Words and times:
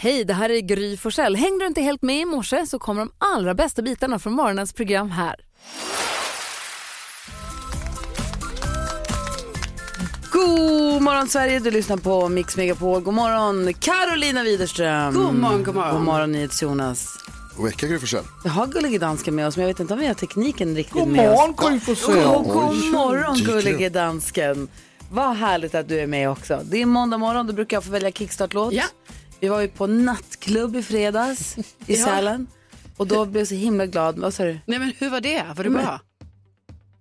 Hej, 0.00 0.24
det 0.24 0.34
här 0.34 0.50
är 0.50 0.60
Gry 0.60 0.96
Forssell. 0.96 1.36
Hängde 1.36 1.64
du 1.64 1.66
inte 1.66 1.80
helt 1.80 2.02
med 2.02 2.20
i 2.20 2.24
morse 2.24 2.66
så 2.66 2.78
kommer 2.78 3.00
de 3.00 3.10
allra 3.18 3.54
bästa 3.54 3.82
bitarna 3.82 4.18
från 4.18 4.32
morgonens 4.32 4.72
program 4.72 5.10
här. 5.10 5.36
God 10.32 11.02
morgon 11.02 11.28
Sverige, 11.28 11.58
du 11.58 11.70
lyssnar 11.70 11.96
på 11.96 12.28
Mix 12.28 12.56
Megapol. 12.56 13.00
God 13.00 13.14
morgon 13.14 13.74
Carolina 13.74 14.42
Widerström. 14.42 15.14
God 15.14 15.34
morgon, 15.34 15.64
god 15.64 15.74
morgon. 15.74 15.94
God 15.94 16.04
morgon 16.04 16.48
Jonas. 16.62 17.18
God 17.56 17.66
vecka 17.66 17.86
Gry 17.86 17.98
Forssell. 17.98 18.24
Vi 18.44 18.48
har 18.48 18.66
Gullige 18.66 18.98
Dansken 18.98 19.34
med 19.34 19.46
oss 19.46 19.56
men 19.56 19.62
jag 19.62 19.74
vet 19.74 19.80
inte 19.80 19.94
om 19.94 20.00
vi 20.00 20.06
har 20.06 20.14
tekniken 20.14 20.76
riktigt 20.76 20.94
God 20.94 21.08
med 21.08 21.30
morgon, 21.30 21.54
oss. 21.58 21.70
Gry 21.70 21.80
Forssell. 21.80 22.24
God, 22.24 22.44
god 22.44 22.92
morgon 22.92 23.36
Gullige. 23.36 23.88
Dansken. 23.88 24.68
Vad 25.10 25.36
härligt 25.36 25.74
att 25.74 25.88
du 25.88 26.00
är 26.00 26.06
med 26.06 26.30
också. 26.30 26.60
Det 26.64 26.82
är 26.82 26.86
måndag 26.86 27.18
morgon, 27.18 27.46
då 27.46 27.52
brukar 27.52 27.76
jag 27.76 27.84
få 27.84 27.90
välja 27.90 28.10
kickstart-låt. 28.10 28.72
Ja. 28.72 28.84
Vi 29.40 29.48
var 29.48 29.60
ju 29.60 29.68
på 29.68 29.86
nattklubb 29.86 30.76
i 30.76 30.82
fredags 30.82 31.58
i 31.58 31.64
Ja. 31.86 32.04
Sälen. 32.04 32.46
Och 32.96 33.06
då 33.06 33.24
blev 33.24 33.40
jag 33.40 33.48
så 33.48 33.54
himla 33.54 33.86
glad. 33.86 34.18
Vad 34.18 34.34
sa 34.34 34.44
du? 34.44 34.58
Nej 34.66 34.78
men 34.78 34.92
hur 34.98 35.10
var 35.10 35.20
det? 35.20 35.42
Var 35.56 35.64
det 35.64 35.70
bra? 35.70 36.00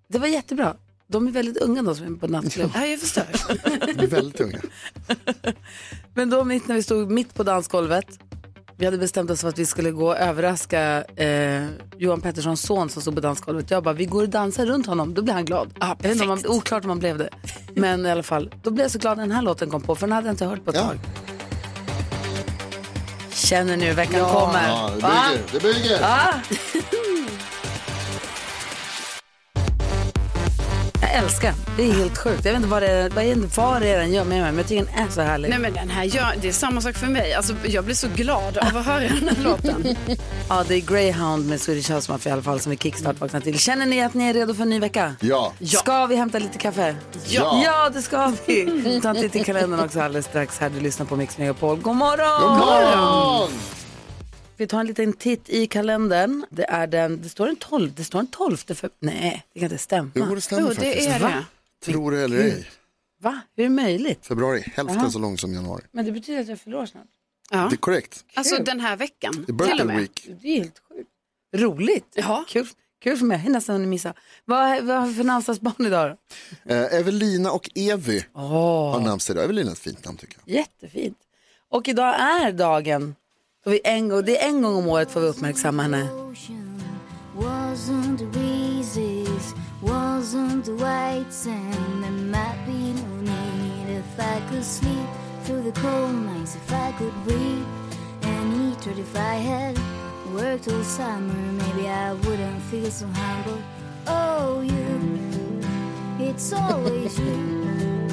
Det 0.10 0.20
var 0.20 0.28
jättebra. 0.28 0.76
De 1.08 1.28
är 1.28 1.32
väldigt 1.32 1.58
unga 1.58 1.82
då 1.82 1.96
som 1.96 2.14
är 2.16 2.18
på 2.20 2.28
nattklubb. 2.28 2.72
Ja, 2.74 2.86
jag 2.86 3.00
förstår. 3.00 3.24
Vi 3.98 4.04
är 4.04 4.08
väldigt 4.08 4.42
unga. 4.42 4.60
Men 6.14 6.30
då 6.30 6.44
mitt 6.44 6.68
när 6.68 6.76
vi 6.76 6.84
stod 6.84 7.12
mitt 7.12 7.34
på 7.34 7.44
dansgolvet. 7.44 8.06
Vi 8.78 8.86
hade 8.86 8.98
bestämt 8.98 9.30
oss 9.32 9.42
för 9.42 9.50
att 9.50 9.60
vi 9.60 9.66
skulle 9.66 9.92
gå 9.92 10.08
och 10.08 10.18
överraska 10.18 11.04
eh, 11.04 11.66
Johan 11.98 12.22
Petterssons 12.22 12.62
son 12.62 12.90
som 12.90 13.02
stod 13.02 13.16
på 13.16 13.22
dansgolvet. 13.22 13.72
Jag 13.72 13.84
bara, 13.84 13.94
vi 13.94 14.06
går 14.06 14.22
och 14.24 14.30
dansar 14.30 14.66
runt 14.66 14.86
honom, 14.86 15.14
då 15.14 15.22
blir 15.22 15.34
han 15.34 15.46
glad. 15.46 15.74
Ja, 15.80 15.88
jag 15.88 16.04
vet 16.10 16.12
inte 16.12 16.24
om 16.24 16.30
man, 16.30 16.48
oklart 16.48 16.84
om 16.84 16.88
man 16.88 17.00
blev 17.00 17.18
det. 17.18 17.30
Men 17.76 18.06
i 18.06 18.12
alla 18.12 18.24
fall, 18.24 18.54
då 18.64 18.72
blev 18.72 18.84
jag 18.84 18.92
så 18.92 19.00
glad 19.00 19.18
när 19.18 19.24
den 19.24 19.32
här 19.36 19.42
låten 19.42 19.70
kom 19.70 19.82
på, 19.82 19.96
för 19.96 20.08
den 20.08 20.12
hade 20.12 20.28
jag 20.28 20.34
inte 20.34 20.46
hört 20.46 20.64
på 20.64 20.70
ett 20.70 20.76
Ja. 20.76 20.82
tag. 20.88 20.98
Känner 23.50 23.78
hur 23.78 23.94
veckan 23.94 24.26
kommer? 24.26 24.68
Ja, 24.68 24.90
det 24.96 25.02
Va? 25.02 25.24
bygger. 25.32 25.44
Det 25.52 25.60
bygger. 25.60 26.00
Ah. 26.04 26.34
Jag 31.02 31.14
älskar 31.14 31.48
den. 31.48 31.58
Det 31.78 31.90
är 31.90 31.94
helt 31.94 32.18
sjukt. 32.18 32.46
Jag 32.46 32.52
vet 32.52 32.56
inte 32.58 32.68
vad 32.70 32.82
det 32.82 32.88
är, 32.92 33.10
vad 33.10 33.24
är, 33.24 33.36
det- 33.36 33.58
vad 33.58 33.82
det 33.82 33.88
är 33.90 34.00
den 34.00 34.14
gör 34.14 34.24
med 34.24 34.42
mig, 34.42 34.52
men 34.52 34.58
jag 34.58 34.68
tycker 34.68 34.86
den 34.86 35.06
är 35.08 35.10
så 35.12 35.22
härlig. 35.22 35.50
Nej 35.50 35.60
men 35.60 35.74
den 35.74 35.90
här 35.90 36.04
gör, 36.04 36.34
det 36.42 36.48
är 36.48 36.52
samma 36.54 36.82
sak 36.82 36.96
för 36.96 37.08
mig. 37.08 37.34
Alltså, 37.34 37.54
jag 37.68 37.84
blir 37.86 37.96
så 37.96 38.08
glad 38.16 38.58
av 38.58 38.78
att 38.78 38.86
höra 38.86 39.00
den 39.00 39.30
här 39.36 39.44
låten. 39.44 39.96
Ja, 40.50 40.64
det 40.68 40.76
är 40.76 40.80
Greyhound 40.82 41.50
med 41.50 41.62
Swedish 41.62 41.92
House 41.92 42.12
Mafia 42.12 42.30
i 42.30 42.34
alla 42.34 42.42
fall 42.42 42.60
som 42.60 42.70
vi 42.70 42.78
kickstart 42.78 43.20
vaknar 43.20 43.40
till. 43.40 43.60
Känner 43.60 43.86
ni 43.86 44.04
att 44.04 44.14
ni 44.14 44.24
är 44.30 44.34
redo 44.34 44.54
för 44.54 44.62
en 44.62 44.70
ny 44.70 44.80
vecka? 44.80 45.16
Ja. 45.20 45.54
Ska 45.66 46.06
vi 46.06 46.16
hämta 46.16 46.40
lite 46.40 46.58
kaffe? 46.58 46.96
Ja. 47.28 47.62
Ja, 47.66 47.90
det 47.90 48.02
ska 48.02 48.34
vi. 48.46 49.00
Ta 49.04 49.10
en 49.10 49.16
titt 49.16 49.36
i 49.36 49.44
kalendern 49.44 49.80
också 49.80 50.02
alldeles 50.02 50.26
strax 50.26 50.60
här. 50.60 50.70
Du 50.70 50.80
lyssnar 50.80 51.06
på 51.06 51.16
Mix 51.16 51.38
Megapol. 51.38 51.80
God 51.80 51.96
morgon! 51.96 52.42
God 52.42 52.60
morgon! 52.60 53.50
Vi 54.58 54.68
tar 54.68 54.80
en 54.80 54.88
liten 54.88 55.14
titt 55.14 55.50
i 55.50 55.68
kalendern. 55.68 56.46
Det 56.50 56.64
är 56.70 56.88
den, 56.88 57.22
det 57.22 57.30
står 57.30 57.48
en 57.48 57.56
12, 57.56 57.94
det 57.94 58.04
står 58.04 58.20
en 58.20 58.28
12 58.28 58.58
för, 58.58 58.90
nej, 59.00 59.46
det 59.54 59.60
kan 59.60 59.66
inte 59.66 59.78
stämma. 59.78 60.12
Jo, 60.16 60.36
det 60.36 60.42
stämmer 60.42 60.62
Jo, 60.62 60.68
faktiskt. 60.68 61.08
det 61.08 61.08
är 61.08 61.20
det. 61.20 61.46
Tror 61.86 62.12
det 62.12 62.22
eller 62.22 62.38
ej. 62.38 62.68
Va? 63.22 63.42
Hur 63.56 63.64
är 63.66 63.70
det 63.70 63.76
möjligt? 63.76 64.26
Februari, 64.26 64.62
hälften 64.76 65.12
så 65.12 65.20
lång 65.20 65.38
som 65.38 65.54
januari. 65.54 65.84
Men 65.92 66.06
det 66.06 66.12
betyder 66.12 66.42
att 66.42 66.48
jag 66.48 66.60
förlorar 66.60 66.86
snart. 66.86 67.06
Ja. 67.52 67.58
Det 67.70 67.76
är 67.76 67.78
korrekt. 67.78 68.26
Alltså 68.34 68.64
den 68.64 68.80
här 68.80 68.96
veckan. 68.96 69.44
Det 69.48 69.52
är 69.52 69.54
birthday 69.54 69.98
week. 69.98 70.28
Det 70.42 70.48
är 70.48 70.60
helt 70.60 70.82
sjukt. 70.90 71.10
Roligt. 71.56 72.14
Ja. 72.16 72.46
Kul, 72.48 72.68
kul 73.04 73.18
för 73.18 73.26
mig. 73.26 73.42
Jag 73.44 73.52
nästan 73.52 73.76
hunnit 73.76 73.90
missa. 73.90 74.14
Vad, 74.46 74.84
vad 74.84 74.98
har 75.00 75.08
vi 75.08 75.14
för 75.14 75.24
namnsdagsbarn 75.24 75.86
idag 75.86 76.18
då? 76.66 76.74
Eh, 76.74 76.94
Evelina 77.00 77.52
och 77.52 77.70
Evy 77.76 78.22
har 78.34 79.00
namnsdag 79.00 79.34
idag. 79.34 79.44
Evelina 79.44 79.70
är 79.70 79.74
ett 79.74 79.80
fint 79.80 80.06
namn 80.06 80.18
tycker 80.18 80.38
jag. 80.46 80.56
Jättefint. 80.56 81.18
Och 81.70 81.88
idag 81.88 82.16
är 82.20 82.52
dagen 82.52 83.16
då 83.68 83.72
vi 83.72 83.80
en 83.84 84.10
gång, 84.10 84.26
det 84.26 84.44
är 84.44 84.48
en 84.50 84.62
gång 84.62 84.76
om 84.76 84.88
året 84.88 85.12
får 85.12 85.22
vi 85.22 85.28
uppmärksamma 85.28 85.84
henne. 85.84 86.08
Wasn't 87.38 88.18
the 88.18 88.26
breezes, 88.26 89.54
wasn't 89.82 90.64
the 90.66 90.72
white 90.72 91.32
sand. 91.32 92.04
There 92.04 92.12
might 92.12 92.66
be 92.66 92.94
no 93.02 93.22
need 93.22 94.00
if 94.00 94.20
I 94.20 94.42
could 94.50 94.64
sleep 94.64 95.08
through 95.44 95.72
the 95.72 95.82
cold 95.82 96.16
nights, 96.16 96.56
if 96.56 96.72
I 96.72 96.92
could 96.98 97.14
breathe 97.26 97.66
and 98.24 98.54
eat. 98.54 98.88
Or 98.88 99.00
if 99.00 99.16
I 99.16 99.36
had 99.50 99.78
worked 100.34 100.68
all 100.68 100.84
summer, 100.84 101.34
maybe 101.34 101.88
I 101.90 102.14
wouldn't 102.14 102.62
feel 102.72 102.92
so 102.92 103.06
humble. 103.06 103.62
Oh, 104.08 104.62
you, 104.62 105.60
it's 106.20 106.54
always 106.54 107.20
you, 107.20 108.08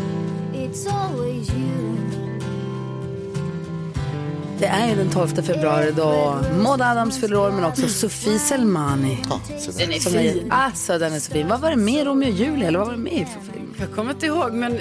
it's 0.52 0.86
always 0.86 1.48
you. 1.48 2.23
Det 4.64 4.68
är 4.68 4.88
ju 4.88 4.94
den 4.94 5.10
12 5.10 5.28
februari 5.28 5.92
då 5.96 6.40
Maud 6.62 6.82
Adams 6.82 7.20
fyller 7.20 7.36
år 7.36 7.50
men 7.50 7.64
också 7.64 7.88
Sofie 7.88 8.38
Selmani. 8.38 9.18
Ja. 9.28 9.40
Den 9.78 9.92
är 9.92 10.00
fin. 10.00 10.52
alltså 10.52 10.98
den 10.98 11.12
är 11.12 11.20
så 11.20 11.32
fin. 11.32 11.48
Vad 11.48 11.60
var 11.60 11.70
det 11.70 11.76
med 11.76 12.06
Romeo 12.06 12.28
och 12.28 12.34
Julia 12.34 12.68
eller 12.68 12.78
vad 12.78 12.88
var 12.88 12.94
det 12.94 13.00
med 13.02 13.26
för 13.28 13.52
film? 13.52 13.74
Jag 13.80 13.92
kommer 13.92 14.10
inte 14.10 14.26
ihåg 14.26 14.52
men 14.52 14.78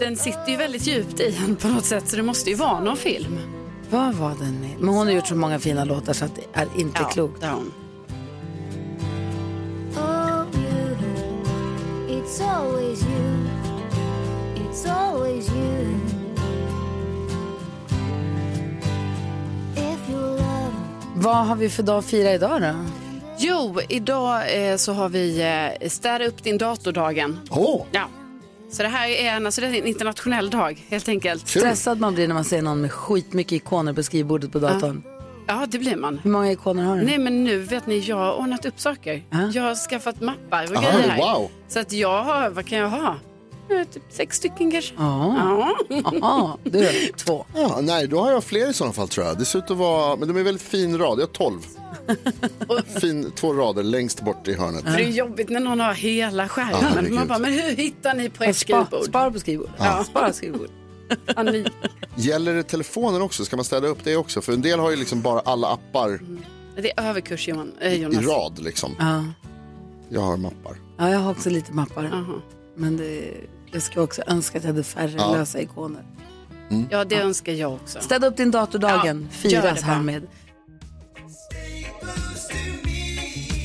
den 0.00 0.16
sitter 0.16 0.48
ju 0.48 0.56
väldigt 0.56 0.86
djupt 0.86 1.20
i 1.20 1.36
en 1.46 1.56
på 1.56 1.68
något 1.68 1.84
sätt 1.84 2.08
så 2.08 2.16
det 2.16 2.22
måste 2.22 2.50
ju 2.50 2.56
vara 2.56 2.80
någon 2.80 2.96
film. 2.96 3.38
Vad 3.90 4.14
var 4.14 4.34
den 4.40 4.60
med? 4.60 4.70
Men 4.78 4.88
hon 4.94 5.06
har 5.06 5.14
gjort 5.14 5.26
så 5.26 5.34
många 5.34 5.58
fina 5.58 5.84
låtar 5.84 6.12
så 6.12 6.24
att 6.24 6.34
det 6.34 6.60
är 6.60 6.68
inte 6.76 7.04
klokt. 7.12 7.40
det 7.40 7.46
har 7.46 7.54
hon. 7.54 7.72
You, 10.54 12.22
it's 12.22 12.40
always 12.40 13.02
you, 13.02 13.48
it's 14.56 14.86
always 14.86 15.48
you 15.48 16.21
Vad 21.22 21.36
har 21.46 21.56
vi 21.56 21.68
för 21.68 21.82
dag 21.82 21.98
att 21.98 22.04
fira 22.04 22.32
idag 22.32 22.62
då? 22.62 22.74
Jo, 23.38 23.80
idag 23.88 24.70
eh, 24.70 24.76
så 24.76 24.92
har 24.92 25.08
vi 25.08 25.40
eh, 25.82 25.88
städa 25.88 26.24
upp 26.26 26.42
din 26.42 26.58
datordagen. 26.58 27.40
Åh, 27.50 27.86
Ja. 27.92 28.04
Så 28.70 28.82
det 28.82 28.88
här 28.88 29.08
är 29.08 29.30
en, 29.36 29.46
alltså 29.46 29.60
det 29.60 29.66
är 29.66 29.74
en 29.74 29.86
internationell 29.86 30.50
dag 30.50 30.84
helt 30.88 31.08
enkelt. 31.08 31.50
kul. 31.50 31.62
Stressad 31.62 32.00
man 32.00 32.14
blir 32.14 32.28
när 32.28 32.34
man 32.34 32.44
ser 32.44 32.62
någon 32.62 32.80
med 32.80 32.92
skitmycket 32.92 33.52
ikoner 33.52 33.92
på 33.92 34.02
skrivbordet 34.02 34.52
på 34.52 34.58
datorn. 34.58 35.02
Ja, 35.46 35.66
det 35.68 35.78
blir 35.78 35.96
man. 35.96 36.18
Hur 36.22 36.30
många 36.30 36.52
ikoner 36.52 36.82
har 36.84 36.96
du? 36.96 37.02
Nej 37.04 37.18
men 37.18 37.44
nu 37.44 37.58
vet 37.58 37.86
ni, 37.86 37.98
jag 37.98 38.16
har 38.16 38.32
ordnat 38.34 38.64
upp 38.64 38.80
saker. 38.80 39.22
Ja. 39.30 39.50
Jag 39.54 39.62
har 39.62 39.74
skaffat 39.74 40.20
mappar 40.20 40.70
och 40.70 40.76
Aha, 40.76 40.90
grejer 40.92 41.08
här. 41.08 41.18
wow. 41.18 41.50
Så 41.68 41.78
att 41.80 41.92
jag 41.92 42.22
har, 42.24 42.50
vad 42.50 42.66
kan 42.66 42.78
jag 42.78 42.88
ha? 42.88 43.16
Eh, 43.70 43.84
Typ 43.92 44.02
sex 44.10 44.36
stycken 44.36 44.70
kanske. 44.70 44.94
Ja. 44.98 45.76
Ja. 46.20 46.58
Du 46.64 46.88
två. 47.16 47.44
Ja, 47.54 47.78
nej, 47.82 48.06
då 48.08 48.20
har 48.20 48.32
jag 48.32 48.44
fler 48.44 48.70
i 48.70 48.74
sådana 48.74 48.92
fall 48.92 49.08
tror 49.08 49.26
jag. 49.26 49.38
Det 49.38 49.44
ser 49.44 49.58
ut 49.58 49.70
att 49.70 49.76
vara, 49.76 50.16
men 50.16 50.28
de 50.28 50.36
är 50.36 50.42
väldigt 50.42 50.62
fin 50.62 50.98
rad. 50.98 51.18
Jag 51.18 51.22
har 51.26 51.32
tolv. 51.32 51.60
fin, 53.00 53.32
två 53.34 53.52
rader 53.52 53.82
längst 53.82 54.20
bort 54.20 54.48
i 54.48 54.54
hörnet. 54.54 54.84
Det 54.84 54.90
är 55.04 55.08
jobbigt 55.10 55.48
när 55.48 55.60
någon 55.60 55.80
har 55.80 55.92
hela 55.94 56.42
Ja, 56.42 56.48
skärmen. 56.48 56.74
herregud. 56.94 57.12
Man 57.12 57.28
bara, 57.28 57.38
men 57.38 57.52
hur 57.52 57.76
hittar 57.76 58.14
ni 58.14 58.30
på 58.30 58.44
ett 58.44 58.56
skrivbord? 58.56 59.04
spara 59.04 59.30
på 59.30 59.38
skrivbord. 59.40 59.70
Ja. 59.78 60.04
Spara 60.04 60.32
skrivbord. 60.32 60.68
Panik. 61.34 61.66
Gäller 62.16 62.54
det 62.54 62.62
telefonen 62.62 63.22
också? 63.22 63.44
Ska 63.44 63.56
man 63.56 63.64
städa 63.64 63.88
upp 63.88 63.98
det 64.04 64.16
också? 64.16 64.40
För 64.40 64.52
en 64.52 64.62
del 64.62 64.78
har 64.80 64.90
ju 64.90 64.96
liksom 64.96 65.22
bara 65.22 65.40
alla 65.40 65.68
appar 65.68 66.20
Det 66.76 66.90
är 66.98 67.08
överkurs 67.08 67.48
Johan, 67.48 67.72
eh, 67.80 67.92
i 67.92 68.02
Jonas. 68.02 68.26
rad 68.26 68.58
liksom. 68.58 68.96
Ja. 68.98 69.24
Jag 70.08 70.20
har 70.20 70.36
mappar. 70.36 70.76
ja, 70.98 71.10
jag 71.10 71.18
har 71.18 71.30
också 71.30 71.50
lite 71.50 71.72
mappar. 71.72 72.04
Aha. 72.04 72.34
Men 72.76 72.96
det, 72.96 73.24
jag 73.72 73.82
skulle 73.82 74.02
också 74.02 74.22
önska 74.26 74.58
att 74.58 74.64
jag 74.64 74.70
hade 74.70 74.84
färre 74.84 75.12
Ja. 75.16 75.32
lösa 75.32 75.60
ikoner. 75.60 76.02
Ja, 76.90 77.04
det 77.04 77.16
önskar 77.16 77.52
jag 77.52 77.72
också. 77.72 78.00
Städa 78.00 78.26
upp 78.26 78.36
din 78.36 78.50
datordagen. 78.50 79.28
Ja, 79.32 79.36
Firas 79.50 79.82
härmed. 79.82 80.22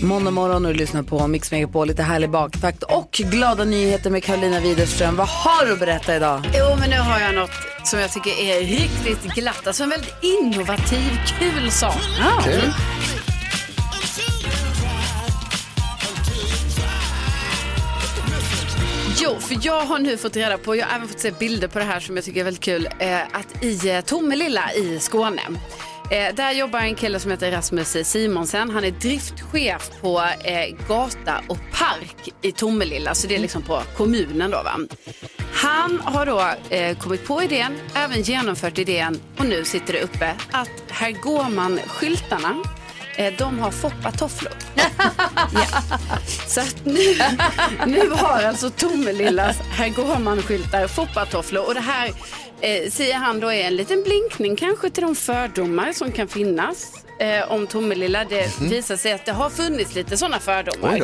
Måndag 0.04 0.32
morgon 0.32 0.66
och 0.66 0.74
du 0.74 0.78
lyssnar 0.80 1.04
på 1.04 1.28
Mix 1.28 1.52
Megapol, 1.52 1.88
lite 1.88 2.04
härlig 2.04 2.30
baktakt 2.30 2.84
och 2.84 3.10
glada 3.12 3.64
nyheter 3.64 4.10
med 4.10 4.24
Karolina 4.24 4.60
Widerström. 4.60 5.16
Vad 5.16 5.28
har 5.28 5.66
du 5.66 5.74
att 5.74 5.80
berätta 5.80 6.16
idag? 6.16 6.42
Jo, 6.54 6.76
men 6.80 6.90
nu 6.90 6.98
har 6.98 7.20
jag 7.20 7.36
något 7.36 7.50
som 7.84 8.00
jag 8.00 8.12
tycker 8.12 8.30
är 8.32 8.60
riktigt 8.62 9.24
glatt. 9.36 9.68
Alltså 9.68 9.84
en 9.84 9.90
väldigt 9.90 10.14
innovativ, 10.22 11.10
kul 11.40 11.72
sak. 11.72 11.96
Okej. 12.40 12.62
Jo, 12.66 12.72
för 19.48 19.58
jag 19.62 19.82
har 19.82 20.00
nu 20.00 20.18
fått 20.18 20.36
reda 20.36 20.58
på, 20.58 20.76
jag 20.76 20.86
har 20.86 20.96
även 20.96 21.08
fått 21.08 21.20
se 21.20 21.32
bilder 21.32 21.68
på 21.68 21.80
det 21.80 21.86
här 21.86 22.00
som 22.00 22.16
jag 22.16 22.26
tycker 22.26 22.40
är 22.40 22.44
väldigt 22.44 22.64
kul, 22.64 22.90
eh, 23.00 23.22
att 23.22 23.64
i 23.64 23.90
eh, 23.90 24.02
Tomelilla 24.02 24.74
i 24.74 25.00
Skåne 25.00 25.42
Eh, 26.12 26.36
där 26.36 26.52
jobbar 26.52 26.80
en 26.80 26.96
kille 26.96 27.20
som 27.20 27.32
heter 27.32 27.52
Rasmus 27.52 27.98
Simonsen. 28.04 28.70
Han 28.70 28.84
är 28.84 28.92
driftchef 28.92 29.92
på 30.02 30.22
eh, 30.44 30.76
Gata 30.88 31.42
och 31.48 31.58
Park 31.58 32.34
i 32.42 32.52
Tomelilla, 32.52 33.16
så 33.16 33.28
det 33.28 33.36
är 33.36 33.40
liksom 33.40 33.62
på 33.62 33.82
kommunen 33.98 34.52
då 34.52 34.64
va. 34.64 34.80
Han 35.54 36.00
har 36.00 36.26
då 36.26 36.54
eh, 36.76 36.98
kommit 36.98 37.28
på 37.28 37.44
idén, 37.44 37.76
även 37.96 38.22
genomfört 38.22 38.78
idén 38.78 39.20
och 39.38 39.46
nu 39.46 39.66
sitter 39.66 39.94
det 39.94 40.02
uppe 40.02 40.36
att 40.52 40.84
här 40.90 41.12
går 41.12 41.50
man 41.50 41.80
skyltarna 41.88 42.56
de 43.38 43.60
har 43.60 43.72
foppatofflor. 43.72 44.54
ja. 45.54 45.98
Så 46.48 46.62
att 46.62 46.86
nu, 46.86 47.16
nu 47.86 48.10
har 48.10 48.44
alltså 48.44 48.70
Tomelillas 48.70 49.58
Herr 49.72 49.90
Gårman-skyltar 49.90 50.88
foppatofflor 50.88 51.68
och 51.68 51.74
det 51.74 51.80
här 51.80 52.08
eh, 52.62 52.90
säger 52.92 53.16
han 53.16 53.40
då 53.40 53.52
är 53.52 53.68
en 53.68 53.76
liten 53.76 54.04
blinkning 54.04 54.56
kanske 54.56 54.90
till 54.90 55.04
de 55.04 55.16
fördomar 55.16 55.94
som 55.94 56.12
kan 56.12 56.28
finnas 56.28 56.92
eh, 57.20 57.52
om 57.52 57.68
Tomelilla. 57.68 58.26
Det 58.26 58.60
visar 58.62 58.96
sig 58.96 59.12
att 59.14 59.26
det 59.26 59.32
har 59.32 59.50
funnits 59.50 59.96
lite 59.96 60.18
sådana 60.18 60.40
fördomar. 60.40 60.98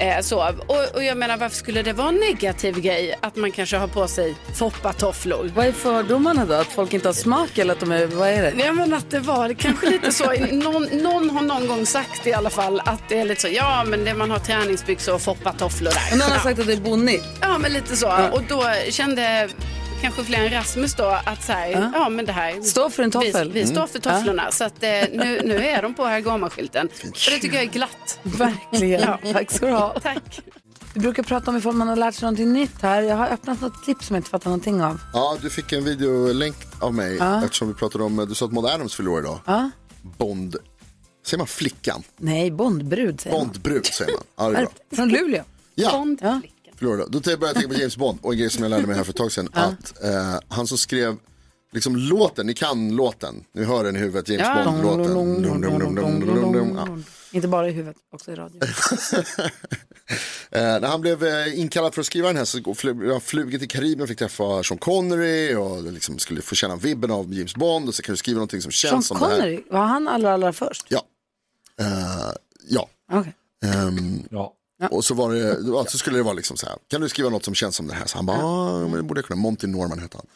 Eh, 0.00 0.20
så. 0.20 0.54
Och, 0.66 0.94
och 0.94 1.04
jag 1.04 1.16
menar 1.16 1.36
varför 1.36 1.56
skulle 1.56 1.82
det 1.82 1.92
vara 1.92 2.08
en 2.08 2.14
negativ 2.14 2.80
grej 2.80 3.14
att 3.22 3.36
man 3.36 3.52
kanske 3.52 3.76
har 3.76 3.88
på 3.88 4.08
sig 4.08 4.34
foppatofflor? 4.54 5.50
Vad 5.54 5.66
är 5.66 5.72
fördomarna 5.72 6.44
då? 6.44 6.54
Att 6.54 6.66
folk 6.66 6.92
inte 6.94 7.08
har 7.08 7.12
smak 7.12 7.58
eller 7.58 7.72
att 7.74 7.80
de 7.80 7.92
är, 7.92 8.06
vad 8.06 8.28
är 8.28 8.42
det? 8.42 8.64
Jag 8.64 8.76
menar 8.76 8.96
att 8.96 9.10
det 9.10 9.20
var 9.20 9.52
kanske 9.52 9.90
lite 9.90 10.12
så, 10.12 10.32
någon, 10.52 10.82
någon 10.82 11.30
har 11.30 11.42
någon 11.42 11.66
gång 11.68 11.86
sagt 11.86 12.26
i 12.26 12.32
alla 12.32 12.50
fall 12.50 12.80
att 12.84 13.02
det 13.08 13.18
är 13.20 13.24
lite 13.24 13.40
så, 13.40 13.48
ja 13.48 13.84
men 13.86 14.04
det 14.04 14.14
man 14.14 14.30
har 14.30 14.38
träningsbyxor 14.38 15.14
och 15.14 15.22
foppatofflor 15.22 15.90
där. 15.90 16.02
Och 16.12 16.18
någon 16.18 16.28
har 16.28 16.36
Ja. 16.36 16.42
sagt 16.42 16.58
att 16.60 16.66
det 16.66 16.72
är 16.72 16.76
bonnigt. 16.76 17.24
Ja, 17.40 17.58
men 17.58 17.72
lite 17.72 17.96
så. 17.96 18.28
Och 18.32 18.42
då 18.48 18.64
kände 18.90 19.48
kanske 20.00 20.24
fler 20.24 20.44
än 20.44 20.50
Rasmus 20.50 20.94
då 20.94 21.18
att 21.24 21.44
så 21.44 21.52
här, 21.52 21.90
ja. 21.94 22.08
men 22.08 22.26
det 22.26 22.32
här. 22.32 22.60
Stå 22.62 22.90
för 22.90 23.02
en 23.02 23.10
toffel. 23.10 23.52
Vi, 23.52 23.60
vi 23.60 23.66
står 23.66 23.86
för 23.86 23.98
tofflorna. 23.98 24.50
Så 24.50 24.64
att 24.64 24.82
eh, 24.82 24.88
nu, 25.12 25.40
nu 25.44 25.56
är 25.56 25.82
de 25.82 25.94
på 25.94 26.04
här 26.04 26.20
Gorma-skylten. 26.20 26.86
Och 26.86 27.30
det 27.30 27.38
tycker 27.38 27.54
jag 27.54 27.64
är 27.64 27.70
glatt. 27.70 28.18
Verkligen. 28.22 29.00
Ja. 29.00 29.32
Tack 29.32 29.50
ska 29.50 29.66
du 29.66 29.72
ha. 29.72 30.00
Tack. 30.00 30.40
Vi 30.94 31.00
brukar 31.00 31.22
prata 31.22 31.50
om 31.50 31.56
ifall 31.56 31.72
man 31.74 31.88
har 31.88 31.96
lärt 31.96 32.14
sig 32.14 32.22
någonting 32.26 32.52
nytt 32.52 32.82
här. 32.82 33.02
Jag 33.02 33.16
har 33.16 33.28
öppnat 33.28 33.60
något 33.60 33.84
klipp 33.84 34.02
som 34.02 34.14
jag 34.16 34.20
inte 34.20 34.30
fattar 34.30 34.50
någonting 34.50 34.82
av. 34.82 35.00
Ja, 35.12 35.36
du 35.42 35.50
fick 35.50 35.72
en 35.72 35.84
videolänk 35.84 36.56
av 36.80 36.94
mig 36.94 37.16
Ja. 37.16 37.44
eftersom 37.44 37.68
vi 37.68 37.74
pratade 37.74 38.04
om, 38.04 38.26
du 38.28 38.34
sa 38.34 38.44
att 38.46 38.52
Maud 38.52 38.66
Adams 38.66 38.94
förlorar 38.94 39.20
idag. 39.20 39.40
Ja. 39.46 39.70
Bond, 40.02 40.56
säger 41.26 41.38
man 41.38 41.46
flickan? 41.46 42.02
Nej, 42.16 42.50
Bondbrud 42.50 43.20
säger 43.20 43.36
man. 43.38 43.46
Bondbrud 43.48 43.86
säger 43.86 44.12
man. 44.36 44.52
Ja. 44.54 44.96
Från 44.96 45.08
Luleå. 45.08 45.42
Ja, 45.74 45.90
Bond. 45.92 46.22
Förlorade. 46.78 47.04
Då 47.10 47.20
började 47.20 47.46
jag 47.46 47.54
tänka 47.54 47.68
på 47.68 47.74
James 47.74 47.96
Bond 47.96 48.18
och 48.22 48.32
en 48.32 48.38
grej 48.38 48.50
som 48.50 48.62
jag 48.62 48.70
lärde 48.70 48.86
mig 48.86 48.96
här 48.96 49.04
för 49.04 49.10
ett 49.12 49.16
tag 49.16 49.32
sedan. 49.32 49.48
Att 49.52 50.04
eh, 50.04 50.38
han 50.48 50.66
som 50.66 50.78
skrev 50.78 51.16
liksom 51.72 51.96
låten, 51.96 52.46
ni 52.46 52.54
kan 52.54 52.96
låten, 52.96 53.44
ni 53.54 53.64
hör 53.64 53.84
den 53.84 53.96
i 53.96 53.98
huvudet, 53.98 54.28
James 54.28 54.46
Ja. 54.46 54.64
Bond-låten. 54.64 56.74
Ja. 56.76 56.88
Inte 57.32 57.48
bara 57.48 57.68
i 57.68 57.72
huvudet, 57.72 57.96
också 58.12 58.32
i 58.32 58.34
radio. 58.34 58.60
Eh, 60.50 60.60
när 60.62 60.86
han 60.88 61.00
blev 61.00 61.24
eh, 61.24 61.58
inkallad 61.60 61.94
för 61.94 62.00
att 62.00 62.06
skriva 62.06 62.28
den 62.28 62.36
här 62.36 62.44
så 62.44 62.74
flög 62.74 63.10
han 63.10 63.20
flugit 63.20 63.60
till 63.60 63.68
Karibien, 63.68 64.08
fick 64.08 64.18
träffa 64.18 64.62
Sean 64.62 64.78
Connery 64.78 65.54
och 65.54 65.92
liksom 65.92 66.18
skulle 66.18 66.42
få 66.42 66.54
känna 66.54 66.76
vibben 66.76 67.10
av 67.10 67.34
James 67.34 67.54
Bond 67.54 67.88
och 67.88 67.94
så 67.94 68.02
kan 68.02 68.12
du 68.12 68.16
skriva 68.16 68.36
någonting 68.36 68.62
som 68.62 68.72
Sean 68.72 68.90
känns 68.90 69.06
som 69.06 69.18
det 69.18 69.26
här. 69.26 69.36
Connery, 69.36 69.62
var 69.70 69.84
han 69.84 70.08
allra, 70.08 70.32
allra 70.32 70.52
först? 70.52 70.86
Ja. 70.88 71.02
Eh, 71.80 71.86
ja. 72.68 72.88
Okej. 73.12 73.34
Ehm, 73.64 74.22
Ja. 74.30 74.52
Och 74.90 75.04
så, 75.04 75.14
var 75.14 75.34
det, 75.34 75.58
ja, 75.66 75.84
så 75.88 75.98
skulle 75.98 76.16
det 76.16 76.22
vara 76.22 76.34
liksom 76.34 76.56
så 76.56 76.66
här, 76.66 76.76
kan 76.88 77.00
du 77.00 77.08
skriva 77.08 77.30
något 77.30 77.44
som 77.44 77.54
känns 77.54 77.76
som 77.76 77.86
det 77.86 77.94
här? 77.94 78.06
Så 78.06 78.18
han 78.18 78.26
bara, 78.26 78.38
ja, 78.38 78.78
men 78.78 78.92
det 78.92 79.02
borde 79.02 79.18
jag 79.18 79.24
kunna, 79.26 79.40
Monty 79.40 79.66
Norman 79.66 79.98
hette 79.98 80.16
han. 80.16 80.26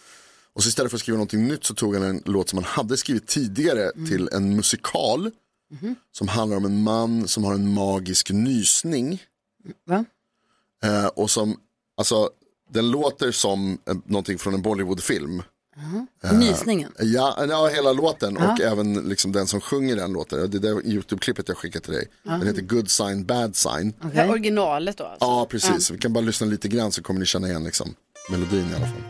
Och 0.55 0.63
så 0.63 0.69
istället 0.69 0.91
för 0.91 0.97
att 0.97 1.01
skriva 1.01 1.17
någonting 1.17 1.49
nytt 1.49 1.65
så 1.65 1.75
tog 1.75 1.95
han 1.95 2.05
en 2.05 2.23
låt 2.25 2.49
som 2.49 2.57
han 2.57 2.65
hade 2.65 2.97
skrivit 2.97 3.27
tidigare 3.27 3.93
till 4.09 4.29
en 4.33 4.57
musikal. 4.57 5.31
Som 6.13 6.29
handlar 6.29 6.57
om 6.57 6.65
en 6.65 6.83
man 6.83 7.29
som 7.29 7.45
har 7.45 7.55
en 7.55 7.75
magisk 7.75 8.31
nysning. 8.31 9.23
Va? 9.87 10.05
Eh, 10.85 11.07
och 11.07 11.31
som, 11.31 11.57
alltså, 11.97 12.31
den 12.71 12.91
låter 12.91 13.33
som 13.33 13.79
eh, 13.89 13.97
någonting 14.07 14.39
från 14.39 14.55
en 14.55 14.63
Bollywoodfilm. 14.63 15.43
Nysningen. 16.33 16.93
Ja, 16.99 17.47
ja, 17.49 17.69
hela 17.69 17.93
låten 17.93 18.37
och 18.37 18.61
även 18.61 18.95
liksom 18.95 19.33
den 19.33 19.47
som 19.47 19.61
sjunger 19.61 19.97
den 19.97 20.13
låten. 20.13 20.51
Det 20.51 20.59
är 20.59 20.61
det 20.61 20.69
YouTube-klippet 20.69 21.45
jag 21.49 21.57
skickade 21.57 21.85
till 21.85 21.95
dig. 21.95 22.09
Den 22.23 22.47
heter 22.47 22.63
Good 22.63 22.91
Sign, 22.91 23.25
Bad 23.27 23.57
Sign. 23.57 23.95
Det 24.01 24.09
här 24.17 24.31
originalet 24.31 24.99
då 24.99 25.05
alltså. 25.05 25.25
Ja, 25.25 25.47
precis. 25.51 25.91
Vi 25.91 25.99
kan 25.99 26.13
bara 26.13 26.25
lyssna 26.25 26.47
lite 26.47 26.69
grann 26.69 26.93
så 26.93 27.03
kommer 27.03 27.21
ni 27.21 27.27
känna 27.27 27.49
igen 27.49 27.65
liksom, 27.65 27.95
melodin 28.31 28.71
i 28.73 28.75
alla 28.75 28.87
fall. 28.87 29.03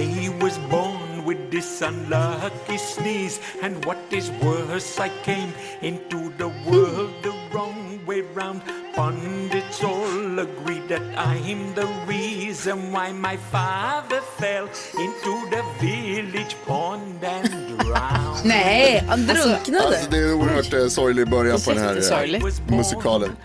I 0.00 0.28
was 0.40 0.58
born 0.70 0.99
with 1.30 1.50
this 1.52 1.80
unlucky 1.80 2.76
sneeze, 2.76 3.38
and 3.62 3.84
what 3.84 3.98
is 4.10 4.32
worse, 4.42 4.98
I 4.98 5.10
came 5.22 5.52
into 5.80 6.18
the 6.38 6.48
world 6.66 7.12
the 7.22 7.32
wrong 7.52 8.00
way 8.04 8.22
round. 8.34 8.62
Pundits 8.96 9.84
all 9.84 10.38
agree 10.46 10.82
that 10.88 11.04
I'm 11.16 11.72
the 11.74 11.86
reason 12.06 12.90
why 12.90 13.12
my 13.12 13.36
father 13.36 14.20
fell 14.40 14.66
into 15.04 15.32
the 15.54 15.62
village 15.80 16.56
pond 16.66 17.22
and 17.22 17.78
drowned. 17.78 18.44
Nej, 18.54 19.04
han 19.08 19.26
drunknade. 19.26 19.86
Alltså, 19.86 20.10
det 20.10 20.18
är 20.18 20.28
en 20.28 20.34
oerhört 20.34 20.72
eh, 20.72 20.86
sorglig 20.86 21.30
början 21.30 21.60
på 21.60 21.70
den 21.70 21.82
här 21.82 22.34
eh, 22.34 22.76
musikalen. 22.76 23.36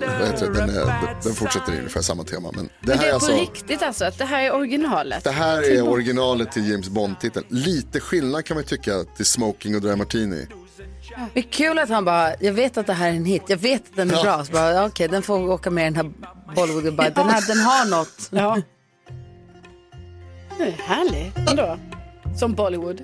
Den, 0.00 0.74
bad 0.86 1.16
den 1.22 1.34
fortsätter 1.34 1.72
i 1.72 1.76
ungefär 1.78 2.00
samma 2.00 2.22
tema. 2.24 2.50
Men 2.54 2.64
det 2.64 2.70
Men 2.80 2.98
här 2.98 3.04
det 3.04 3.06
är 3.06 3.10
på 3.10 3.14
alltså, 3.16 3.32
riktigt 3.32 3.82
alltså 3.82 4.04
att 4.04 4.18
det 4.18 4.24
här 4.24 4.42
är 4.42 4.54
originalet. 4.54 5.24
det 5.24 5.30
här 5.30 5.62
är 5.62 5.88
originalet 5.88 6.52
till 6.52 6.70
James 6.70 6.88
Bond-titeln. 6.88 7.46
Lite 7.48 8.00
skillnad 8.00 8.44
kan 8.44 8.54
man 8.56 8.64
tycka 8.64 9.04
till 9.16 9.26
Smoking 9.26 9.74
och 9.74 9.80
Dry 9.80 9.96
Martini. 9.96 10.46
Det 11.34 11.40
är 11.40 11.44
kul 11.50 11.78
att 11.78 11.88
han 11.88 12.04
bara, 12.04 12.34
jag 12.40 12.52
vet 12.52 12.76
att 12.76 12.86
det 12.86 12.92
här 12.92 13.08
är 13.08 13.12
en 13.12 13.24
hit, 13.24 13.42
jag 13.46 13.56
vet 13.56 13.82
att 13.90 13.96
den 13.96 14.10
är 14.10 14.14
Ja. 14.14 14.22
bra. 14.22 14.44
Så 14.44 14.52
bara, 14.52 14.86
okej, 14.86 15.08
den 15.08 15.22
får 15.22 15.48
åka 15.50 15.70
med 15.70 15.82
i 15.92 15.94
den 15.94 15.96
här 15.96 16.54
Bollywood. 16.54 16.84
Den, 17.14 17.28
här, 17.30 17.46
den 17.48 17.58
har 17.58 17.90
något. 17.90 18.28
Ja. 18.30 18.58
Det 20.58 20.64
är 20.64 20.70
härligt 20.72 21.50
ändå. 21.50 21.78
Som 22.38 22.54
Bollywood. 22.54 23.00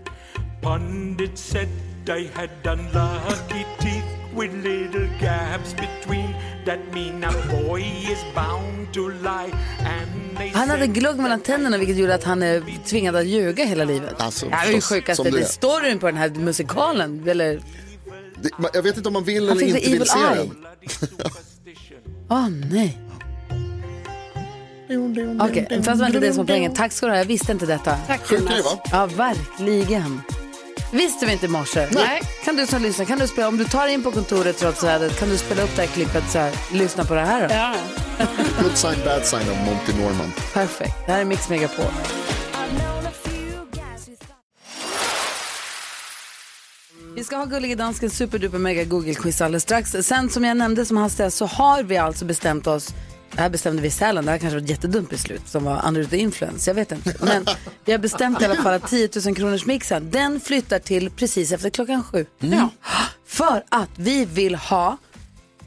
Pundit 0.63 1.39
said 1.39 1.69
I 2.09 2.31
had 2.35 2.51
unlucky 2.79 3.65
teeth 3.81 4.02
with 4.43 4.55
little 4.69 5.09
gaps 5.21 5.75
between. 5.75 6.35
That 6.67 6.79
mean 6.95 7.25
a 7.25 7.33
boy 7.51 7.81
is 7.83 8.19
bound 8.35 8.93
to 8.95 9.09
lie. 9.09 9.53
And 9.81 10.37
they 10.39 10.49
Han 10.55 10.71
hade 10.71 10.87
glugg 10.87 11.17
mellan 11.19 11.41
tänderna 11.41 11.77
vilket 11.79 11.97
gjorde 11.97 12.15
att 12.15 12.25
han 12.25 12.43
är 12.43 12.63
tvingad 12.87 13.17
att 13.17 13.27
ljuga 13.27 13.65
hela 13.65 13.85
livet. 13.85 14.15
Alltså, 14.21 14.47
det 14.47 14.55
här 14.55 14.69
är 14.69 14.73
ju 14.75 14.81
sjukaste, 14.81 15.31
det 15.31 15.41
är. 15.41 15.45
storyn 15.45 15.99
på 15.99 16.07
den 16.07 16.17
här 16.17 16.29
musikalen. 16.31 17.29
Eller, 17.29 17.61
Det, 18.43 18.51
man- 18.59 18.71
jag 18.75 18.83
vet 18.83 18.97
inte 18.97 19.09
om 19.09 19.13
man 19.13 19.25
vill 19.25 19.49
Han 19.49 19.57
eller 19.59 19.67
inte 19.69 19.81
the 19.81 19.87
vill 19.87 19.95
evil 19.97 20.09
se 20.09 20.19
eye. 20.19 20.37
den. 20.37 20.57
åh 22.31 22.49
nej. 22.71 22.99
Okej, 25.41 25.67
fast 25.71 25.85
det 25.87 25.95
var 25.95 26.07
inte 26.07 26.19
det 26.21 26.33
som 26.33 26.37
var 26.37 26.45
poängen. 26.45 26.75
Tack 26.75 26.93
ska 26.93 27.07
du 27.07 27.13
ha, 27.13 27.19
jag 27.19 27.25
visste 27.25 27.53
inte 27.53 27.67
detta. 27.67 27.97
Tack 28.07 28.33
Jonas. 28.33 28.65
va? 28.65 28.79
Ja, 28.93 29.07
verkligen. 29.07 30.21
Visste 30.93 31.27
vi 31.27 31.33
inte 31.33 31.47
i 31.47 31.49
morse. 31.49 31.89
Nej. 31.91 32.23
Kan 32.45 32.57
du 32.57 32.67
som 32.67 32.83
lyssnar, 32.83 33.05
kan 33.05 33.19
du 33.19 33.27
spela, 33.27 33.49
om 33.49 33.57
du 33.57 33.65
tar 33.65 33.89
in 33.89 34.03
på 34.03 34.13
kontoret 34.13 34.59
trots 34.59 34.85
vädret, 34.85 35.19
kan 35.19 35.29
du 35.29 35.39
spela 35.39 35.63
upp 35.63 35.77
det 35.77 35.83
här 35.83 35.89
klippet 35.89 36.31
så 36.31 36.39
här, 36.39 36.53
lyssna 36.73 37.05
på 37.05 37.15
det 37.15 37.21
här 37.21 37.49
då? 37.49 37.55
Ja. 37.55 37.75
Good 38.63 38.77
Sign, 38.77 39.05
Bad 39.05 39.27
Sign 39.27 39.41
av 39.51 39.57
Monty 39.57 39.93
Norman. 40.03 40.33
Perfekt, 40.53 40.95
det 41.07 41.13
här 41.13 41.21
är 41.21 41.25
Mix 41.25 41.49
Megapol. 41.49 41.85
Vi 47.15 47.25
ska 47.25 47.37
ha 47.37 47.45
Gullige 47.45 47.75
Danskens 47.75 48.17
superduper 48.17 48.59
mega 48.59 48.85
Google-quiz 48.85 49.45
alldeles 49.45 49.63
strax. 49.63 49.91
Sen 50.03 50.31
som 50.31 50.45
jag 50.45 50.57
nämnde 50.57 50.85
som 50.87 50.97
hastigast 50.97 51.37
så 51.37 51.47
har 51.47 51.83
vi 51.83 51.97
alltså 51.97 52.25
bestämt 52.25 52.67
oss 52.67 52.95
det 53.35 53.41
här 53.41 53.49
bestämde 53.49 53.83
vi 53.83 53.89
i 53.89 53.91
Sälen, 53.91 54.25
det 54.25 54.31
här 54.31 54.39
kanske 54.39 54.57
var 54.57 54.65
ett 54.65 54.71
jättedumt 54.71 55.11
beslut 55.11 55.49
som 55.49 55.65
var 55.65 55.87
under 55.87 56.05
the 56.05 56.17
influence, 56.17 56.71
jag 56.71 56.75
vet 56.75 56.93
inte. 56.93 57.15
Men 57.21 57.47
vi 57.85 57.93
har 57.93 57.99
bestämt 57.99 58.43
i 58.43 58.45
alla 58.45 58.63
fall 58.63 58.75
att 58.75 58.89
10 58.89 59.09
000 59.27 59.35
kronors 59.35 59.67
mixen, 59.67 60.11
den 60.11 60.41
flyttar 60.41 60.79
till 60.79 61.11
precis 61.11 61.53
efter 61.53 61.71
klockan 61.71 62.03
sju. 62.03 62.27
Ja. 62.39 62.69
För 63.27 63.65
att 63.69 63.91
vi 63.97 64.25
vill 64.25 64.55
ha 64.55 64.99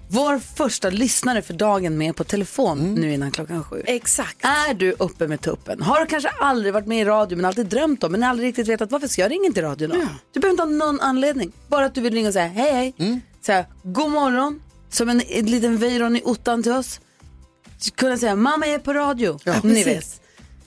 vår 0.07 0.39
första 0.39 0.89
lyssnare 0.89 1.41
för 1.41 1.53
dagen 1.53 1.97
med 1.97 2.15
på 2.15 2.23
telefon 2.23 2.95
nu 2.95 3.13
innan 3.13 3.31
klockan 3.31 3.63
sju. 3.63 3.81
Exakt. 3.85 4.45
Är 4.45 4.73
du 4.73 4.91
uppe 4.91 5.27
med 5.27 5.41
tuppen? 5.41 5.81
Har 5.81 5.99
du 5.99 6.05
kanske 6.05 6.29
aldrig 6.29 6.73
varit 6.73 6.87
med 6.87 7.01
i 7.01 7.05
radio 7.05 7.35
men 7.35 7.45
alltid 7.45 7.65
drömt 7.65 8.03
om 8.03 8.11
men 8.11 8.23
aldrig 8.23 8.47
riktigt 8.47 8.67
vetat 8.67 8.91
varför 8.91 9.07
ska 9.07 9.21
jag 9.21 9.31
ringa 9.31 9.51
till 9.51 9.63
radion 9.63 9.89
då? 9.89 9.95
Du 10.33 10.39
behöver 10.39 10.51
inte 10.51 10.63
ha 10.63 10.85
någon 10.85 10.99
anledning. 10.99 11.51
Bara 11.67 11.85
att 11.85 11.95
du 11.95 12.01
vill 12.01 12.13
ringa 12.13 12.27
och 12.27 12.33
säga 12.33 12.47
hej 12.47 12.71
hej. 12.71 12.93
Mm. 12.97 13.21
Säga 13.45 13.65
god 13.83 14.11
morgon. 14.11 14.61
Som 14.89 15.09
en, 15.09 15.21
en 15.21 15.45
liten 15.45 15.77
vejron 15.77 16.15
i 16.15 16.21
ottan 16.25 16.63
till 16.63 16.71
oss. 16.71 16.99
Kunna 17.95 18.17
säga 18.17 18.35
mamma 18.35 18.65
jag 18.65 18.75
är 18.75 18.79
på 18.79 18.93
radio. 18.93 19.39
Ja. 19.43 19.53
Ni 19.63 19.83
Precis. 19.83 19.87
vet. 19.87 20.21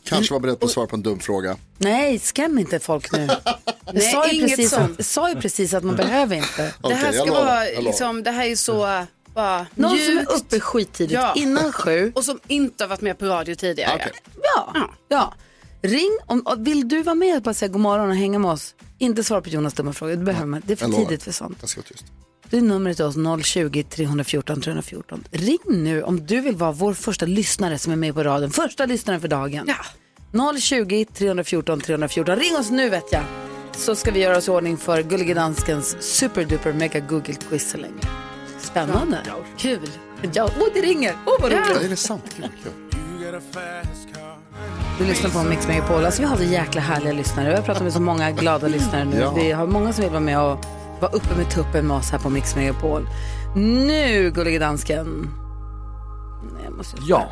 Kanske 0.05 0.33
var 0.35 0.41
beredd 0.41 0.61
på 0.61 0.67
att 0.67 0.73
svara 0.73 0.87
på 0.87 0.97
en 0.97 1.03
dum 1.03 1.19
fråga. 1.21 1.57
Nej, 1.79 2.19
skräm 2.19 2.59
inte 2.59 2.79
folk 2.81 3.13
nu. 3.13 3.29
Jag 3.93 4.03
sa, 4.03 4.27
ju 4.29 4.39
inget 4.39 4.51
precis 4.51 4.71
sånt. 4.71 5.01
att, 5.01 5.07
sa 5.07 5.29
ju 5.31 5.35
precis 5.37 5.75
att 5.75 5.85
man 5.85 5.97
behöver 5.97 6.37
inte. 6.37 6.57
Det 6.63 6.73
Okej, 6.81 6.97
här 6.97 7.05
jag 7.07 7.15
ska 7.15 7.25
lovar, 7.25 7.45
vara, 7.45 7.65
jag 7.65 7.75
lovar. 7.75 7.83
liksom, 7.83 8.23
det 8.23 8.31
här 8.31 8.47
är 8.47 8.57
så 8.57 9.05
bara 9.35 9.67
Någon 9.75 9.99
som 9.99 10.19
är 10.19 10.33
uppe 10.37 10.61
skittidigt 10.61 11.13
Ja. 11.15 11.33
innan 11.37 11.73
sju. 11.73 12.13
Och 12.15 12.25
som 12.25 12.41
inte 12.47 12.85
har 12.85 12.89
varit 12.89 13.01
med 13.01 13.19
på 13.19 13.27
radio 13.27 13.55
tidigare. 13.55 13.93
Okej. 13.95 14.13
Ja, 14.43 14.91
Ja. 15.09 15.35
Ring 15.83 16.19
om, 16.27 16.41
och 16.41 16.67
vill 16.67 16.89
du 16.89 17.03
vara 17.03 17.15
med 17.15 17.37
och 17.37 17.43
bara 17.43 17.55
säga 17.55 17.69
god 17.69 17.81
morgon 17.81 18.09
och 18.11 18.17
hänga 18.17 18.39
med 18.39 18.51
oss. 18.51 18.75
Inte 18.99 19.25
svara 19.25 19.41
på 19.41 19.49
Jonas 19.49 19.75
dumma 19.75 19.93
frågor, 19.93 20.17
det 20.17 20.25
behöver 20.25 20.47
man. 20.47 20.63
Det 20.67 20.73
är 20.73 20.77
för 20.77 20.85
Jag 20.85 20.91
lovar. 20.91 21.05
tidigt 21.05 21.23
för 21.23 21.33
sånt. 21.33 21.59
Jag 21.61 21.71
ska 21.71 21.81
vara 21.81 21.89
tyst. 21.89 22.05
Det 22.51 22.57
är 22.57 22.63
numret 22.63 22.97
till 22.97 23.05
oss 23.07 23.17
020-314 23.17 24.61
314. 24.63 25.25
Ring 25.31 25.59
nu 25.67 26.03
om 26.03 26.27
du 26.27 26.41
vill 26.41 26.57
vara 26.57 26.73
vår 26.73 26.95
första 26.95 27.27
lyssnare 27.27 27.79
som 27.79 27.93
är 27.93 27.97
med 27.97 28.15
på 28.15 28.23
radion. 28.23 28.51
Första 28.51 28.87
lyssnaren 28.87 29.21
för 29.21 29.29
dagen. 29.29 29.65
Ja. 29.69 29.75
020-314 30.33 31.81
314. 31.81 32.37
Ring 32.37 32.57
oss 32.57 32.71
nu 32.71 32.89
vet 32.89 33.13
jag. 33.13 33.23
så 33.73 33.95
ska 33.95 34.11
vi 34.11 34.21
göra 34.21 34.37
oss 34.37 34.49
i 34.49 34.51
ordning 34.51 34.77
för 34.77 35.03
Gullige 35.03 35.35
Danskens 35.35 35.97
superduper 36.01 36.73
mega 36.73 37.01
Google 37.01 37.35
quiz 37.49 37.71
så 37.71 37.77
länge. 37.77 38.01
Spännande. 38.61 39.19
Kul. 39.59 39.91
Ja, 40.33 40.51
åh, 40.61 40.67
det 40.75 40.81
ringer. 40.81 41.15
Åh, 41.27 41.35
vad 41.41 41.53
roligt. 41.53 41.67
Ja, 41.75 41.81
är 41.81 41.89
det 41.89 41.97
sant? 41.97 42.25
Vad 42.41 42.51
kul. 42.63 42.73
Du 44.99 45.05
lyssnar 45.05 45.31
på 45.31 45.49
Mix 45.49 45.67
Megapol. 45.69 46.05
Alltså, 46.05 46.23
vi 46.23 46.29
har 46.29 46.37
så 46.37 46.43
jäkla 46.43 46.81
härliga 46.81 47.13
lyssnare. 47.13 47.49
Vi 47.49 47.55
har 47.55 47.63
pratat 47.63 47.83
med 47.83 47.93
så 47.93 48.01
många 48.01 48.31
glada 48.31 48.69
lyssnare 48.69 49.05
nu. 49.05 49.19
Ja. 49.19 49.33
Vi 49.35 49.53
har 49.53 49.67
många 49.67 49.93
som 49.93 50.03
vill 50.03 50.11
vara 50.11 50.21
med 50.21 50.41
och 50.41 50.59
vara 51.01 51.13
uppe 51.13 51.37
med 51.37 51.51
tuppen 51.51 51.87
med 51.87 51.97
oss 51.97 52.11
här 52.11 52.19
på 52.19 52.31
Mix 52.31 52.57
Megapol. 52.57 53.09
Nu, 53.57 54.31
Gullige 54.31 54.59
Dansken. 54.59 55.31
Nej, 56.55 56.65
jag 56.65 56.73
måste... 56.73 56.97
Ja. 57.09 57.31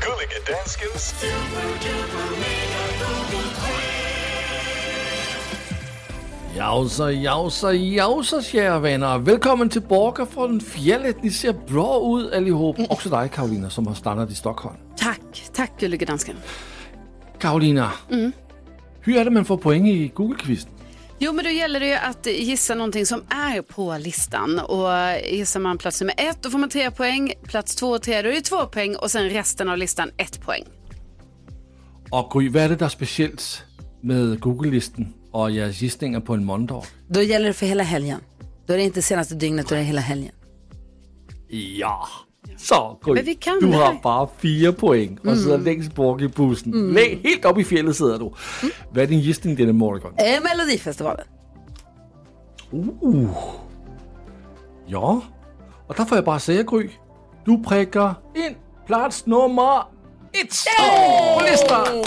Gullige 0.00 0.52
Danskens 0.52 1.14
Jausa, 6.56 7.12
jausa, 7.12 7.72
jausa, 7.72 8.42
kära 8.42 8.78
vänner. 8.78 9.18
Välkommen 9.18 9.68
tillbaka 9.68 10.26
från 10.26 10.60
fjället. 10.60 11.22
Ni 11.22 11.30
ser 11.30 11.52
bra 11.68 12.20
ut 12.20 12.34
allihop. 12.34 12.76
Också 12.88 13.08
dig, 13.08 13.28
Karolina, 13.28 13.70
som 13.70 13.86
har 13.86 13.94
stannat 13.94 14.30
i 14.30 14.34
Stockholm. 14.34 14.76
Tack, 14.96 15.20
tack 15.52 15.72
gullige 15.80 16.06
dansken. 16.06 16.36
Karolina, 17.38 17.92
hur 19.00 19.16
är 19.16 19.24
det 19.24 19.30
man 19.30 19.44
får 19.44 19.56
poäng 19.56 19.88
i 19.88 20.12
Google-quizen? 20.14 20.70
Jo, 21.20 21.32
men 21.32 21.44
då 21.44 21.50
gäller 21.50 21.80
det 21.80 21.86
ju 21.86 21.94
att 21.94 22.26
gissa 22.26 22.74
någonting 22.74 23.06
som 23.06 23.22
är 23.28 23.62
på 23.62 23.98
listan. 23.98 24.58
Och 24.58 24.88
gissar 25.30 25.60
man 25.60 25.78
plats 25.78 26.00
nummer 26.00 26.14
ett, 26.18 26.42
då 26.42 26.50
får 26.50 26.58
man 26.58 26.68
tre 26.68 26.90
poäng. 26.90 27.32
Plats 27.42 27.74
två 27.76 27.88
och 27.88 28.02
tre, 28.02 28.22
då 28.22 28.28
är 28.28 28.32
det 28.32 28.40
två 28.40 28.66
poäng. 28.66 28.96
Och 28.96 29.10
sen 29.10 29.30
resten 29.30 29.68
av 29.68 29.78
listan, 29.78 30.10
ett 30.16 30.40
poäng. 30.40 30.64
Och 32.10 32.30
Gry, 32.32 32.48
vad 32.48 32.62
är 32.62 32.68
det 32.68 32.76
där 32.76 32.86
är 32.86 32.90
speciellt 32.90 33.62
med 34.00 34.40
Google-listen 34.40 35.14
och 35.30 35.50
era 35.50 35.68
gissningar 35.68 36.20
på 36.20 36.34
en 36.34 36.44
måndag? 36.44 36.82
Då 37.08 37.22
gäller 37.22 37.46
det 37.46 37.52
för 37.52 37.66
hela 37.66 37.82
helgen. 37.82 38.20
Då 38.66 38.72
är 38.72 38.78
det 38.78 38.84
inte 38.84 39.02
senaste 39.02 39.34
dygnet, 39.34 39.68
då 39.68 39.74
är 39.74 39.78
det 39.78 39.84
hela 39.84 40.00
helgen. 40.00 40.32
Ja. 41.48 42.08
Så, 42.58 42.98
Gry, 43.04 43.14
Men 43.14 43.24
vi 43.24 43.34
kan 43.34 43.60
du 43.60 43.66
det 43.70 43.76
har 43.76 43.84
här. 43.84 44.00
bara 44.02 44.28
fyra 44.38 44.72
poäng 44.72 45.18
och 45.24 45.36
sidder 45.36 45.58
längst 45.58 45.94
bak 45.94 46.20
i 46.20 46.28
bussen. 46.28 46.72
Lä- 46.94 47.18
helt 47.24 47.44
upp 47.44 47.58
i 47.58 47.64
fjället 47.64 47.96
sidder 47.96 48.18
du. 48.18 48.30
Vad 48.90 48.98
är 49.02 49.06
din 49.06 49.20
gissning 49.20 49.54
denna 49.56 49.72
morgon? 49.72 50.12
Eh, 50.16 50.42
Melodifestivalen. 50.42 51.26
Uh. 53.02 53.28
Ja, 54.86 55.20
och 55.86 55.94
där 55.94 56.04
får 56.04 56.18
jag 56.18 56.24
bara 56.24 56.38
säga 56.40 56.62
Gry, 56.62 56.90
du 57.44 57.62
prickar 57.62 58.14
in 58.34 58.54
plats 58.86 59.26
nummer 59.26 59.82
ett 60.32 60.54
på 60.78 61.42
listan. 61.50 62.04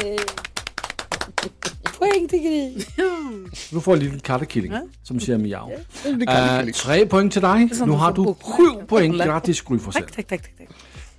Poäng 2.02 2.28
till 2.28 2.40
Gry. 2.40 2.74
Du 3.72 3.82
får 3.82 3.94
en 3.94 4.00
liten 4.00 4.20
kattekilling 4.20 4.74
som 5.04 5.20
säger 5.20 5.38
miau. 5.40 5.70
Uh, 6.06 6.72
tre 6.72 7.06
poäng 7.06 7.30
till 7.30 7.42
dig. 7.42 7.70
Nu 7.86 7.92
har 7.92 8.12
du 8.14 8.36
sju 8.42 8.86
poäng. 8.88 9.18
Grattis 9.18 9.62
Gry 9.62 9.80
Forssell. 9.80 10.04
Tack, 10.04 10.16
tack, 10.16 10.28
tack. 10.28 10.58
tack. 10.58 10.70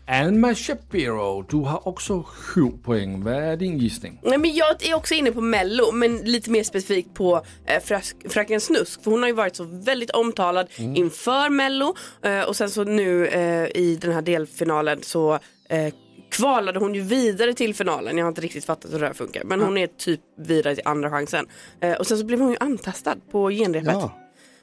Alma 0.07 0.55
Shapiro, 0.55 1.43
du 1.43 1.57
har 1.57 1.89
också 1.89 2.23
sju 2.23 2.71
poäng. 2.85 3.25
Vad 3.25 3.35
är 3.35 3.57
din 3.57 3.79
gissning? 3.79 4.19
Nej, 4.23 4.39
men 4.39 4.55
jag 4.55 4.87
är 4.87 4.95
också 4.95 5.15
inne 5.15 5.33
på 5.33 5.41
Mello, 5.41 5.93
men 5.93 6.17
lite 6.17 6.51
mer 6.51 6.63
specifikt 6.63 7.15
på 7.15 7.43
eh, 7.67 8.03
Fröken 8.29 8.61
Snusk. 8.61 9.03
För 9.03 9.11
hon 9.11 9.21
har 9.21 9.29
ju 9.29 9.35
varit 9.35 9.57
så 9.57 9.65
väldigt 9.65 10.11
omtalad 10.11 10.69
inför 10.77 11.51
Mello. 11.51 11.95
Eh, 12.23 12.41
och 12.41 12.57
sen 12.57 12.71
så 12.71 12.85
nu 12.85 13.27
eh, 13.27 13.67
i 13.75 13.99
den 14.01 14.13
här 14.13 14.23
delfinalen 14.23 15.03
så 15.03 15.39
eh, 15.69 15.95
kvalade 16.33 16.79
hon 16.79 16.95
ju 16.95 17.01
vidare 17.01 17.55
till 17.55 17.75
finalen. 17.75 18.19
Jag 18.19 18.25
har 18.25 18.29
inte 18.29 18.41
riktigt 18.41 18.65
fattat 18.65 18.93
hur 18.93 18.99
det 19.01 19.07
här 19.07 19.13
funkar. 19.13 19.45
Men 19.45 19.61
hon 19.61 19.79
är 19.79 19.87
typ 19.87 20.21
vidare 20.39 20.75
till 20.75 20.87
andra 20.87 21.11
chansen. 21.11 21.47
Eh, 21.81 21.93
och 21.93 22.07
sen 22.07 22.19
så 22.19 22.25
blev 22.25 22.41
hon 22.41 22.51
ju 22.51 22.57
antastad 22.61 23.17
på 23.31 23.51
genrepet. 23.51 23.93
Ja. 23.93 24.19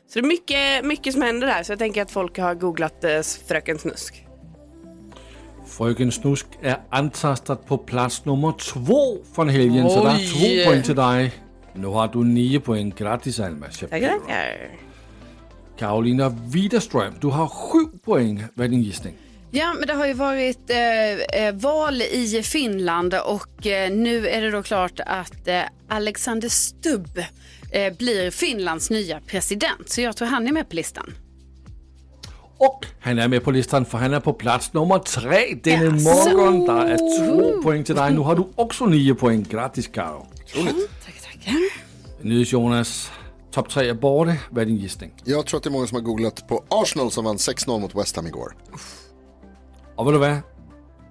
Så 0.08 0.20
det 0.20 0.26
är 0.26 0.28
mycket, 0.28 0.86
mycket 0.86 1.14
som 1.14 1.22
händer 1.22 1.48
där. 1.48 1.64
Så 1.64 1.72
jag 1.72 1.80
tänker 1.80 2.02
att 2.02 2.12
folk 2.12 2.38
har 2.38 2.54
googlat 2.56 3.04
eh, 3.04 3.22
Fröken 3.48 3.80
Snusk. 3.80 4.26
Fröken 5.68 6.12
Snusk 6.12 6.46
är 6.62 6.78
antastad 6.90 7.56
på 7.56 7.78
plats 7.78 8.26
nummer 8.26 8.52
två 8.52 9.18
från 9.36 9.50
helgen. 9.50 9.90
Så 9.90 10.04
det 10.04 10.10
är 10.10 10.16
Oj. 10.16 10.64
två 10.64 10.70
poäng 10.70 10.84
till 10.84 10.96
dig. 10.96 11.32
Nu 11.74 11.88
har 11.88 12.08
du 12.08 12.24
nio 12.24 12.60
poäng. 12.60 12.94
Grattis 12.98 13.40
Alma 13.40 13.66
Tackar, 13.66 13.88
Shapiro. 13.88 14.20
tackar. 14.20 14.80
Karolina 15.78 16.30
Widerström, 16.30 17.14
du 17.22 17.28
har 17.28 17.48
sju 17.48 17.80
poäng. 18.06 18.44
Vad 18.54 18.66
är 18.66 18.70
din 18.70 18.82
gissning? 18.82 19.14
Ja, 19.52 19.74
men 19.74 19.88
det 19.88 19.94
har 19.94 20.08
ju 20.08 20.14
varit 20.14 20.70
eh, 20.70 21.44
eh, 21.44 21.54
val 21.56 22.02
i 22.02 22.42
Finland 22.44 23.14
och 23.14 23.68
eh, 23.68 23.92
nu 23.92 24.28
är 24.28 24.42
det 24.42 24.52
då 24.52 24.64
klart 24.64 25.00
att 25.06 25.48
eh, 25.48 25.62
Alexander 25.88 26.50
Stubb 26.50 27.18
eh, 27.72 27.94
blir 27.98 28.32
Finlands 28.32 28.90
nya 28.90 29.20
president. 29.28 29.90
Så 29.90 30.02
jag 30.02 30.18
tror 30.18 30.28
han 30.28 30.48
är 30.48 30.52
med 30.52 30.70
på 30.70 30.76
listan. 30.76 31.14
Och 32.58 32.86
han 33.00 33.20
är 33.20 33.28
med 33.28 33.44
på 33.44 33.52
listan 33.52 33.86
för 33.86 33.98
han 33.98 34.14
är 34.14 34.20
på 34.20 34.34
plats 34.34 34.74
nummer 34.74 35.00
tre 35.00 35.56
denna 35.64 35.98
Jaså? 35.98 36.30
morgon. 36.30 36.66
Där 36.66 36.86
är 36.86 36.98
två 36.98 37.62
poäng 37.64 37.84
till 37.84 37.96
dig. 37.96 38.12
Nu 38.14 38.20
har 38.20 38.36
du 38.36 38.44
också 38.56 38.86
nio 38.86 39.16
poäng. 39.16 39.46
Grattis 39.50 39.88
Karo. 39.88 40.28
Tackar, 40.54 40.74
tackar. 41.32 41.56
Nyhets 42.22 42.52
Jonas, 42.52 43.12
topp 43.52 43.70
tre 43.70 43.90
är 43.90 43.94
borta. 43.94 44.36
Vad 44.50 44.62
är 44.62 44.66
din 44.66 44.78
gissning? 44.78 45.12
Jag 45.24 45.46
tror 45.46 45.58
att 45.58 45.64
det 45.64 45.70
är 45.70 45.72
många 45.72 45.88
som 45.88 45.96
har 45.96 46.02
googlat 46.02 46.48
på 46.48 46.64
Arsenal 46.70 47.12
som 47.12 47.26
vann 47.26 47.38
6-0 47.38 47.80
mot 47.80 47.96
West 47.96 48.16
Ham 48.16 48.28
igår. 48.28 48.54
Och 50.00 50.08
vet 50.08 50.14
du 50.14 50.20
vad? 50.20 50.38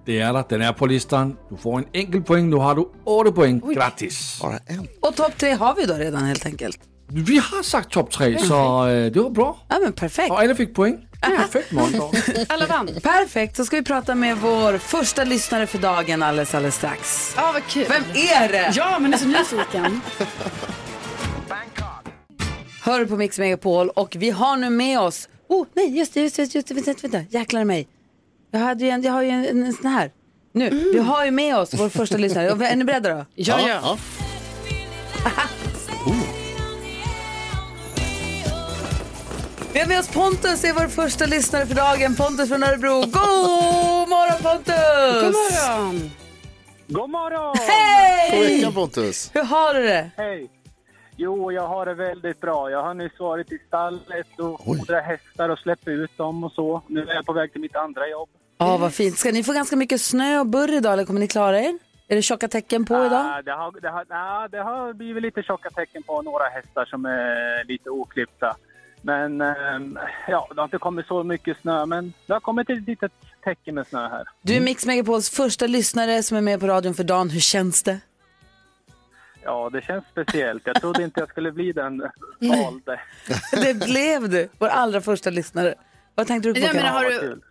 Det 0.06 0.20
är 0.20 0.32
det. 0.32 0.44
Den 0.48 0.62
är 0.62 0.72
på 0.72 0.86
listan. 0.86 1.36
Du 1.50 1.56
får 1.56 1.78
en 1.78 1.84
enkel 1.92 2.22
poäng. 2.22 2.50
Nu 2.50 2.56
har 2.56 2.74
du 2.74 2.88
åtta 3.04 3.32
poäng. 3.32 3.74
Grattis. 3.74 4.38
Bara 4.42 4.58
en. 4.66 4.88
Och 5.00 5.16
topp 5.16 5.36
tre 5.36 5.52
har 5.52 5.74
vi 5.74 5.86
då 5.86 5.94
redan 5.94 6.24
helt 6.24 6.46
enkelt. 6.46 6.80
Vi 7.08 7.38
har 7.38 7.62
sagt 7.62 7.90
topp 7.90 8.10
tre 8.10 8.38
så 8.38 8.86
eh, 8.88 9.12
det 9.12 9.20
var 9.20 9.30
bra. 9.30 9.58
Ja, 9.68 9.78
men 9.82 9.92
perfekt. 9.92 10.30
Och 10.30 10.40
alla 10.40 10.54
fick 10.54 10.74
poäng. 10.74 11.06
Perfekt 11.20 11.72
måndag. 11.72 12.10
Alla 12.48 12.66
vann. 12.66 12.88
Perfekt, 13.02 13.56
så 13.56 13.64
ska 13.64 13.76
vi 13.76 13.82
prata 13.82 14.14
med 14.14 14.36
vår 14.36 14.78
första 14.78 15.24
lyssnare 15.24 15.66
för 15.66 15.78
dagen 15.78 16.22
alldeles, 16.22 16.54
alldeles 16.54 16.76
strax. 16.76 17.32
Ja, 17.36 17.50
vad 17.54 17.66
kul. 17.66 17.86
Vem 17.88 18.02
är 18.14 18.48
det? 18.48 18.72
Ja, 18.74 18.98
men 18.98 19.12
jag 19.12 19.20
är 19.20 19.44
så 19.44 19.56
nyfiken. 19.56 20.00
Hör 22.82 23.04
på 23.04 23.16
Mix 23.16 23.38
Megapol 23.38 23.88
och 23.88 24.16
vi 24.18 24.30
har 24.30 24.56
nu 24.56 24.70
med 24.70 25.00
oss, 25.00 25.28
oh 25.48 25.66
nej 25.74 25.98
just 25.98 26.14
det, 26.14 26.20
just 26.20 26.36
det, 26.36 26.54
just 26.54 26.68
det, 26.68 26.74
vänta, 26.74 26.92
vänta, 27.02 27.20
jäklar 27.30 27.64
mig. 27.64 27.88
Jag, 28.50 28.60
hade 28.60 28.84
ju 28.84 28.90
en, 28.90 29.02
jag 29.02 29.12
har 29.12 29.22
ju 29.22 29.28
en, 29.30 29.44
en, 29.44 29.64
en 29.64 29.72
sån 29.72 29.86
här. 29.86 30.10
Nu, 30.52 30.90
vi 30.92 30.98
har 30.98 31.24
ju 31.24 31.30
med 31.30 31.56
oss 31.56 31.74
vår 31.74 31.88
första 31.88 32.16
lyssnare. 32.16 32.66
Är 32.68 32.76
ni 32.76 32.84
beredda 32.84 33.14
då? 33.14 33.24
Ja, 33.34 33.68
ja. 33.68 33.98
Vi 39.72 39.80
har 39.80 39.88
med 39.88 39.98
oss 39.98 40.08
Pontus, 40.08 40.60
det 40.60 40.68
är 40.68 40.72
vår 40.72 40.88
första 40.88 41.26
lyssnare 41.26 41.66
för 41.66 41.74
dagen. 41.74 42.14
Pontus 42.14 42.48
från 42.48 42.62
Örebro. 42.62 43.00
God 43.00 44.08
morgon 44.08 44.42
Pontus! 44.42 44.74
God 45.22 45.32
morgon. 45.34 46.10
God 46.86 47.10
morgon! 47.10 47.56
Hej! 47.58 48.56
veckan 48.56 48.72
Pontus. 48.72 49.30
Hur 49.34 49.42
har 49.42 49.74
du 49.74 49.82
det? 49.82 50.10
Hej! 50.16 50.50
Jo, 51.20 51.52
jag 51.52 51.68
har 51.68 51.86
det 51.86 51.94
väldigt 51.94 52.40
bra. 52.40 52.70
Jag 52.70 52.82
har 52.82 52.94
nyss 52.94 53.18
varit 53.18 53.52
i 53.52 53.58
stallet 53.66 54.38
och 54.38 54.64
fodrat 54.64 55.04
hästar 55.04 55.48
och 55.48 55.58
släppt 55.58 55.88
ut 55.88 56.16
dem 56.16 56.44
och 56.44 56.52
så. 56.52 56.82
Nu 56.86 57.00
är 57.02 57.14
jag 57.14 57.26
på 57.26 57.32
väg 57.32 57.52
till 57.52 57.60
mitt 57.60 57.76
andra 57.76 58.08
jobb. 58.08 58.28
Ja, 58.58 58.76
vad 58.76 58.94
fint. 58.94 59.18
Ska 59.18 59.32
ni 59.32 59.44
få 59.44 59.52
ganska 59.52 59.76
mycket 59.76 60.00
snö 60.00 60.40
och 60.40 60.46
burr 60.46 60.72
idag 60.72 60.92
eller 60.92 61.04
kommer 61.04 61.20
ni 61.20 61.28
klara 61.28 61.60
er? 61.60 61.78
Är 62.08 62.16
det 62.16 62.22
tjocka 62.22 62.48
tecken 62.48 62.84
på 62.84 62.94
idag? 62.94 63.26
Ah, 63.26 63.42
det, 63.42 63.52
har, 63.52 63.80
det, 63.80 63.88
har, 63.88 64.06
ah, 64.08 64.48
det 64.48 64.58
har 64.58 64.92
blivit 64.92 65.22
lite 65.22 65.42
tjocka 65.42 65.70
tecken 65.70 66.02
på 66.02 66.22
några 66.22 66.44
hästar 66.44 66.84
som 66.84 67.04
är 67.04 67.64
lite 67.64 67.90
oklippta. 67.90 68.56
Men 69.02 69.40
ehm, 69.40 69.98
ja, 70.28 70.48
det 70.54 70.60
har 70.60 70.64
inte 70.64 70.78
kommit 70.78 71.06
så 71.06 71.22
mycket 71.22 71.60
snö, 71.60 71.86
men 71.86 72.12
det 72.26 72.32
har 72.32 72.40
kommit 72.40 72.70
ett 72.70 72.86
litet 72.86 73.12
tecken 73.44 73.74
med 73.74 73.86
snö 73.86 74.08
här. 74.08 74.28
Du 74.42 74.54
är 74.54 74.60
Mix 74.60 74.86
Megapols 74.86 75.30
första 75.30 75.66
lyssnare 75.66 76.22
som 76.22 76.36
är 76.36 76.40
med 76.40 76.60
på 76.60 76.66
radion 76.66 76.94
för 76.94 77.04
dagen. 77.04 77.30
Hur 77.30 77.40
känns 77.40 77.82
det? 77.82 78.00
Ja, 79.48 79.70
det 79.72 79.82
känns 79.82 80.04
speciellt. 80.10 80.62
Jag 80.66 80.80
trodde 80.80 81.02
inte 81.02 81.20
jag 81.20 81.28
skulle 81.28 81.52
bli 81.52 81.72
den 81.72 82.02
valde. 82.40 83.00
Det 83.52 83.74
blev 83.74 84.28
du, 84.28 84.48
vår 84.58 84.68
allra 84.68 85.00
första 85.00 85.30
lyssnare. 85.30 85.74
Vad 86.14 86.26
tänkte 86.26 86.48
du 86.48 86.54
på? 86.54 86.60
Ja, 86.60 86.70
men 86.72 86.82
Karin? 86.82 86.94
har 86.94 87.04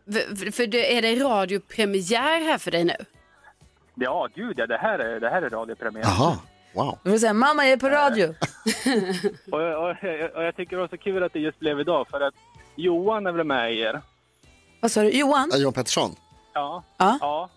du, 0.06 0.36
för, 0.36 0.52
för 0.52 0.68
det, 0.68 0.98
är 0.98 1.02
det 1.02 1.16
radiopremiär 1.16 2.42
här 2.42 2.58
för 2.58 2.72
dig 2.72 2.84
nu? 2.84 2.94
Ja, 3.96 4.28
gud 4.36 4.54
ja, 4.60 4.68
det 4.68 4.78
här 4.78 5.00
är, 5.00 5.20
det 5.20 5.30
här 5.30 5.42
är 5.42 5.50
radiopremiär. 5.50 6.04
Jaha, 6.04 6.38
wow. 6.74 6.98
Du 7.04 7.12
får 7.12 7.18
säga, 7.18 7.34
mamma 7.34 7.64
jag 7.64 7.72
är 7.74 7.78
på 7.78 7.90
radio. 7.90 8.28
Och, 9.52 9.62
och, 9.62 9.90
och 10.36 10.44
jag 10.44 10.56
tycker 10.56 10.76
det 10.76 10.82
var 10.82 10.88
så 10.88 10.98
kul 10.98 11.24
att 11.24 11.34
det 11.34 11.40
just 11.40 11.60
blev 11.60 11.80
idag 11.80 12.08
för 12.10 12.22
att 12.22 12.34
Johan 12.76 13.28
är 13.28 13.32
väl 13.32 13.46
med 13.46 13.74
i 13.74 13.80
er? 13.80 14.02
Vad 14.82 14.92
sa 14.92 15.02
du? 15.02 15.10
Johan? 15.10 15.52
Äh, 15.54 15.60
Johan 15.60 15.74
Pettersson. 15.74 16.16
Ja. 16.54 16.84
Ja. 16.98 17.18
Ja. 17.22 17.50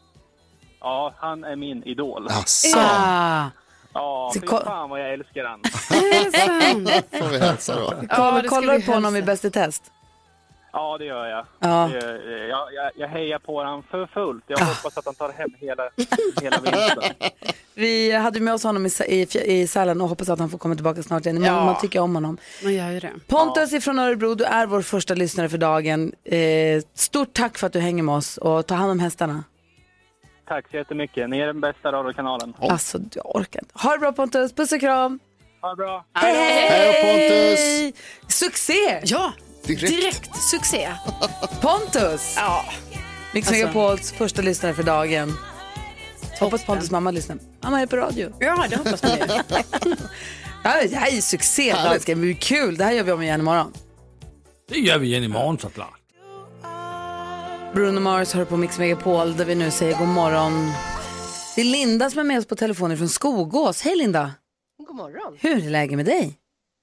Ja, 0.81 1.15
han 1.17 1.45
är 1.45 1.57
min 1.57 1.83
idol. 1.85 2.27
Asså, 2.29 2.79
Ah, 2.79 3.47
Ja, 3.95 4.33
fy 4.35 4.47
fan 4.47 4.91
vad 4.91 5.01
jag 5.01 5.13
älskar 5.13 5.45
han. 5.45 5.61
Ah. 7.13 7.19
får 7.19 7.29
vi 7.31 7.39
hälsa 7.39 7.75
då. 7.81 7.93
Kolla, 8.11 8.43
kollar 8.49 8.73
vi 8.73 8.79
du 8.81 8.87
på 8.87 8.93
honom 8.93 9.17
i. 9.17 9.23
Bäst 9.23 9.45
i 9.45 9.51
test? 9.51 9.83
Ja, 10.73 10.99
det 10.99 11.05
gör 11.05 11.27
jag. 11.27 11.47
Ja. 11.61 11.91
Det, 11.93 12.47
jag, 12.49 12.75
jag. 12.75 12.91
Jag 12.97 13.09
hejar 13.09 13.39
på 13.39 13.55
honom 13.59 13.83
för 13.91 14.07
fullt. 14.07 14.45
Jag 14.47 14.59
hoppas 14.59 14.99
att 14.99 15.05
han 15.05 15.15
tar 15.15 15.33
hem 15.33 15.51
hela, 15.59 15.83
hela 16.43 16.59
vinsten. 16.61 17.31
Vi 17.75 18.13
hade 18.13 18.41
med 18.41 18.55
oss 18.55 18.63
honom 18.65 18.87
i, 18.87 18.91
i, 19.07 19.27
i 19.45 19.67
Sälen 19.67 20.01
och 20.01 20.09
hoppas 20.09 20.29
att 20.29 20.39
han 20.39 20.51
får 20.51 20.59
komma 20.59 20.75
tillbaka 20.75 21.03
snart 21.03 21.27
igen. 21.27 21.41
Man, 21.41 21.45
Ja. 21.49 21.65
man 21.65 21.81
tycker 21.81 22.01
om 22.01 22.15
honom. 22.15 22.39
Man 22.63 22.75
gör 22.75 22.91
ju 22.91 23.01
det. 23.01 23.13
Pontus 23.29 23.73
ifrån 23.73 23.99
Örebro, 23.99 24.35
du 24.35 24.45
är 24.45 24.67
vår 24.67 24.83
första 24.83 25.15
lyssnare 25.15 25.49
för 25.49 25.59
dagen. 25.59 26.13
Eh, 26.25 26.83
stort 26.95 27.33
tack 27.33 27.59
för 27.59 27.67
att 27.67 27.73
du 27.73 27.81
hänger 27.81 28.03
med 28.03 28.15
oss 28.15 28.39
och 28.39 28.67
ta 28.67 28.75
hand 28.75 28.91
om 28.91 29.01
hästarna. 29.01 29.45
Tack 30.51 30.71
så 30.71 30.77
jättemycket. 30.77 31.31
Ni 31.31 31.39
är 31.39 31.47
den 31.47 31.61
bästa 31.61 31.93
radiokanalen. 31.93 32.55
Alltså, 32.61 32.99
jag 33.15 33.37
orkar 33.37 33.61
inte. 33.61 33.73
Ha 33.79 33.93
det 33.93 33.99
bra 33.99 34.13
Pontus, 34.13 34.53
puss 34.53 34.73
och 34.73 34.81
kram. 34.81 35.19
Ha 35.63 35.71
det 35.71 35.77
bra. 35.77 36.05
Hej, 36.15 36.35
Hej 36.37 36.87
då, 36.87 37.09
Pontus! 37.09 38.37
Succé! 38.39 39.01
Ja, 39.05 39.33
Direkt. 39.67 39.87
direkt 39.89 40.37
succé. 40.37 40.89
Pontus! 41.61 42.35
Ja, 42.37 42.65
Mix 43.35 43.49
Alltså- 43.49 43.53
Megapols 43.67 44.13
första 44.13 44.43
lyssnare 44.43 44.75
för 44.75 44.83
dagen. 44.83 45.33
Hoppas 46.41 46.65
Pontus 46.65 46.91
mamma 46.91 47.11
lyssnar. 47.11 47.39
Mamma 47.63 47.81
är 47.81 47.87
på 47.87 47.97
radio. 47.97 48.33
ja 48.41 48.67
det 48.71 48.77
hoppas 48.77 49.03
man 49.03 49.13
ju. 49.19 49.97
Ja, 50.65 50.71
det 50.91 50.97
här 50.97 51.17
är 51.17 51.21
succé. 51.21 51.75
Det 52.07 52.15
blir 52.15 52.35
kul. 52.35 52.77
Det 52.77 52.85
här 52.85 52.93
gör 52.93 53.05
vi 53.05 53.13
om 53.13 53.23
igen 53.23 53.41
imorgon. 53.41 53.73
Det 54.69 54.79
gör 54.79 54.99
vi 54.99 55.07
igen 55.07 55.25
imorgon 55.25 55.59
såklart. 55.59 56.00
Bruno 57.75 58.01
Mars 58.01 58.33
hör 58.33 58.45
på 58.45 58.57
Mix 58.57 58.79
Megapol 58.79 59.37
där 59.37 59.45
vi 59.45 59.55
nu 59.55 59.71
säger 59.71 59.99
god 59.99 60.09
morgon. 60.09 60.53
Det 61.55 61.61
är 61.61 61.65
Linda 61.65 62.11
som 62.11 62.21
är 62.21 62.25
med 62.25 62.39
oss 62.39 62.47
på 62.47 62.57
telefonen 62.57 62.97
från 62.99 63.09
Skogås. 63.09 63.83
Hej 63.83 63.97
Linda! 63.97 64.35
God 64.87 64.97
morgon. 64.97 65.37
Hur 65.41 65.67
är 65.67 65.71
läget 65.71 65.97
med 65.97 66.07
dig? 66.07 66.37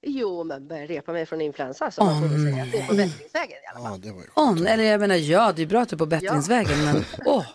Jo, 0.06 0.44
men 0.44 0.68
börjar 0.68 0.86
repa 0.86 1.12
mig 1.12 1.26
från 1.26 1.40
influensa 1.40 1.90
som 1.90 2.06
man 2.06 2.20
borde 2.22 2.34
säga. 2.52 2.66
Det 2.72 2.78
är 2.78 2.86
på 2.86 2.94
bättringsvägen 2.94 3.50
i 3.56 3.66
alla 3.74 3.88
fall. 3.88 4.00
Ja, 4.04 4.08
det 4.08 4.12
var 4.12 4.20
ju 4.22 4.28
Åh, 4.64 4.72
eller 4.72 4.84
jag 4.84 5.00
menar 5.00 5.14
ja, 5.14 5.52
det 5.52 5.62
är 5.62 5.66
bra 5.66 5.80
att 5.80 5.88
du 5.88 5.96
är 5.96 5.98
på 5.98 6.06
bättringsvägen 6.06 6.84
men 6.84 7.04
åh, 7.24 7.46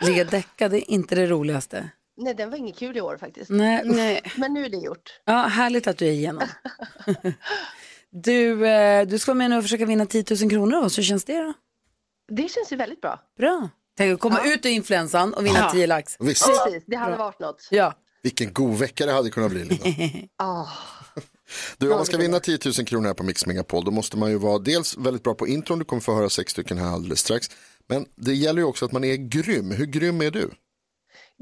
ligga 0.00 0.24
däckad 0.24 0.74
är 0.74 0.90
inte 0.90 1.14
det 1.14 1.26
roligaste. 1.26 1.90
Nej, 2.16 2.34
den 2.34 2.50
var 2.50 2.56
inget 2.56 2.78
kul 2.78 2.96
i 2.96 3.00
år 3.00 3.16
faktiskt. 3.16 3.50
Nej, 3.50 3.82
Nej. 3.84 4.22
Men 4.36 4.54
nu 4.54 4.64
är 4.64 4.68
det 4.68 4.76
gjort. 4.76 5.20
ja, 5.24 5.32
härligt 5.42 5.86
att 5.86 5.98
du 5.98 6.06
är 6.06 6.12
igenom. 6.12 6.42
Du, 8.12 8.66
eh, 8.68 9.06
du 9.06 9.18
ska 9.18 9.30
vara 9.30 9.38
med 9.38 9.50
nu 9.50 9.56
och 9.56 9.62
försöka 9.62 9.86
vinna 9.86 10.06
10 10.06 10.24
000 10.40 10.50
kronor 10.50 10.78
av 10.78 10.84
oss. 10.84 10.98
Hur 10.98 11.02
känns 11.02 11.24
det 11.24 11.38
då? 11.38 11.52
Det 12.30 12.48
känns 12.48 12.72
ju 12.72 12.76
väldigt 12.76 13.00
bra. 13.00 13.20
Bra. 13.38 13.68
Tänk 13.96 14.14
att 14.14 14.20
komma 14.20 14.40
ut 14.44 14.66
ur 14.66 14.70
influensan 14.70 15.34
och 15.34 15.46
vinna 15.46 15.58
Ja. 15.58 15.70
10 15.72 15.86
lax. 15.86 16.16
Visst, 16.20 16.46
Precis, 16.46 16.82
det 16.86 16.96
hade 16.96 17.16
varit 17.16 17.40
något. 17.40 17.68
Ja. 17.70 17.94
vilken 18.22 18.52
god 18.52 18.78
vecka 18.78 19.06
det 19.06 19.12
hade 19.12 19.30
kunnat 19.30 19.50
bli. 19.50 19.64
Linda. 19.64 19.84
Ah, 20.36 20.66
Du, 21.78 21.90
om 21.90 21.96
man 21.96 22.06
ska 22.06 22.16
vinna 22.16 22.40
10 22.40 22.58
000 22.64 22.86
kronor 22.86 23.06
här 23.06 23.14
på 23.14 23.22
Mix 23.22 23.46
Megapol, 23.46 23.84
då 23.84 23.90
måste 23.90 24.16
man 24.16 24.30
ju 24.30 24.36
vara 24.38 24.58
dels 24.58 24.96
väldigt 24.98 25.22
bra 25.22 25.34
på 25.34 25.48
intron, 25.48 25.78
du 25.78 25.84
kommer 25.84 26.02
få 26.02 26.14
höra 26.14 26.30
sex 26.30 26.52
stycken 26.52 26.78
här 26.78 26.86
alldeles 26.86 27.20
strax. 27.20 27.50
Men 27.88 28.06
det 28.16 28.34
gäller 28.34 28.60
ju 28.60 28.66
också 28.66 28.84
att 28.84 28.92
man 28.92 29.04
är 29.04 29.16
grym. 29.16 29.70
Hur 29.70 29.86
grym 29.86 30.20
är 30.22 30.30
du? 30.30 30.50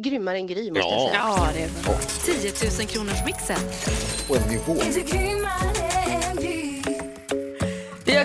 grymmare 0.04 0.37
än 0.37 0.47
Gry 0.47 0.71
måste 0.71 0.88
jag 0.95 1.09
säga. 1.11 1.21
Ja, 1.23 1.49
det 1.54 1.62
är 1.62 1.71
bra. 1.85 1.99
10 2.25 2.52
000 2.78 2.88
kronors 2.88 3.25
mixen. 3.26 3.59
På 4.28 4.37
en 4.37 4.42
nivå. 4.49 4.76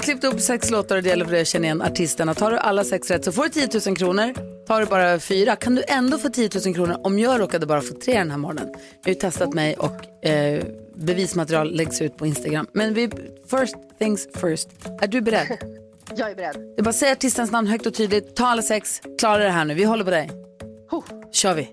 Klippt 0.03 0.23
upp 0.23 0.39
sex 0.39 0.71
låtar 0.71 0.95
och 0.95 1.03
det 1.03 1.09
gäller 1.09 1.25
för 1.25 1.31
dig 1.31 1.41
att 1.41 1.47
känna 1.47 1.65
igen 1.65 1.81
artisterna. 1.81 2.33
Tar 2.33 2.51
du 2.51 2.57
alla 2.57 2.83
sex 2.83 3.11
rätt 3.11 3.25
så 3.25 3.31
får 3.31 3.43
du 3.43 3.49
10 3.49 3.69
000 3.87 3.97
kronor. 3.97 4.33
Tar 4.67 4.79
du 4.79 4.85
bara 4.85 5.19
fyra 5.19 5.55
kan 5.55 5.75
du 5.75 5.83
ändå 5.87 6.17
få 6.17 6.29
10 6.29 6.49
000 6.65 6.75
kronor 6.75 6.97
om 7.03 7.19
jag 7.19 7.39
råkade 7.39 7.65
bara 7.65 7.81
få 7.81 7.93
tre 7.93 8.17
den 8.17 8.31
här 8.31 8.37
morgonen. 8.37 8.67
Jag 8.73 9.03
har 9.03 9.09
ju 9.09 9.15
testat 9.15 9.53
mig 9.53 9.75
och 9.75 10.25
eh, 10.25 10.63
bevismaterial 10.95 11.75
läggs 11.75 12.01
ut 12.01 12.17
på 12.17 12.25
Instagram. 12.25 12.67
Men 12.73 12.93
vi, 12.93 13.09
first 13.51 13.75
things 13.99 14.27
first. 14.41 14.69
Är 15.01 15.07
du 15.07 15.21
beredd? 15.21 15.47
Jag 16.15 16.31
är 16.31 16.35
beredd. 16.35 16.55
Är 16.77 16.83
bara 16.83 16.93
säga 16.93 17.11
artistens 17.11 17.51
namn 17.51 17.67
högt 17.67 17.85
och 17.85 17.93
tydligt. 17.93 18.35
Ta 18.35 18.45
alla 18.45 18.61
sex. 18.61 19.01
Klara 19.19 19.43
det 19.43 19.49
här 19.49 19.65
nu. 19.65 19.73
Vi 19.73 19.83
håller 19.83 20.03
på 20.03 20.11
dig. 20.11 20.31
Huh. 20.91 21.03
kör 21.31 21.53
vi. 21.53 21.69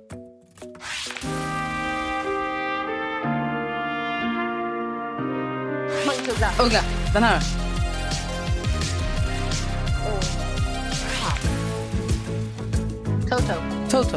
Magnus 6.06 6.28
Uggla. 6.28 6.50
Uggla, 6.64 6.80
den 7.14 7.22
här 7.22 7.69
då? 10.04 10.40
Toto. 13.28 13.54
Toto. 13.90 14.16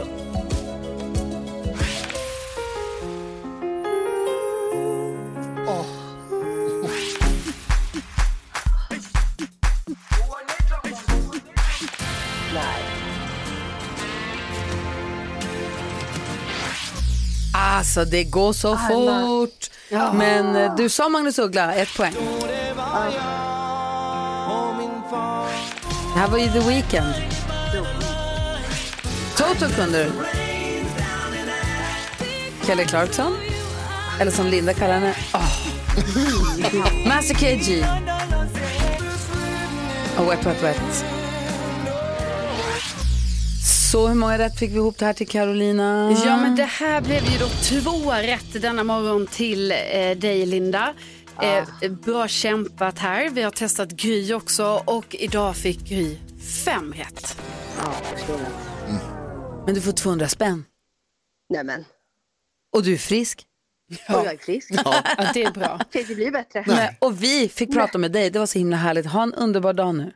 Nej. 12.53 12.83
Alltså 17.53 18.05
det 18.05 18.23
går 18.23 18.53
så 18.53 18.77
fort. 18.77 19.69
Men 20.13 20.55
eh, 20.55 20.75
du 20.75 20.89
sa 20.89 21.09
Magnus 21.09 21.39
Uggla, 21.39 21.73
ett 21.73 21.97
poäng. 21.97 22.13
Det 26.13 26.19
här 26.19 26.27
var 26.27 26.37
ju 26.37 26.47
The 26.47 26.59
Weeknd. 26.59 27.13
Toto 29.37 29.69
kunde 29.75 30.03
du. 30.03 30.11
Kelly 32.65 32.85
Clarkson. 32.85 33.37
Eller 34.19 34.31
som 34.31 34.47
Linda 34.47 34.73
kallar 34.73 34.93
henne. 34.93 35.15
Oh. 35.33 37.07
Master 37.07 37.35
KG. 37.35 37.85
Och 40.17 40.31
Wet 40.31 40.45
Wet 40.45 40.63
Wet. 40.63 41.05
Så 43.91 44.07
hur 44.07 44.15
många 44.15 44.37
rätt 44.37 44.59
fick 44.59 44.71
vi 44.71 44.75
ihop 44.75 44.97
det 44.97 45.05
här 45.05 45.13
till 45.13 45.27
Carolina? 45.27 46.15
Ja, 46.25 46.37
men 46.37 46.55
det 46.55 46.63
här 46.63 47.01
blev 47.01 47.25
ju 47.25 47.37
då 47.37 47.47
två 47.47 48.11
rätt 48.11 48.61
denna 48.61 48.83
morgon 48.83 49.27
till 49.27 49.71
eh, 49.71 49.77
dig, 50.17 50.45
Linda. 50.45 50.93
Eh, 51.41 51.91
bra 51.91 52.27
kämpat 52.27 52.99
här. 52.99 53.29
Vi 53.29 53.41
har 53.41 53.51
testat 53.51 53.89
Gry 53.89 54.33
också 54.33 54.83
och 54.85 55.15
idag 55.15 55.55
fick 55.55 55.79
Gry 55.79 56.17
fem 56.65 56.93
rätt. 56.93 57.37
Ja, 57.77 57.93
jag. 58.27 58.39
Men 59.65 59.75
du 59.75 59.81
får 59.81 59.91
200 59.91 60.27
spänn. 60.27 60.65
Nej 61.49 61.63
men, 61.63 61.85
Och 62.75 62.83
du 62.83 62.93
är 62.93 62.97
frisk. 62.97 63.45
och 64.09 64.13
jag 64.15 64.25
är 64.33 64.37
frisk. 64.37 64.71
Ja, 64.85 65.03
det 65.33 65.43
är 65.43 65.51
bra. 65.51 65.79
Kan 65.91 66.01
inte 66.01 66.15
bli 66.15 66.31
bättre. 66.31 66.63
Nej, 66.67 66.97
och 67.01 67.23
vi 67.23 67.49
fick 67.49 67.73
prata 67.73 67.97
med 67.97 68.11
dig. 68.11 68.29
Det 68.29 68.39
var 68.39 68.45
så 68.45 68.59
himla 68.59 68.77
härligt. 68.77 69.05
Ha 69.05 69.23
en 69.23 69.33
underbar 69.33 69.73
dag 69.73 69.95
nu. 69.95 70.13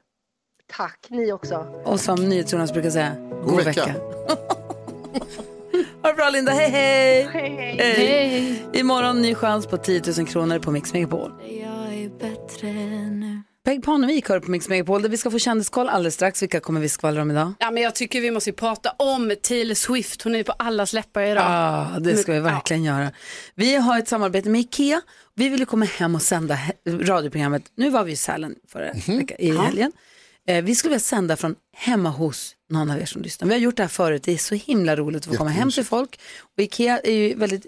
Tack, 0.72 1.08
ni 1.10 1.32
också. 1.32 1.56
Och 1.86 2.00
som 2.00 2.30
NyhetsJonas 2.30 2.74
brukar 2.74 2.90
säga, 2.90 3.16
god, 3.46 3.64
vecka. 3.64 3.86
vecka. 3.86 3.96
ha 6.02 6.10
det 6.10 6.16
bra 6.16 6.30
Linda, 6.30 6.52
hej 6.52 6.70
hej! 6.70 7.30
Hej, 7.34 7.78
hej. 7.78 7.78
hej. 7.80 8.64
Imorgon 8.74 9.22
ny 9.22 9.36
chans 9.36 9.68
på 9.68 9.78
10 9.78 10.02
000 10.18 10.28
kronor 10.28 10.60
på 10.60 10.72
Mix 10.72 10.94
Megapol. 10.94 11.32
Jag 11.42 11.94
är 11.94 12.10
bättre 12.20 12.74
nu. 13.10 13.42
Peg 13.66 13.84
Parnevik 13.84 14.30
hör 14.30 14.40
på 14.40 14.52
Mix 14.52 14.70
Megapol 14.70 15.02
där 15.02 15.10
vi 15.10 15.18
ska 15.18 15.32
få 15.32 15.40
kändiskoll 15.40 15.90
alldeles 15.90 16.14
strax. 16.14 16.42
Vilka 16.42 16.60
kommer 16.60 16.82
vi 16.82 16.90
skvallra 16.90 17.22
om 17.22 17.32
idag? 17.32 17.54
Ja, 17.60 17.72
men 17.72 17.84
jag 17.84 17.96
tycker 17.96 18.22
vi 18.22 18.32
måste 18.32 18.52
prata 18.52 18.90
om 18.98 19.34
Taylor 19.42 19.76
Swift. 19.76 20.22
Hon 20.22 20.36
är 20.36 20.44
på 20.44 20.52
allas 20.52 20.94
läppar 20.94 21.22
idag. 21.22 21.44
Ja, 21.44 22.00
det 22.00 22.18
ska 22.18 22.34
vi 22.34 22.40
verkligen 22.40 22.84
göra. 22.84 23.12
Vi 23.56 23.76
har 23.76 24.00
ett 24.00 24.08
samarbete 24.08 24.50
med 24.50 24.62
Ikea. 24.62 25.02
Vi 25.36 25.50
ville 25.50 25.66
komma 25.66 25.86
hem 25.86 26.16
och 26.16 26.22
sända 26.22 26.58
radioprogrammet. 26.86 27.64
Nu 27.76 27.90
var 27.90 28.04
vi 28.04 28.12
i 28.12 28.16
Sälen 28.16 28.56
förra 28.72 28.86
veckan, 28.94 29.38
i 29.40 29.58
helgen. 29.58 29.92
Eh, 30.48 30.64
vi 30.64 30.76
skulle 30.76 30.90
vilja 30.90 31.00
sända 31.00 31.36
från 31.36 31.56
hemma 31.76 32.10
hos 32.10 32.56
någon 32.70 32.92
av 32.92 33.00
er 33.00 33.06
som 33.06 33.22
lyssnar. 33.22 33.48
Vi 33.48 33.54
har 33.54 33.62
gjort 33.62 33.78
det 33.78 33.84
här 33.84 33.88
förut. 33.88 34.24
Det 34.24 34.32
är 34.32 34.38
så 34.38 34.56
himla 34.56 34.96
roligt 34.96 35.24
att 35.24 35.32
få 35.32 35.38
komma 35.38 35.50
hem 35.50 35.72
till 35.72 35.86
folk. 35.86 36.20
Och 36.40 36.60
Ikea 36.60 37.00
är 37.00 37.12
ju 37.12 37.36
väldigt, 37.36 37.66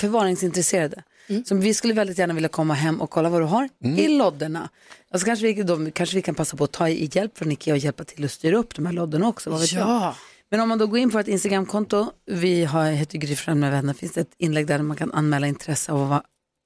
förvaringsintresserade. 0.00 1.02
Så 1.44 1.54
vi 1.54 1.74
skulle 1.74 1.94
väldigt 1.94 2.18
gärna 2.18 2.34
vilja 2.34 2.48
komma 2.48 2.74
hem 2.74 3.00
och 3.00 3.10
kolla 3.10 3.28
vad 3.28 3.40
du 3.40 3.44
har 3.44 3.68
i 3.82 4.08
lodderna. 4.08 4.68
Alltså 5.10 5.26
kanske, 5.26 5.46
vi, 5.46 5.62
då, 5.62 5.90
kanske 5.90 6.16
vi 6.16 6.22
kan 6.22 6.34
passa 6.34 6.56
på 6.56 6.64
att 6.64 6.72
ta 6.72 6.88
i 6.88 7.10
hjälp 7.12 7.38
från 7.38 7.52
Ikea 7.52 7.74
och 7.74 7.78
hjälpa 7.78 8.04
till 8.04 8.24
att 8.24 8.30
styra 8.30 8.56
upp 8.56 8.74
de 8.74 8.86
här 8.86 8.92
lodderna 8.92 9.28
också. 9.28 9.50
Vad 9.50 9.60
vet 9.60 9.72
jag? 9.72 9.88
Ja. 9.88 10.16
Men 10.50 10.60
om 10.60 10.68
man 10.68 10.78
då 10.78 10.86
går 10.86 10.98
in 10.98 11.10
på 11.10 11.18
ett 11.18 11.28
Instagramkonto, 11.28 12.12
vi 12.26 12.64
har, 12.64 12.90
heter 12.90 13.18
Gry 13.18 13.54
med 13.54 13.70
vänner, 13.70 13.94
finns 13.94 14.12
det 14.12 14.20
ett 14.20 14.34
inlägg 14.38 14.66
där 14.66 14.82
man 14.82 14.96
kan 14.96 15.12
anmäla 15.12 15.46
intresse 15.46 15.92
av 15.92 16.12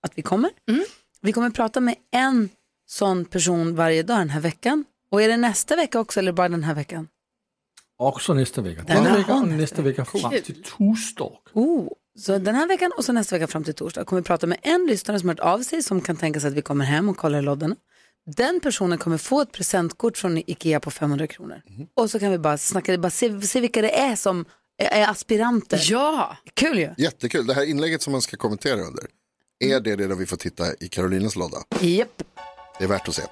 att 0.03 0.13
vi 0.15 0.23
kommer. 0.23 0.51
Vi 1.21 1.33
kommer 1.33 1.51
prata 1.51 1.81
med 1.81 1.95
en 2.13 2.49
sån 2.87 3.25
person 3.25 3.77
varje 3.77 4.03
dag 4.03 4.19
den 4.19 4.31
här 4.31 4.41
veckan. 4.41 4.85
Och 5.11 5.23
är 5.23 5.29
det 5.29 5.37
nästa 5.37 5.77
vecka 5.77 6.01
också 6.01 6.21
eller 6.21 6.33
bara 6.33 6.49
den 6.49 6.65
här 6.65 6.75
veckan? 6.75 7.09
Också 7.99 8.35
nästa 8.35 8.61
vecka. 8.61 8.83
Den 8.87 8.97
Denna 8.97 9.09
här 9.09 9.19
vecka 9.19 9.35
och 9.35 9.49
nästa 9.49 9.83
vecka 9.83 10.05
fram 10.05 10.33
till 10.45 10.63
torsdag. 10.63 11.31
Oh, 11.53 11.89
så 12.19 12.39
den 12.39 12.55
här 12.55 12.69
veckan 12.69 12.91
och 12.97 13.05
så 13.05 13.13
nästa 13.13 13.37
vecka 13.37 13.47
fram 13.47 13.65
till 13.65 13.75
torsdag 13.75 14.05
kommer 14.05 14.23
vi 14.23 14.27
prata 14.27 14.47
med 14.47 14.59
en 14.63 14.87
lyssnare 14.87 15.21
som 15.21 15.29
har 15.29 15.37
hört 15.37 15.45
av 15.45 15.63
sig 15.63 15.83
som 15.83 16.01
kan 16.01 16.17
tänka 16.17 16.41
sig 16.41 16.49
att 16.49 16.55
vi 16.55 16.63
kommer 16.63 16.85
hem 16.85 17.09
och 17.09 17.17
kollar 17.17 17.39
i 17.39 17.43
lodderna. 17.43 17.77
Den 18.37 18.61
personen 18.61 18.99
kommer 18.99 19.19
få 19.19 19.41
ett 19.41 19.53
presentkort 19.53 20.17
från 20.19 20.39
Ikea 20.39 20.81
på 20.81 20.91
500 20.91 21.27
kronor. 21.27 21.63
Och 21.95 22.11
så 22.11 22.19
kan 22.19 22.31
vi 22.31 22.39
bara 22.39 22.59
snacka, 22.59 22.99
bara 22.99 23.11
se, 23.11 23.41
se 23.43 23.61
vilka 23.61 23.83
det 23.83 23.99
är 23.99 24.17
som 24.17 24.45
är, 24.79 25.11
aspiranter. 25.11 25.81
Ja, 25.83 26.37
Kul 26.55 26.79
ju. 26.79 26.95
Jättekul. 26.99 27.47
Det 27.47 27.55
här 27.55 27.65
inlägget 27.71 28.03
som 28.03 28.13
man 28.13 28.23
ska 28.23 28.37
kommentera 28.37 28.81
under. 28.81 29.05
Är 29.59 29.81
det 29.81 29.97
det 29.97 30.07
där 30.07 30.15
vi 30.15 30.27
får 30.27 30.37
titta 30.37 30.65
i 30.81 30.89
Carolinas 30.89 31.37
låda? 31.37 31.57
Japp. 31.81 32.23
Det 32.79 32.85
är 32.85 32.89
värt 32.89 33.09
att 33.09 33.15
se. 33.15 33.23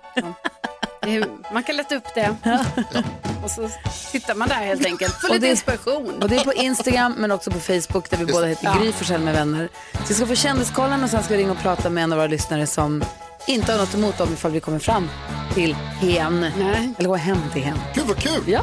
Man 1.52 1.62
kan 1.62 1.76
lätta 1.76 1.94
upp 1.96 2.14
det. 2.14 2.36
Och 3.44 3.50
så 3.50 3.70
tittar 4.12 4.34
man 4.34 4.48
där 4.48 4.54
helt 4.54 4.86
enkelt. 4.86 5.24
Och 5.24 5.28
lite 5.30 5.38
det- 5.46 5.50
inspiration. 5.50 6.22
Och 6.22 6.28
det 6.28 6.36
är 6.36 6.44
på 6.44 6.52
Instagram 6.52 7.14
men 7.18 7.30
också 7.30 7.50
på 7.50 7.60
Facebook 7.60 8.10
där 8.10 8.16
vi 8.16 8.26
båda 8.26 8.46
heter 8.46 8.64
Ja. 8.64 8.74
Gry 8.80 8.92
Forssell 8.92 9.20
med 9.20 9.34
vänner. 9.34 9.68
Så 9.92 10.00
vi 10.08 10.14
ska 10.14 10.26
få 10.26 10.34
kändiskollen 10.34 11.04
och 11.04 11.10
sen 11.10 11.22
ska 11.22 11.34
vi 11.36 11.40
ringa 11.42 11.52
och 11.52 11.58
prata 11.58 11.90
med 11.90 12.04
en 12.04 12.12
av 12.12 12.18
våra 12.18 12.26
lyssnare 12.28 12.66
som 12.66 13.04
inte 13.46 13.72
har 13.72 13.78
något 13.78 13.94
emot 13.94 14.18
dem 14.18 14.28
ifall 14.32 14.50
vi 14.50 14.60
kommer 14.60 14.78
fram 14.78 15.08
till 15.54 15.74
hen. 16.00 16.44
Eller 16.98 17.08
gå 17.08 17.16
hem 17.16 17.38
till 17.52 17.62
hen. 17.62 17.78
Gud 17.94 18.04
vad 18.06 18.16
kul! 18.16 18.42
Ja. 18.46 18.62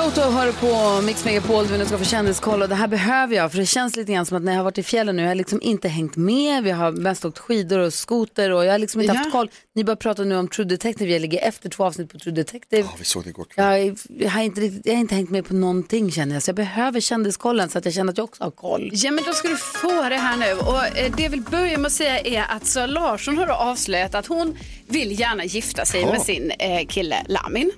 Toto 0.00 0.20
hör 0.20 0.46
du 0.46 0.52
på 0.52 1.00
Mix 1.06 1.24
Megapol 1.24 1.66
vi 1.66 1.78
nu 1.78 1.84
ska 1.86 1.98
få 1.98 2.04
kändiskoll 2.04 2.62
och 2.62 2.68
det 2.68 2.74
här 2.74 2.88
behöver 2.88 3.36
jag 3.36 3.50
för 3.52 3.58
det 3.58 3.66
känns 3.66 3.96
lite 3.96 4.12
grann 4.12 4.26
som 4.26 4.36
att 4.36 4.42
när 4.42 4.52
jag 4.52 4.58
har 4.58 4.64
varit 4.64 4.78
i 4.78 4.82
fjällen 4.82 5.16
nu, 5.16 5.22
jag 5.22 5.28
har 5.30 5.34
liksom 5.34 5.62
inte 5.62 5.88
hängt 5.88 6.16
med, 6.16 6.64
vi 6.64 6.70
har 6.70 6.92
mest 6.92 7.24
åkt 7.24 7.38
skidor 7.38 7.78
och 7.78 7.94
skoter 7.94 8.50
och 8.50 8.64
jag 8.64 8.70
har 8.72 8.78
liksom 8.78 9.00
inte 9.00 9.14
Ja. 9.14 9.18
haft 9.18 9.32
koll. 9.32 9.50
Ni 9.74 9.84
börjar 9.84 9.96
prata 9.96 10.22
nu 10.22 10.36
om 10.36 10.48
True 10.48 10.64
Detective, 10.66 11.12
jag 11.12 11.20
ligger 11.20 11.38
efter 11.48 11.68
två 11.68 11.84
avsnitt 11.84 12.12
på 12.12 12.18
True 12.18 12.34
Detective. 12.34 12.88
Vi 12.98 13.04
såg 13.04 13.24
det 13.24 13.30
igår. 13.30 13.46
Jag, 13.54 13.98
jag, 14.08 14.30
har 14.30 14.42
inte 14.42 14.60
riktigt, 14.60 14.86
jag 14.86 14.92
har 14.94 15.00
inte 15.00 15.14
hängt 15.14 15.30
med 15.30 15.44
på 15.44 15.54
någonting 15.54 16.10
känner 16.12 16.34
jag, 16.34 16.42
så 16.42 16.48
jag 16.48 16.56
behöver 16.56 17.00
kändiskollen 17.00 17.68
så 17.68 17.78
att 17.78 17.84
jag 17.84 17.94
känner 17.94 18.12
att 18.12 18.18
jag 18.18 18.24
också 18.24 18.44
har 18.44 18.50
koll. 18.50 18.90
Ja, 18.92 19.10
men 19.10 19.24
då 19.24 19.32
ska 19.32 19.48
du 19.48 19.56
få 19.56 19.88
det 20.08 20.16
här 20.16 20.36
nu. 20.36 20.52
Och 20.60 20.86
eh, 20.98 21.12
det 21.16 21.22
jag 21.22 21.30
vill 21.30 21.42
börja 21.42 21.78
med 21.78 21.86
att 21.86 21.92
säga 21.92 22.18
är 22.20 22.44
att 22.56 22.66
Sara 22.66 22.86
Larsson 22.86 23.38
har 23.38 23.46
avslöjat 23.46 24.14
att 24.14 24.26
hon 24.26 24.58
vill 24.88 25.20
gärna 25.20 25.44
gifta 25.44 25.84
sig 25.84 26.00
Ja. 26.00 26.12
med 26.12 26.22
sin 26.22 26.50
eh, 26.58 26.86
kille 26.88 27.16
Lamin. 27.28 27.70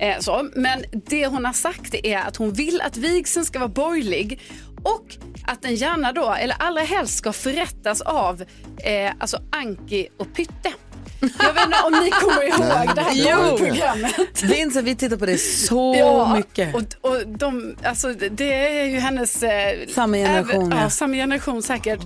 Eh, 0.00 0.18
så. 0.18 0.50
Men 0.54 0.84
det 0.92 1.26
hon 1.26 1.44
har 1.44 1.52
sagt 1.52 1.94
är 2.02 2.18
att 2.18 2.36
hon 2.36 2.52
vill 2.52 2.80
att 2.80 2.96
vigseln 2.96 3.46
ska 3.46 3.58
vara 3.58 3.68
borgerlig 3.68 4.40
och 4.82 5.16
att 5.46 5.62
den 5.62 5.74
gärna 5.74 6.12
då, 6.12 6.34
eller 6.34 6.56
allra 6.58 6.82
helst 6.82 7.14
ska 7.14 7.32
förrättas 7.32 8.00
av 8.00 8.44
eh, 8.84 9.12
alltså 9.18 9.38
Anki 9.52 10.08
och 10.18 10.34
Pytte. 10.34 10.72
Jag 11.20 11.52
vet 11.54 11.64
inte 11.64 11.78
om 11.86 11.92
ni 12.04 12.10
kommer 12.10 12.42
ihåg 12.42 12.96
det 12.96 13.00
här 13.02 13.12
Jo. 13.50 13.56
programmet. 13.58 14.42
Vincent, 14.42 14.86
vi 14.86 14.94
tittar 14.96 15.16
på 15.16 15.26
det 15.26 15.38
så 15.38 15.94
Ja, 15.98 16.34
mycket. 16.36 16.74
Och, 16.74 17.10
och 17.10 17.26
de, 17.28 17.76
alltså, 17.84 18.12
det 18.30 18.54
är 18.80 18.84
ju 18.84 18.98
hennes... 18.98 19.42
Eh, 19.42 19.72
Samma 19.94 20.16
generation, 20.16 20.54
även- 20.62 20.70
ja. 20.70 20.82
Ja, 20.82 20.90
samma 20.90 21.14
generation 21.14 21.62
säkert. 21.62 22.00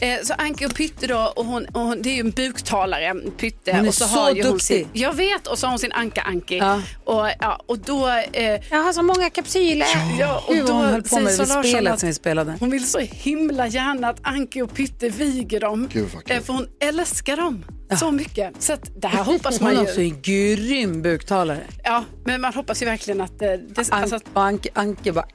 Eh, 0.00 0.18
så 0.22 0.34
Anke 0.38 0.66
och 0.66 0.74
Pytte 0.74 1.06
då, 1.06 1.32
och 1.36 1.44
hon, 1.44 1.66
och 1.66 1.80
hon, 1.80 2.02
det 2.02 2.08
är 2.10 2.14
ju 2.14 2.20
en 2.20 2.30
buktalare, 2.30 3.14
Pytte. 3.36 3.72
Hon 3.72 3.84
är 3.84 3.88
och 3.88 3.94
så, 3.94 4.04
så 4.04 4.20
har 4.20 4.30
ju 4.30 4.42
hon 4.42 4.52
duktig. 4.52 4.66
sin, 4.66 4.88
Jag 4.92 5.12
vet, 5.14 5.46
och 5.46 5.58
så 5.58 5.66
har 5.66 5.70
hon 5.70 5.78
sin 5.78 5.92
Anka-Anki. 5.92 6.60
Och, 7.04 7.28
ja, 7.40 7.60
och 7.66 7.78
då... 7.78 8.08
Eh, 8.32 8.60
jag 8.70 8.78
har 8.82 8.92
så 8.92 9.02
många 9.02 9.30
kapsyler. 9.30 9.86
Ja, 10.20 10.44
och 10.46 10.54
Gud 10.54 10.66
då 10.66 10.72
hon 10.72 10.84
höll 10.86 11.02
på 11.02 11.14
med 11.20 11.24
det 11.24 11.38
vid 11.38 11.48
spelet 11.48 11.92
att 11.92 12.00
som 12.00 12.06
vi 12.08 12.14
spelade. 12.14 12.54
Hon 12.60 12.70
vill 12.70 12.86
så 12.88 12.98
himla 12.98 13.66
gärna 13.66 14.08
att 14.08 14.18
Anke 14.22 14.62
och 14.62 14.74
Pytte 14.74 15.08
viger 15.08 15.60
dem. 15.60 15.88
Gud, 15.92 16.08
vad 16.14 16.24
kul. 16.24 16.36
Eh, 16.36 16.42
för 16.42 16.52
hon 16.52 16.66
älskar 16.80 17.36
dem 17.36 17.64
så 17.96 18.10
mycket. 18.10 18.62
Så 18.62 18.72
att 18.72 18.90
det 18.96 19.08
här 19.08 19.24
hoppas 19.24 19.60
man 19.60 19.70
Hon 19.70 19.78
är 19.78 19.82
ju. 19.82 19.88
också 19.88 20.00
en 20.00 20.20
grym 20.22 21.02
buktalare. 21.02 21.60
Ja, 21.84 22.04
men 22.24 22.40
man 22.40 22.54
hoppas 22.54 22.82
ju 22.82 22.86
verkligen 22.86 23.20
att... 23.20 23.42
eh, 23.42 23.48
det, 23.48 23.78
An- 23.78 23.84
alltså, 23.90 24.16
att 24.16 24.24
Anke, 24.34 24.68
Anke 24.74 25.12
bara... 25.12 25.26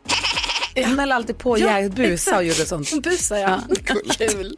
Hon 0.76 1.00
höll 1.00 1.12
alltid 1.12 1.38
på 1.38 1.60
Ja, 1.60 1.80
ja, 1.82 1.90
busa 1.90 2.38
och 2.38 2.44
gjorde 2.44 2.66
sånt. 2.66 2.92
Hon 2.92 3.02
busar 3.02 3.38
ja. 3.38 3.62
Kul. 4.18 4.58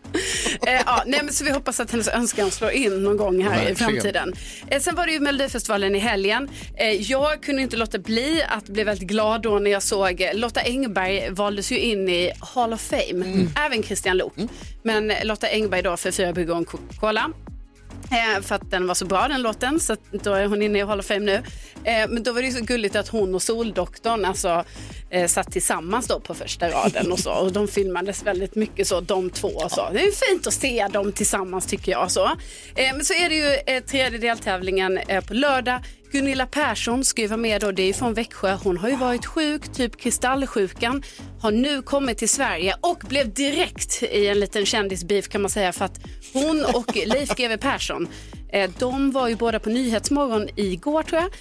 Eh, 0.68 0.74
ja, 0.86 1.04
nej, 1.06 1.20
men 1.24 1.34
så 1.34 1.44
vi 1.44 1.52
hoppas 1.52 1.80
att 1.80 1.92
hennes 1.92 2.08
önskan 2.08 2.52
slår 2.52 2.72
in 2.72 3.04
någon 3.04 3.18
gång 3.18 3.44
här 3.44 3.54
i 3.62 3.66
Verkligen. 3.66 3.76
framtiden. 3.76 4.34
Eh, 4.68 4.82
sen 4.82 4.96
var 4.96 5.06
det 5.06 5.12
ju 5.14 5.20
Melodifestivalen 5.20 5.96
i 5.96 6.00
helgen. 6.00 6.50
Eh, 6.78 6.90
jag 7.12 7.42
kunde 7.44 7.62
inte 7.62 7.78
låta 7.78 7.98
bli 8.00 8.44
att 8.50 8.66
bli 8.70 8.84
väldigt 8.84 9.08
glad 9.08 9.42
då 9.42 9.60
när 9.60 9.72
jag 9.72 9.84
såg 9.84 10.22
eh, 10.22 10.34
Lotta 10.34 10.60
Engberg 10.62 11.30
valdes 11.30 11.72
ju 11.72 11.80
in 11.80 12.10
i 12.10 12.32
Hall 12.40 12.74
of 12.74 12.82
Fame. 12.82 13.48
Även 13.66 13.84
Christian 13.84 14.18
Lok. 14.18 14.34
Men 14.84 15.12
eh, 15.12 15.26
Lotta 15.26 15.48
Engberg 15.48 15.82
då 15.82 15.98
för 15.98 16.12
Fyra 16.12 16.34
bryggor 16.34 16.52
och 16.54 16.58
en 16.60 16.66
Coca-Cola. 16.66 17.32
Eh, 18.12 18.42
för 18.42 18.56
att 18.56 18.72
den 18.72 18.88
var 18.88 18.96
så 18.96 19.06
bra 19.06 19.28
den 19.28 19.42
låten, 19.42 19.80
så 19.80 19.96
då 20.12 20.34
är 20.34 20.46
hon 20.46 20.62
inne 20.62 20.80
i 20.80 20.82
Hall 20.82 21.00
of 21.00 21.06
Fame 21.06 21.20
nu. 21.20 21.34
Eh, 21.84 22.10
men 22.10 22.24
då 22.24 22.32
var 22.32 22.42
det 22.42 22.48
ju 22.48 22.54
så 22.54 22.66
gulligt 22.66 22.96
att 22.96 23.08
hon 23.08 23.36
och 23.36 23.42
Soldoktorn 23.42 24.26
alltså, 24.26 24.64
eh, 25.10 25.28
satt 25.28 25.52
tillsammans 25.52 26.08
då 26.08 26.20
på 26.20 26.34
första 26.34 26.70
raden 26.70 27.12
och 27.12 27.20
så. 27.20 27.32
Och 27.32 27.52
de 27.52 27.68
filmades 27.68 28.24
väldigt 28.24 28.56
mycket 28.56 28.88
så, 28.88 29.02
de 29.02 29.30
två 29.30 29.48
och 29.48 29.72
så. 29.72 29.90
Det 29.94 30.00
är 30.00 30.30
fint 30.30 30.48
att 30.48 30.54
se 30.54 30.88
dem 30.94 31.12
tillsammans 31.12 31.66
tycker 31.66 31.92
jag. 31.92 32.12
Så. 32.12 32.30
Men 32.76 33.06
så 33.06 33.14
är 33.14 33.30
det 33.30 33.36
ju 33.36 33.76
eh, 33.76 33.84
tredje 33.84 34.20
deltävlingen 34.20 35.00
på 35.28 35.34
lördag. 35.34 35.82
Gunilla 36.16 36.46
Persson 36.46 37.06
ska 37.06 37.22
ju 37.22 37.28
vara 37.28 37.38
med 37.38 37.62
då, 37.62 37.72
det 37.72 37.84
är 37.84 37.94
från 37.94 38.14
Växjö. 38.14 38.58
Hon 38.64 38.78
har 38.78 38.90
ju 38.90 38.96
varit 38.96 39.26
sjuk, 39.26 39.74
typ 39.74 39.98
kristallsjukan, 39.98 41.04
har 41.40 41.52
nu 41.52 41.82
kommit 41.82 42.18
till 42.18 42.30
Sverige 42.30 42.76
och 42.82 43.04
blev 43.10 43.34
direkt 43.34 44.04
i 44.04 44.28
en 44.28 44.40
liten 44.40 44.66
kändisbeef 44.66 45.28
kan 45.28 45.42
man 45.42 45.52
säga 45.52 45.74
för 45.74 45.86
att 45.86 46.00
hon 46.34 46.66
och 46.66 46.96
Leif 46.96 47.30
GW 47.36 47.58
Persson 47.58 48.08
de 48.78 49.12
var 49.12 49.28
ju 49.28 49.36
båda 49.36 49.60
på 49.60 49.70
Nyhetsmorgon 49.70 50.48
igår 50.56 51.04
tror 51.04 51.22
jag 51.22 51.32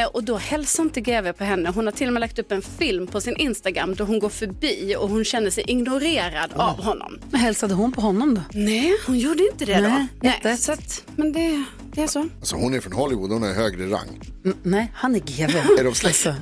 eh, 0.00 0.06
och 0.06 0.24
då 0.24 0.36
hälsade 0.36 0.86
inte 0.86 1.00
GW 1.00 1.32
på 1.32 1.44
henne. 1.44 1.72
Hon 1.74 1.86
har 1.86 1.92
till 1.92 2.06
och 2.06 2.12
med 2.12 2.20
lagt 2.20 2.38
upp 2.38 2.52
en 2.52 2.62
film 2.62 3.06
på 3.06 3.20
sin 3.20 3.36
Instagram 3.36 3.94
då 3.94 4.04
hon 4.04 4.18
går 4.18 4.28
förbi 4.28 4.96
och 4.98 5.08
hon 5.08 5.24
känner 5.24 5.50
sig 5.50 5.64
ignorerad 5.66 6.52
av 6.52 6.82
honom. 6.82 7.18
Men 7.30 7.40
hälsade 7.40 7.74
hon 7.74 7.92
på 7.92 8.00
honom 8.00 8.34
då? 8.34 8.40
Nej, 8.52 8.92
hon 9.06 9.18
gjorde 9.18 9.48
inte 9.52 9.64
det 9.64 9.80
Nej, 9.80 10.06
då. 10.20 10.30
Nej, 10.42 10.56
så 10.56 10.72
att, 10.72 11.04
men 11.16 11.32
det, 11.32 11.64
det 11.94 12.02
är 12.02 12.06
så. 12.06 12.28
Alltså 12.38 12.56
hon 12.56 12.74
är 12.74 12.80
från 12.80 12.92
Hollywood, 12.92 13.30
hon 13.30 13.42
är 13.42 13.54
högre 13.54 13.86
rang. 13.86 14.20
Mm, 14.44 14.56
nej, 14.62 14.92
han 14.94 15.14
är 15.14 15.18
GW. 15.18 15.58
Är 15.80 15.84
de 15.84 15.94
släkt? 15.94 16.26
Alltså, 16.26 16.34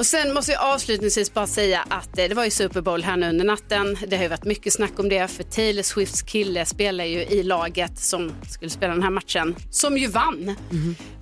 och 0.00 0.06
sen 0.06 0.34
måste 0.34 0.52
jag 0.52 0.62
avslutningsvis 0.62 1.34
bara 1.34 1.46
säga 1.46 1.84
att 1.88 2.18
eh, 2.18 2.28
det 2.28 2.34
var 2.34 2.44
ju 2.44 2.50
Super 2.50 2.80
Bowl 2.80 3.02
här 3.02 3.16
nu 3.16 3.28
under 3.28 3.44
natten. 3.44 3.98
Det 4.06 4.16
har 4.16 4.22
ju 4.22 4.28
varit 4.28 4.44
mycket 4.44 4.72
snack 4.72 4.98
om 4.98 5.08
det 5.08 5.28
för 5.28 5.42
Taylor 5.42 5.82
Swifts 5.82 6.22
kille 6.22 6.66
spelar 6.66 7.04
ju 7.04 7.22
i 7.22 7.42
laget 7.42 7.98
som 7.98 8.32
skulle 8.50 8.70
spela 8.70 8.92
den 8.92 9.02
här 9.02 9.10
matchen, 9.10 9.56
som 9.70 9.98
ju 9.98 10.06
vann. 10.06 10.56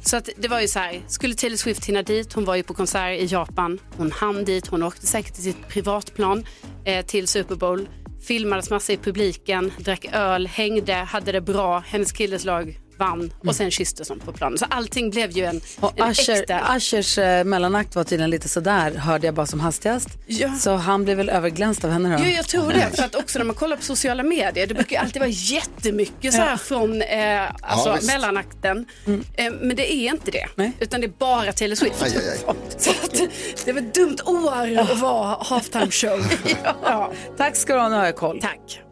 Så 0.03 0.17
att 0.17 0.29
det 0.37 0.49
var 0.49 0.61
ju 0.61 0.69
så 0.69 0.79
här, 0.79 1.01
skulle 1.09 1.35
Taylor 1.35 1.57
Swift 1.57 1.85
hinna 1.85 2.03
dit? 2.03 2.33
Hon 2.33 2.45
var 2.45 2.57
ju 2.57 2.63
på 2.63 2.75
konsert 2.75 3.21
i 3.21 3.25
Japan. 3.25 3.79
Hon 3.97 4.13
hann 4.13 4.45
dit, 4.45 4.67
hon 4.67 4.83
åkte 4.83 5.07
säkert 5.07 5.35
till 5.35 5.45
sitt 5.45 5.69
privatplan 5.69 6.47
eh, 6.85 7.07
till 7.07 7.29
Super 7.29 7.55
Bowl. 7.55 7.89
Filmades 8.27 8.71
massa 8.71 8.93
i 8.93 8.97
publiken, 8.97 9.73
drack 9.79 10.07
öl, 10.13 10.47
hängde, 10.47 10.95
hade 10.95 11.33
det 11.33 11.41
bra. 11.41 11.79
Hennes 11.79 12.13
killes 12.13 12.45
lag 12.45 12.79
vann 12.99 13.33
och 13.39 13.57
sen 13.57 13.71
kysstes 13.71 14.09
de 14.09 14.21
på 14.21 14.33
planen. 14.33 14.59
Så 14.59 14.67
allting 14.71 15.11
blev 15.11 15.31
ju 15.31 15.45
en, 15.45 15.61
Och 15.81 16.01
en 16.01 16.11
Usher, 16.11 16.33
extra... 16.33 16.77
Ushers 16.77 17.19
eh, 17.19 17.45
mellanakt 17.45 17.97
var 17.97 18.05
tydligen 18.05 18.31
lite 18.31 18.49
sådär, 18.49 18.95
hörde 18.95 19.27
jag 19.27 19.35
bara 19.35 19.47
som 19.47 19.61
hastigast. 19.61 20.09
Ja. 20.27 20.55
Så 20.55 20.75
han 20.75 21.05
blev 21.05 21.17
väl 21.17 21.29
överglänst 21.29 21.85
av 21.85 21.91
henne 21.91 22.17
då? 22.17 22.25
Jo, 22.25 22.31
jag 22.31 22.49
tror 22.49 22.73
det. 22.73 22.97
För 22.97 23.05
att 23.05 23.15
också 23.15 23.39
när 23.39 23.47
man 23.47 23.55
kollar 23.55 23.77
på 23.77 23.83
sociala 23.83 24.23
medier, 24.23 24.67
det 24.67 24.75
brukar 24.75 24.97
ju 24.97 25.03
alltid 25.03 25.21
vara 25.21 25.31
jättemycket 25.31 26.35
så 26.35 26.41
här 26.41 26.57
från 26.57 27.03
eh, 27.03 27.43
alltså, 27.63 27.93
visst. 27.93 28.07
mellanakten. 28.07 28.87
Eh, 29.35 29.53
men 29.61 29.77
det 29.77 29.93
är 29.93 30.11
inte 30.11 30.31
det. 30.31 30.73
Utan 30.81 31.01
det 31.01 31.07
är 31.07 31.13
bara 31.19 31.53
Taylor 31.53 31.77
Swift. 31.77 32.03
Aj, 32.03 32.17
aj, 32.17 32.29
aj. 32.47 32.55
Så 32.79 32.91
att, 32.91 33.21
det 33.65 33.73
var 33.73 33.81
ett 33.81 33.95
dumt 33.95 34.17
år 34.25 34.79
att 34.79 34.99
vara 34.99 35.37
halftime 35.45 35.91
show. 35.91 36.27
ja. 36.85 37.13
Tack 37.37 37.57
ska 37.57 37.75
du 37.75 37.81
ha, 37.81 37.89
nu 37.89 37.97
har 37.97 38.05
jag 38.05 38.17
koll. 38.17 38.41
Tack. 38.41 38.88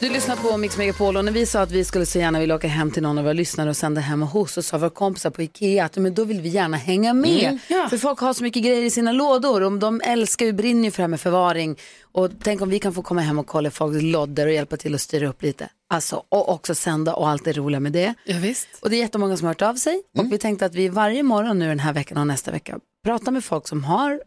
Du 0.00 0.08
lyssnar 0.08 0.36
på 0.36 0.56
Mix 0.56 0.76
Megapol 0.78 1.16
och 1.16 1.24
när 1.24 1.32
vi 1.32 1.46
sa 1.46 1.60
att 1.60 1.70
vi 1.70 1.84
skulle 1.84 2.06
så 2.06 2.18
gärna 2.18 2.40
vilja 2.40 2.54
åka 2.54 2.68
hem 2.68 2.90
till 2.90 3.02
någon 3.02 3.18
av 3.18 3.24
våra 3.24 3.32
lyssnare 3.32 3.70
och 3.70 3.76
sända 3.76 4.00
hem 4.00 4.22
hos 4.22 4.52
så 4.52 4.62
sa 4.62 4.78
våra 4.78 4.90
kompisar 4.90 5.30
på 5.30 5.42
Ikea 5.42 5.84
att 5.84 5.96
men 5.96 6.14
då 6.14 6.24
vill 6.24 6.40
vi 6.40 6.48
gärna 6.48 6.76
hänga 6.76 7.14
med. 7.14 7.58
Mm, 7.68 7.88
För 7.90 7.98
folk 7.98 8.18
har 8.18 8.32
så 8.32 8.42
mycket 8.42 8.62
grejer 8.62 8.82
i 8.82 8.90
sina 8.90 9.12
lådor 9.12 9.62
och 9.62 9.72
de 9.78 10.00
älskar 10.04 10.46
ju, 10.46 10.52
brinner 10.52 10.84
ju 10.84 10.90
för 10.90 10.96
det 10.96 11.02
här 11.02 11.08
med 11.08 11.20
förvaring. 11.20 11.76
Och 12.12 12.30
tänk 12.42 12.60
om 12.60 12.70
vi 12.70 12.78
kan 12.78 12.94
få 12.94 13.02
komma 13.02 13.20
hem 13.20 13.38
och 13.38 13.46
kolla 13.46 13.70
folks 13.70 14.02
lådor 14.02 14.46
och 14.46 14.52
hjälpa 14.52 14.76
till 14.76 14.94
att 14.94 15.00
styra 15.00 15.28
upp 15.28 15.42
lite. 15.42 15.68
Alltså, 15.90 16.22
och 16.28 16.48
också 16.48 16.74
sända 16.74 17.14
och 17.14 17.28
allt 17.28 17.44
det 17.44 17.52
roliga 17.52 17.80
med 17.80 17.92
det. 17.92 18.14
Ja, 18.24 18.36
visst. 18.38 18.68
Och 18.80 18.90
det 18.90 18.96
är 18.96 19.00
jättemånga 19.00 19.36
som 19.36 19.44
har 19.46 19.50
hört 19.54 19.62
av 19.62 19.74
sig 19.74 20.02
och 20.18 20.32
vi 20.32 20.38
tänkte 20.38 20.66
att 20.66 20.74
vi 20.74 20.88
varje 20.88 21.22
morgon 21.22 21.58
nu 21.58 21.68
den 21.68 21.78
här 21.80 21.92
veckan 21.92 22.18
och 22.18 22.26
nästa 22.26 22.50
vecka 22.50 22.78
pratar 23.04 23.32
med 23.32 23.44
folk 23.44 23.68
som 23.68 23.84
har 23.84 24.20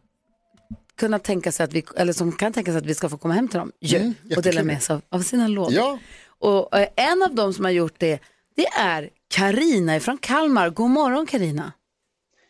kunnat 0.97 1.23
tänka 1.23 1.51
sig 1.51 1.63
att 1.63 1.73
vi, 1.73 1.83
eller 1.95 2.13
som 2.13 2.31
kan 2.31 2.53
tänka 2.53 2.71
sig 2.71 2.77
att 2.77 2.85
vi 2.85 2.95
ska 2.95 3.09
få 3.09 3.17
komma 3.17 3.33
hem 3.33 3.47
till 3.47 3.59
dem 3.59 3.71
ju, 3.81 3.97
Mm, 3.97 4.13
och 4.35 4.41
dela 4.43 4.63
med 4.63 4.83
sig 4.83 4.93
av, 4.95 5.01
av 5.09 5.19
sina 5.21 5.47
lådor. 5.47 5.73
Ja. 5.73 5.99
Och 6.39 6.77
eh, 6.77 6.87
en 6.95 7.23
av 7.23 7.35
dem 7.35 7.53
som 7.53 7.65
har 7.65 7.71
gjort 7.71 7.95
det, 7.97 8.19
det 8.55 8.67
är 8.67 9.09
Karina 9.27 9.99
från 9.99 10.17
Kalmar. 10.17 10.69
God 10.69 10.89
morgon 10.89 11.25
Karina. 11.25 11.71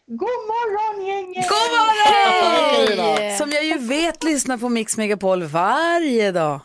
God 0.08 0.20
morgon 0.22 1.06
gänget! 1.06 1.50
God 1.50 1.72
morgon! 1.72 3.16
Hej! 3.18 3.38
Som 3.38 3.50
jag 3.50 3.66
ju 3.66 3.78
vet 3.78 4.24
lyssnar 4.24 4.58
på 4.58 4.70
Mix 4.70 4.98
Megapol 4.98 5.44
varje 5.44 6.32
dag. 6.32 6.60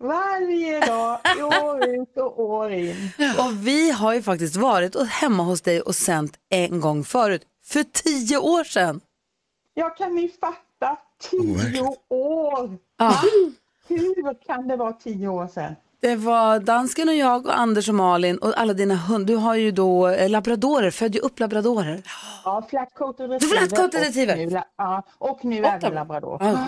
Varje 0.00 0.80
dag, 0.80 1.20
år 1.62 1.88
ut 1.88 2.16
och 2.16 2.40
år 2.40 2.72
in. 2.72 3.10
Och 3.38 3.66
vi 3.66 3.90
har 3.90 4.14
ju 4.14 4.22
faktiskt 4.22 4.56
varit 4.56 4.94
och 4.94 5.06
hemma 5.06 5.42
hos 5.42 5.60
dig 5.60 5.80
och 5.80 5.94
sänt 5.94 6.36
en 6.50 6.80
gång 6.80 7.04
förut, 7.04 7.42
för 7.66 7.82
tio 7.82 8.36
år 8.38 8.64
sedan. 8.64 9.00
Ja, 9.74 9.88
kan 9.90 10.14
ni 10.14 10.28
fatta? 10.40 10.56
Tio 11.30 11.96
år! 12.08 12.78
Ja. 12.98 13.20
Hur 13.88 14.44
kan 14.46 14.68
det 14.68 14.76
vara 14.76 14.92
tio 14.92 15.28
år 15.28 15.46
sedan? 15.48 15.74
Det 16.00 16.16
var 16.16 16.58
dansken 16.60 17.08
och 17.08 17.14
jag 17.14 17.46
och 17.46 17.58
Anders 17.58 17.88
och 17.88 17.94
Malin 17.94 18.38
och 18.38 18.60
alla 18.60 18.72
dina 18.74 18.94
hundar. 18.96 19.26
Du 19.26 19.36
har 19.36 19.54
ju 19.54 19.70
då 19.70 20.08
eh, 20.08 20.30
labradorer, 20.30 20.90
födde 20.90 21.18
ju 21.18 21.24
upp 21.24 21.40
labradorer. 21.40 22.02
Ja, 22.44 22.68
flat-coated 22.70 23.28
retriever. 23.28 23.56
Flat-coated 23.66 24.00
retriever. 24.00 24.32
Och 24.32 24.38
nu, 24.38 24.50
la- 24.50 24.64
ja, 24.78 25.02
och 25.18 25.44
nu 25.44 25.60
Och 25.60 25.66
även 25.68 25.80
lab- 25.80 25.94
labrador. 25.94 26.38
Ja. 26.40 26.66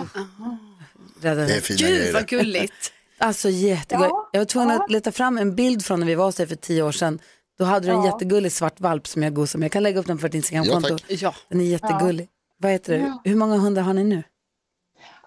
Räddade. 1.21 1.47
Det 1.47 1.53
är 1.57 1.61
fina 1.61 1.77
Gud 1.87 1.97
grejer. 1.97 2.13
vad 2.13 2.27
gulligt. 2.27 2.91
Alltså 3.17 3.49
jättegullig. 3.49 4.09
Ja, 4.09 4.29
Jag 4.31 4.39
var 4.39 4.45
tvungen 4.45 4.69
ja. 4.75 4.83
att 4.83 4.91
leta 4.91 5.11
fram 5.11 5.37
en 5.37 5.55
bild 5.55 5.85
från 5.85 5.99
när 5.99 6.07
vi 6.07 6.15
var 6.15 6.25
hos 6.25 6.35
dig 6.35 6.47
för 6.47 6.55
tio 6.55 6.83
år 6.83 6.91
sedan. 6.91 7.19
Då 7.57 7.65
hade 7.65 7.85
du 7.87 7.91
en 7.93 7.97
Ja. 7.99 8.05
jättegullig 8.05 8.51
svart 8.51 8.79
valp 8.79 9.07
som 9.07 9.23
jag 9.23 9.33
gosade 9.33 9.59
med. 9.59 9.65
Jag 9.65 9.71
kan 9.71 9.83
lägga 9.83 9.99
upp 9.99 10.07
den 10.07 10.17
för 10.17 10.27
ett 10.27 10.33
Instagramkonto. 10.35 10.89
Ja, 10.89 10.97
tack. 10.97 11.21
Ja. 11.21 11.33
den 11.49 11.61
är 11.61 11.65
jättegullig. 11.65 12.29
Vad 12.57 12.71
heter 12.71 12.93
det? 12.93 12.99
Ja. 12.99 13.21
Hur 13.23 13.35
många 13.35 13.57
hundar 13.57 13.81
har 13.81 13.93
ni 13.93 14.03
nu? 14.03 14.23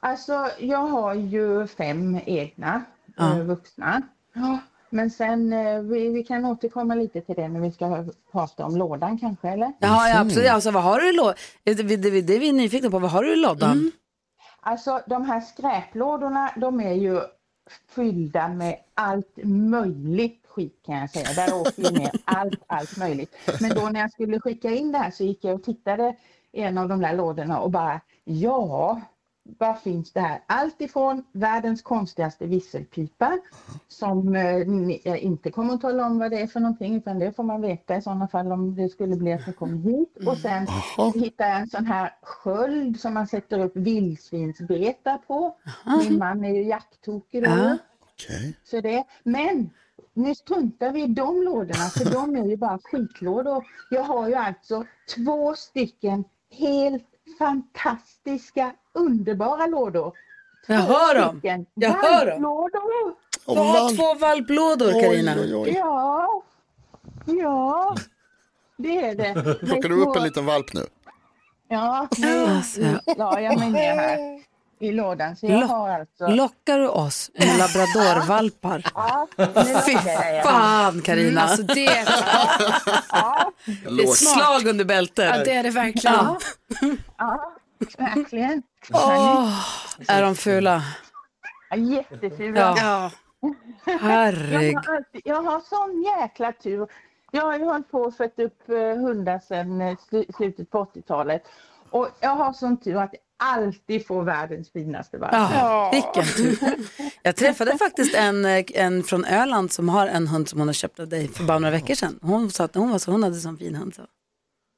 Alltså, 0.04 0.48
jag 0.58 0.78
har 0.86 1.14
ju 1.14 1.66
fem 1.66 2.18
egna 2.26 2.82
Ja. 3.16 3.38
eh, 3.38 3.44
vuxna. 3.44 4.02
Ja. 4.32 4.58
Men 4.90 5.10
sen, 5.10 5.52
eh, 5.52 5.80
vi, 5.80 6.08
vi 6.08 6.24
kan 6.24 6.44
återkomma 6.44 6.94
lite 6.94 7.20
till 7.20 7.34
det 7.34 7.48
när 7.48 7.60
vi 7.60 7.72
ska 7.72 8.04
prata 8.32 8.64
om 8.64 8.76
lådan 8.76 9.18
kanske, 9.18 9.48
eller? 9.48 9.72
Ja, 9.78 10.08
ja 10.08 10.20
absolut. 10.20 10.50
Alltså, 10.50 10.70
vad 10.70 10.82
har 10.82 11.00
du 11.00 11.08
i 11.08 11.12
lådan? 11.12 11.34
Det, 11.64 11.74
det, 11.74 11.96
det, 11.96 12.20
det 12.22 12.34
är 12.36 12.40
vi 12.40 12.52
nyfikna 12.52 12.90
på. 12.90 12.98
Vad 12.98 13.10
har 13.10 13.22
du 13.22 13.32
i 13.32 13.36
lådan? 13.36 13.92
Alltså 14.60 15.00
de 15.06 15.24
här 15.24 15.40
skräplådorna, 15.40 16.50
de 16.56 16.80
är 16.80 16.92
ju 16.94 17.20
fyllda 17.94 18.48
med 18.48 18.76
allt 18.94 19.38
möjligt 19.44 20.46
skit 20.48 20.80
kan 20.86 20.94
jag 20.98 21.10
säga. 21.10 21.46
Där 21.46 21.60
åker 21.60 21.82
ju 21.82 21.98
ner 21.98 22.10
allt, 22.24 22.62
allt 22.66 22.96
möjligt. 22.96 23.34
Men 23.60 23.74
då 23.74 23.88
när 23.88 24.00
jag 24.00 24.12
skulle 24.12 24.40
skicka 24.40 24.70
in 24.70 24.92
det 24.92 24.98
här 24.98 25.10
så 25.10 25.24
gick 25.24 25.44
jag 25.44 25.54
och 25.54 25.62
tittade 25.64 26.16
i 26.52 26.60
en 26.62 26.78
av 26.78 26.88
de 26.88 27.00
där 27.00 27.16
lådorna 27.16 27.60
och 27.60 27.70
bara, 27.70 28.00
ja, 28.24 29.00
vad 29.44 29.78
finns 29.78 30.12
det 30.12 30.20
här? 30.20 30.40
Allt 30.46 30.80
ifrån 30.80 31.24
världens 31.32 31.82
konstigaste 31.82 32.46
visselpipa 32.46 33.38
som 33.88 34.34
eh, 34.34 34.58
jag 35.04 35.18
inte 35.18 35.50
kommer 35.50 35.74
att 35.74 35.80
tala 35.80 36.06
om 36.06 36.18
vad 36.18 36.30
det 36.30 36.40
är 36.40 36.46
för 36.46 36.60
någonting 36.60 36.96
utan 36.96 37.18
det 37.18 37.32
får 37.32 37.42
man 37.42 37.60
veta 37.60 37.96
i 37.96 38.02
sådana 38.02 38.28
fall 38.28 38.52
om 38.52 38.76
det 38.76 38.88
skulle 38.88 39.16
bli 39.16 39.32
att 39.32 39.46
ni 39.46 39.52
kommer 39.52 39.78
hit. 39.78 40.16
Och 40.26 40.36
sen 40.36 40.66
hittade 41.14 41.50
jag 41.50 41.60
en 41.60 41.68
sån 41.68 41.86
här 41.86 42.16
sköld 42.22 43.00
som 43.00 43.14
man 43.14 43.26
sätter 43.26 43.58
upp 43.58 43.76
vildsvinsbetar 43.76 45.18
på. 45.18 45.56
Min 46.02 46.18
man 46.18 46.44
är 46.44 46.54
ju 46.54 46.62
jakttokig 46.62 47.42
då. 47.42 47.50
Ja. 47.50 47.78
Okej. 48.14 48.56
Så 48.64 48.80
det, 48.80 49.04
men 49.22 49.70
nu 50.12 50.34
struntar 50.34 50.92
vi 50.92 51.02
i 51.02 51.06
de 51.06 51.42
lådorna 51.42 51.84
för 51.84 52.12
de 52.12 52.36
är 52.36 52.46
ju 52.46 52.56
bara 52.56 52.78
skitlådor. 52.78 53.64
Jag 53.90 54.02
har 54.02 54.28
ju 54.28 54.34
alltså 54.34 54.84
två 55.14 55.54
stycken 55.54 56.24
helt 56.50 57.08
fantastiska, 57.38 58.72
underbara 58.94 59.66
lådor. 59.66 60.12
Jag 60.66 60.86
Två 60.86 60.92
hör 60.94 61.14
dem. 61.14 61.40
Jag 61.74 61.90
hör 61.90 62.26
dem. 62.26 62.42
valplådor. 62.42 63.14
Du 63.46 63.60
har 63.60 63.96
två 63.96 64.14
valplådor, 64.26 64.92
oj. 64.94 65.72
Ja, 65.76 66.42
ja, 67.26 67.96
det 68.76 69.00
är 69.06 69.14
det. 69.14 69.56
Plockar 69.66 69.88
du 69.88 70.02
upp 70.02 70.16
en 70.16 70.22
liten 70.22 70.46
valp 70.46 70.72
nu? 70.74 70.80
Ja, 71.68 72.08
nu 72.18 72.44
Alltså, 72.46 72.80
jag- 72.80 73.18
la 73.18 73.40
jag 73.40 73.58
mig 73.58 73.70
ner 73.70 73.94
här 73.96 74.18
i 74.80 74.92
lådan. 74.92 75.36
Så 75.36 75.46
jag 75.46 75.60
Lock- 75.60 75.70
har 75.70 75.88
alltså... 75.90 76.26
Lockar 76.26 76.78
du 76.78 76.88
oss 76.88 77.30
med 77.34 77.58
labradorvalpar? 77.58 78.84
Ja, 78.94 79.26
Fy 79.86 79.96
fan, 80.44 81.02
Carina. 81.02 81.40
Alltså 81.40 81.62
det, 81.62 81.84
Ja, 83.10 83.52
det 83.66 84.02
är 84.02 84.04
ett 84.04 84.16
slag 84.16 84.66
under 84.66 84.84
bältet. 84.84 85.36
ja, 85.36 85.44
det 85.44 85.52
är 85.52 85.62
det 85.62 85.70
verkligen. 85.70 86.16
Ja. 86.16 86.38
ja, 87.18 87.52
verkligen. 87.98 88.62
Åh, 88.92 89.60
är 90.08 90.22
de 90.22 90.34
fula? 90.34 90.82
Ja, 91.70 91.76
Jättefula. 91.76 92.60
Ja. 92.60 92.74
Ja. 92.78 93.10
Jag 93.86 93.98
Herregud. 93.98 94.74
har, 94.86 94.96
alltid, 94.96 95.20
jag 95.24 95.42
har 95.42 95.60
sån 95.60 96.02
jäkla 96.20 96.52
tur. 96.52 96.88
Jag 97.30 97.42
har 97.42 97.58
ju 97.58 97.64
hållit 97.64 97.90
på 97.90 97.98
och 98.00 98.16
fött 98.16 98.38
upp 98.38 98.68
eh, 98.68 98.76
hundar 98.76 99.38
sedan 99.38 99.80
eh, 99.80 99.96
slu- 100.10 100.36
slutet 100.36 100.70
på 100.70 100.84
80-talet. 100.84 101.42
Och 101.90 102.08
jag 102.20 102.30
har 102.30 102.52
sån 102.52 102.76
tur 102.76 102.96
att 102.96 103.10
jag 103.12 103.48
alltid 103.48 104.06
får 104.06 104.22
världens 104.22 104.70
finaste 104.72 105.18
valp. 105.18 105.32
Ja, 105.32 105.90
vilken 105.92 106.24
tur. 106.36 106.58
Jag 107.22 107.36
träffade 107.36 107.78
faktiskt 107.78 108.14
en, 108.14 108.44
eh, 108.44 108.64
en 108.74 109.02
från 109.02 109.24
Öland 109.24 109.72
som 109.72 109.88
har 109.88 110.06
en 110.06 110.28
hund 110.28 110.48
som 110.48 110.58
hon 110.58 110.68
har 110.68 110.72
köpt 110.72 111.00
av 111.00 111.08
dig 111.08 111.28
för 111.28 111.44
bara 111.44 111.58
några 111.58 111.72
veckor 111.72 111.94
sedan. 111.94 112.18
Hon 112.22 112.50
sa 112.50 112.64
att 112.64 112.74
hon, 112.74 112.90
var 112.90 112.98
så, 112.98 113.10
hon 113.10 113.22
hade 113.22 113.34
sån 113.36 113.56
fin 113.58 113.74
hund. 113.74 113.94
Så. 113.94 114.02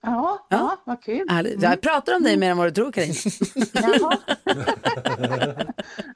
Ja, 0.03 0.47
ja, 0.51 0.77
vad 0.85 1.03
kul. 1.03 1.27
Härligt. 1.29 1.63
Jag 1.63 1.81
pratar 1.81 2.17
om 2.17 2.23
dig 2.23 2.37
mer 2.37 2.51
än 2.51 2.57
vad 2.57 2.67
du 2.67 2.71
tror 2.71 2.93
Karin. 2.93 3.15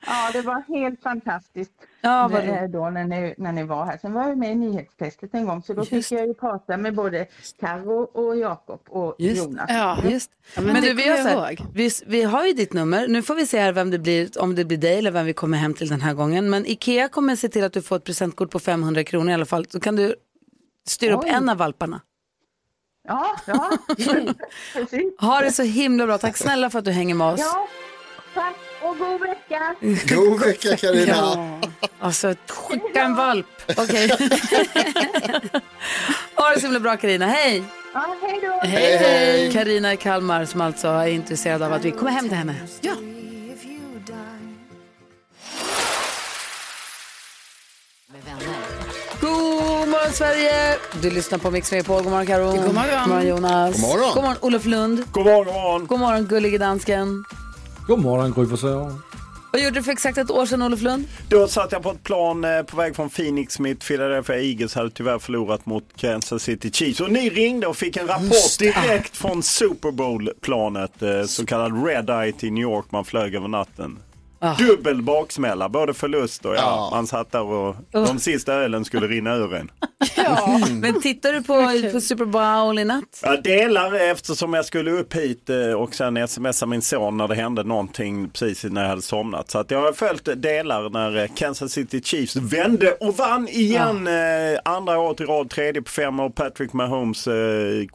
Ja, 0.06 0.30
det 0.32 0.42
var 0.42 0.62
helt 0.68 1.02
fantastiskt 1.02 1.72
Ja, 2.00 2.28
vad 2.32 2.48
eh, 2.48 2.62
då 2.62 2.90
när 2.90 3.04
ni, 3.04 3.34
när 3.38 3.52
ni 3.52 3.62
var 3.62 3.86
här. 3.86 3.98
Sen 3.98 4.12
var 4.12 4.28
jag 4.28 4.38
med 4.38 4.52
i 4.52 4.54
nyhetstestet 4.54 5.34
en 5.34 5.46
gång 5.46 5.62
så 5.62 5.74
då 5.74 5.84
fick 5.84 6.12
jag 6.12 6.26
ju 6.26 6.34
prata 6.34 6.76
med 6.76 6.94
både 6.94 7.26
Karo 7.60 8.02
och 8.02 8.36
Jakob 8.36 8.80
och 8.88 9.14
Just, 9.18 9.44
Jonas. 9.44 9.66
Ja. 9.68 9.98
Just. 10.08 10.30
Ja, 10.54 10.62
men 10.62 10.72
men 10.72 10.82
du, 10.82 10.88
det 10.88 10.94
vi, 10.94 11.06
jag 11.06 11.16
här, 11.16 11.58
vi, 11.74 11.90
vi 12.06 12.22
har 12.22 12.46
ju 12.46 12.52
ditt 12.52 12.72
nummer. 12.72 13.08
Nu 13.08 13.22
får 13.22 13.34
vi 13.34 13.46
se 13.46 13.60
här 13.60 13.72
vem 13.72 13.90
det 13.90 13.98
blir, 13.98 14.42
om 14.42 14.54
det 14.54 14.64
blir 14.64 14.78
dig 14.78 14.98
eller 14.98 15.10
vem 15.10 15.26
vi 15.26 15.32
kommer 15.32 15.58
hem 15.58 15.74
till 15.74 15.88
den 15.88 16.00
här 16.00 16.14
gången. 16.14 16.50
Men 16.50 16.66
Ikea 16.66 17.08
kommer 17.08 17.36
se 17.36 17.48
till 17.48 17.64
att 17.64 17.72
du 17.72 17.82
får 17.82 17.96
ett 17.96 18.04
presentkort 18.04 18.50
på 18.50 18.58
500 18.58 19.04
kronor 19.04 19.30
i 19.30 19.34
alla 19.34 19.46
fall. 19.46 19.66
Så 19.68 19.80
kan 19.80 19.96
du 19.96 20.14
styra 20.88 21.14
upp 21.14 21.24
Oj. 21.24 21.30
en 21.30 21.48
av 21.48 21.56
valparna. 21.56 22.00
Ja, 23.08 23.36
ja. 23.46 23.70
precis. 24.72 25.14
Ha 25.18 25.40
det 25.40 25.52
så 25.52 25.62
himla 25.62 26.06
bra. 26.06 26.18
Tack 26.18 26.36
snälla 26.36 26.70
för 26.70 26.78
att 26.78 26.84
du 26.84 26.90
hänger 26.90 27.14
med 27.14 27.26
oss. 27.26 27.40
Ja, 27.40 27.68
tack 28.34 28.54
och 28.82 28.98
god 28.98 29.20
vecka. 29.20 29.74
God 30.14 30.40
vecka 30.40 30.76
Carina. 30.76 31.16
Ja, 31.16 31.60
alltså 32.00 32.34
skicka 32.48 33.02
en 33.02 33.14
valp. 33.14 33.46
Okej. 33.76 34.08
ha 36.34 36.50
det 36.54 36.60
så 36.60 36.66
himla 36.66 36.80
bra 36.80 36.96
Karina. 36.96 37.26
Hej! 37.26 37.64
Ja, 37.94 38.16
hej 38.22 38.40
då. 38.42 38.68
Hej, 38.68 38.96
hej! 38.96 39.52
Karina 39.52 39.92
i 39.92 39.96
Kalmar 39.96 40.44
som 40.44 40.60
alltså 40.60 40.88
är 40.88 41.06
intresserad 41.06 41.62
av 41.62 41.72
att 41.72 41.84
vi 41.84 41.90
kommer 41.90 42.10
hem 42.10 42.28
till 42.28 42.38
henne. 42.38 42.54
Ja. 42.80 42.92
Morgon 50.00 50.12
Sverige! 50.14 50.76
Du 51.02 51.10
lyssnar 51.10 51.38
på 51.38 51.50
Mix 51.50 51.72
Megapol. 51.72 52.02
God 52.02 52.10
morgon 52.12 52.26
Karo. 52.26 52.46
God 52.46 52.56
morgon. 52.74 52.74
God 52.74 53.08
morgon 53.08 53.26
Jonas. 53.26 53.72
God 53.72 53.80
morgon. 53.82 54.14
God 54.14 54.22
morgon 54.22 54.36
Olof 54.40 54.64
Lund. 54.64 55.04
God 55.12 55.24
morgon, 55.26 55.44
god 55.44 55.54
morgon. 55.54 55.86
God 55.86 55.98
morgon 56.00 56.24
gullige 56.26 56.58
dansken. 56.58 57.24
God 57.86 57.98
morgon, 57.98 58.32
Gry. 58.32 58.46
Vad 59.52 59.62
gjorde 59.62 59.74
du 59.78 59.82
för 59.82 59.92
exakt 59.92 60.18
ett 60.18 60.30
år 60.30 60.46
sedan 60.46 60.62
Olof 60.62 60.80
Lund? 60.82 61.04
Då 61.28 61.48
satt 61.48 61.72
jag 61.72 61.82
på 61.82 61.90
ett 61.90 62.02
plan 62.02 62.44
eh, 62.44 62.62
på 62.62 62.76
väg 62.76 62.96
från 62.96 63.10
Phoenix. 63.10 63.58
Mitt 63.58 63.84
Philadelphia 63.86 64.36
Eagles 64.40 64.74
hade 64.74 64.90
tyvärr 64.90 65.18
förlorat 65.18 65.66
mot 65.66 65.84
Kansas 65.96 66.42
City 66.42 66.70
Chiefs. 66.72 67.00
Och 67.00 67.10
ni 67.12 67.30
ringde 67.30 67.66
och 67.66 67.76
fick 67.76 67.96
en 67.96 68.06
rapport 68.06 68.58
direkt 68.58 69.16
från 69.16 69.42
Super 69.42 69.90
Bowl-planet. 69.90 71.02
eh, 71.02 71.24
Så 71.26 71.46
kallad 71.46 71.86
Red 71.86 72.10
Eye 72.10 72.32
till 72.32 72.52
New 72.52 72.62
York. 72.62 72.86
Man 72.90 73.04
flög 73.04 73.34
över 73.34 73.48
natten. 73.48 73.98
Dubbel 74.58 75.02
baksmälla, 75.02 75.68
både 75.68 75.94
förlust 75.94 76.44
och 76.44 76.54
ja, 76.54 76.58
Ja. 76.60 76.88
man 76.96 77.06
satt 77.06 77.32
där 77.32 77.42
och 77.42 77.76
de 77.90 78.18
sista 78.18 78.54
ölen 78.54 78.84
skulle 78.84 79.06
rinna 79.06 79.34
ur 79.36 79.54
en. 79.54 79.70
Men 80.80 81.00
tittar 81.00 81.32
du 81.32 81.42
på, 81.42 81.92
på 81.92 82.00
Super 82.00 82.24
Bowl 82.24 82.78
i 82.78 82.84
natt? 82.84 83.20
Jag 83.22 83.42
delar 83.42 83.94
eftersom 84.10 84.54
jag 84.54 84.64
skulle 84.64 84.90
upp 84.90 85.14
hit 85.14 85.50
eh, 85.50 85.72
och 85.72 85.94
sen 85.94 86.28
smsa 86.28 86.66
min 86.66 86.82
son 86.82 87.16
när 87.16 87.28
det 87.28 87.34
hände 87.34 87.62
någonting 87.64 88.30
precis 88.30 88.64
när 88.64 88.82
jag 88.82 88.88
hade 88.88 89.02
somnat. 89.02 89.50
Så 89.50 89.58
att 89.58 89.70
jag 89.70 89.80
har 89.80 89.92
följt 89.92 90.42
delar 90.42 90.90
när 90.90 91.16
eh, 91.22 91.28
Kansas 91.34 91.72
City 91.72 92.00
Chiefs 92.02 92.36
vände 92.36 92.92
och 92.92 93.16
vann 93.16 93.48
igen. 93.48 94.06
Eh, 94.06 94.58
andra 94.64 94.98
året 94.98 95.20
i 95.20 95.24
rad, 95.24 95.50
tredje 95.50 95.82
på 95.82 95.90
fem 95.90 96.20
år. 96.20 96.30
Patrick 96.30 96.72
Mahomes, 96.72 97.24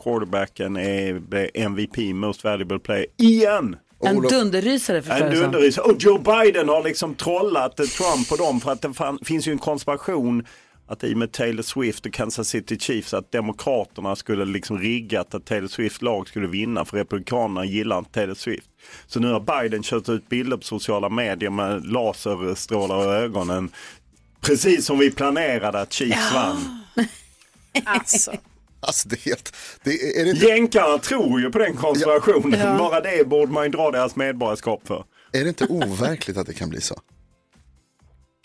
quarterbacken, 0.03 0.77
är 0.77 1.21
MVP, 1.53 1.97
Most 1.97 2.43
Valuable 2.43 2.79
Player, 2.79 3.05
igen. 3.17 3.75
En 4.03 4.17
Olof- 4.17 4.29
dunderrysare 4.29 5.01
förstår 5.01 5.25
En 5.25 5.35
dunderis. 5.35 5.77
Och 5.77 5.95
Joe 5.99 6.17
Biden 6.17 6.69
har 6.69 6.83
liksom 6.83 7.15
trollat 7.15 7.77
Trump 7.77 8.29
på 8.29 8.35
dem 8.35 8.61
för 8.61 8.71
att 8.71 8.81
det 8.81 8.93
fan, 8.93 9.19
finns 9.23 9.47
ju 9.47 9.51
en 9.51 9.57
konspiration 9.59 10.45
att 10.87 11.03
i 11.03 11.13
och 11.13 11.17
med 11.17 11.31
Taylor 11.31 11.63
Swift 11.63 12.05
och 12.05 12.13
Kansas 12.13 12.47
City 12.47 12.77
Chiefs 12.79 13.13
att 13.13 13.31
Demokraterna 13.31 14.15
skulle 14.15 14.45
liksom 14.45 14.79
riggat 14.79 15.35
att 15.35 15.45
Taylor 15.45 15.67
Swift 15.67 16.01
lag 16.01 16.27
skulle 16.27 16.47
vinna 16.47 16.85
för 16.85 16.97
Republikanerna 16.97 17.65
gillar 17.65 17.97
inte 17.97 18.11
Taylor 18.11 18.35
Swift. 18.35 18.67
Så 19.07 19.19
nu 19.19 19.31
har 19.31 19.61
Biden 19.61 19.83
kört 19.83 20.09
ut 20.09 20.29
bilder 20.29 20.57
på 20.57 20.63
sociala 20.63 21.09
medier 21.09 21.49
med 21.49 21.85
laserstrålar 21.85 23.03
i 23.03 23.23
ögonen. 23.23 23.69
Precis 24.41 24.85
som 24.85 24.99
vi 24.99 25.11
planerade 25.11 25.81
att 25.81 25.93
Chiefs 25.93 26.33
vann. 26.33 26.83
Alltså. 27.85 28.31
Alltså 28.79 29.09
det 29.09 29.15
är 29.15 29.29
helt, 29.29 29.55
det 29.83 29.89
är, 29.91 30.19
är 30.21 30.25
det 30.25 30.31
inte, 30.31 30.45
Jänkarna 30.45 30.97
tror 30.97 31.41
ju 31.41 31.51
på 31.51 31.57
den 31.59 31.75
konspirationen. 31.75 32.77
Bara 32.77 33.01
det 33.01 33.27
borde 33.27 33.51
man 33.51 33.63
ju 33.63 33.69
dra 33.69 33.91
deras 33.91 34.15
medborgarskap 34.15 34.87
för. 34.87 35.05
är 35.31 35.43
det 35.43 35.49
inte 35.49 35.65
overkligt 35.65 36.37
att 36.37 36.47
det 36.47 36.53
kan 36.53 36.69
bli 36.69 36.81
så? 36.81 36.99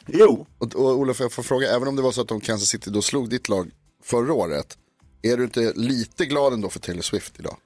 Jo, 0.06 0.46
Och, 0.58 0.74
och 0.76 0.98
Olof, 0.98 1.20
jag 1.20 1.32
får 1.32 1.42
fråga, 1.42 1.76
även 1.76 1.88
om 1.88 1.96
det 1.96 2.02
var 2.02 2.12
så 2.12 2.20
att 2.20 2.28
de 2.28 2.40
Kansas 2.40 2.68
City 2.68 2.90
då 2.90 3.02
slog 3.02 3.30
ditt 3.30 3.48
lag 3.48 3.70
förra 4.04 4.32
året, 4.32 4.78
är 5.22 5.36
du 5.36 5.44
inte 5.44 5.72
lite 5.76 6.26
glad 6.26 6.52
ändå 6.52 6.68
för 6.68 6.80
Taylor 6.80 7.02
Swift 7.02 7.38
idag? 7.38 7.56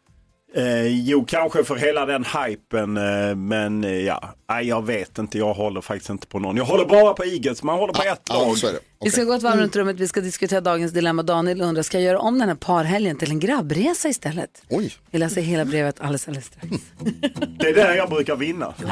Eh, 0.57 0.87
jo, 0.87 1.25
kanske 1.29 1.65
för 1.65 1.77
hela 1.77 2.07
den 2.07 2.25
hypen, 2.25 2.97
eh, 2.97 3.35
men 3.37 3.85
eh, 3.85 3.91
ja, 3.93 4.35
nej, 4.49 4.69
jag 4.69 4.87
vet 4.87 5.19
inte. 5.19 5.39
Jag 5.39 5.55
håller 5.55 5.81
faktiskt 5.81 6.11
inte 6.11 6.27
på 6.27 6.39
någon. 6.39 6.57
Jag 6.57 6.65
håller 6.65 6.85
bara 6.85 7.15
på 7.15 7.25
Eagles, 7.25 7.63
man 7.63 7.79
håller 7.79 7.93
på 7.93 8.03
ett 8.03 8.21
Ja, 8.29 8.35
lag. 8.35 8.65
är 8.71 8.73
det. 8.73 8.79
Vi 9.01 9.11
ska 9.11 9.25
gå 9.25 9.33
ett 9.33 9.43
varv 9.43 9.61
runt 9.61 9.77
rummet, 9.77 9.97
vi 9.97 10.09
ska 10.09 10.21
diskutera 10.21 10.61
dagens 10.61 10.93
dilemma. 10.93 11.23
Daniel 11.23 11.61
undrar, 11.61 11.83
ska 11.83 11.97
jag 11.99 12.05
göra 12.05 12.19
om 12.19 12.39
den 12.39 12.49
här 12.49 12.57
parhelgen 12.57 13.17
till 13.19 13.31
en 13.31 13.41
grabbresa 13.41 14.09
istället? 14.09 14.63
Oj, 14.71 14.93
Vi 15.11 15.19
läser 15.19 15.41
hela 15.41 15.65
brevet 15.65 16.01
alldeles, 16.01 16.29
alldeles 16.29 16.47
strax. 16.47 16.67
Det 17.59 17.69
är 17.69 17.75
där 17.75 17.95
jag 17.95 18.09
brukar 18.11 18.37
vinna. 18.37 18.75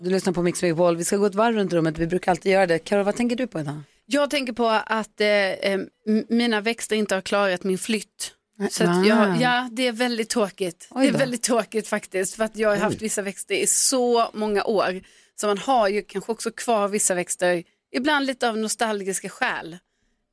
Du 0.00 0.10
lyssnar 0.10 0.32
på 0.32 0.42
Mix 0.42 0.62
Megapol. 0.62 0.96
Vi 0.96 1.04
ska 1.04 1.16
gå 1.16 1.26
ett 1.26 1.34
varv 1.34 1.54
runt 1.54 1.72
rummet. 1.72 1.98
Vi 1.98 2.06
brukar 2.06 2.32
alltid 2.32 2.52
göra 2.52 2.66
det. 2.66 2.78
Karo, 2.78 3.02
vad 3.02 3.16
tänker 3.16 3.36
du 3.36 3.46
på 3.46 3.60
idag? 3.60 3.80
Jag 4.06 4.30
tänker 4.30 4.52
på 4.52 4.66
att 4.86 5.20
eh, 5.20 5.28
eh, 5.28 5.80
mina 6.28 6.60
växter 6.60 6.96
inte 6.96 7.14
har 7.14 7.22
klarat 7.22 7.64
min 7.64 7.78
flytt. 7.78 8.32
Så 8.70 8.84
jag, 8.84 9.40
ja, 9.40 9.68
det 9.72 9.86
är 9.86 9.92
väldigt 9.92 10.28
tråkigt. 10.28 10.88
Det 10.94 11.08
är 11.08 11.12
väldigt 11.12 11.42
tråkigt 11.42 11.88
faktiskt. 11.88 12.34
För 12.34 12.44
att 12.44 12.56
jag 12.56 12.68
har 12.68 12.76
haft 12.76 12.96
Oj. 12.96 13.02
vissa 13.02 13.22
växter 13.22 13.54
i 13.54 13.66
så 13.66 14.30
många 14.34 14.64
år. 14.64 15.00
Så 15.40 15.46
man 15.46 15.58
har 15.58 15.88
ju 15.88 16.02
kanske 16.02 16.32
också 16.32 16.50
kvar 16.50 16.88
vissa 16.88 17.14
växter, 17.14 17.64
ibland 17.92 18.26
lite 18.26 18.48
av 18.48 18.58
nostalgiska 18.58 19.28
skäl. 19.28 19.78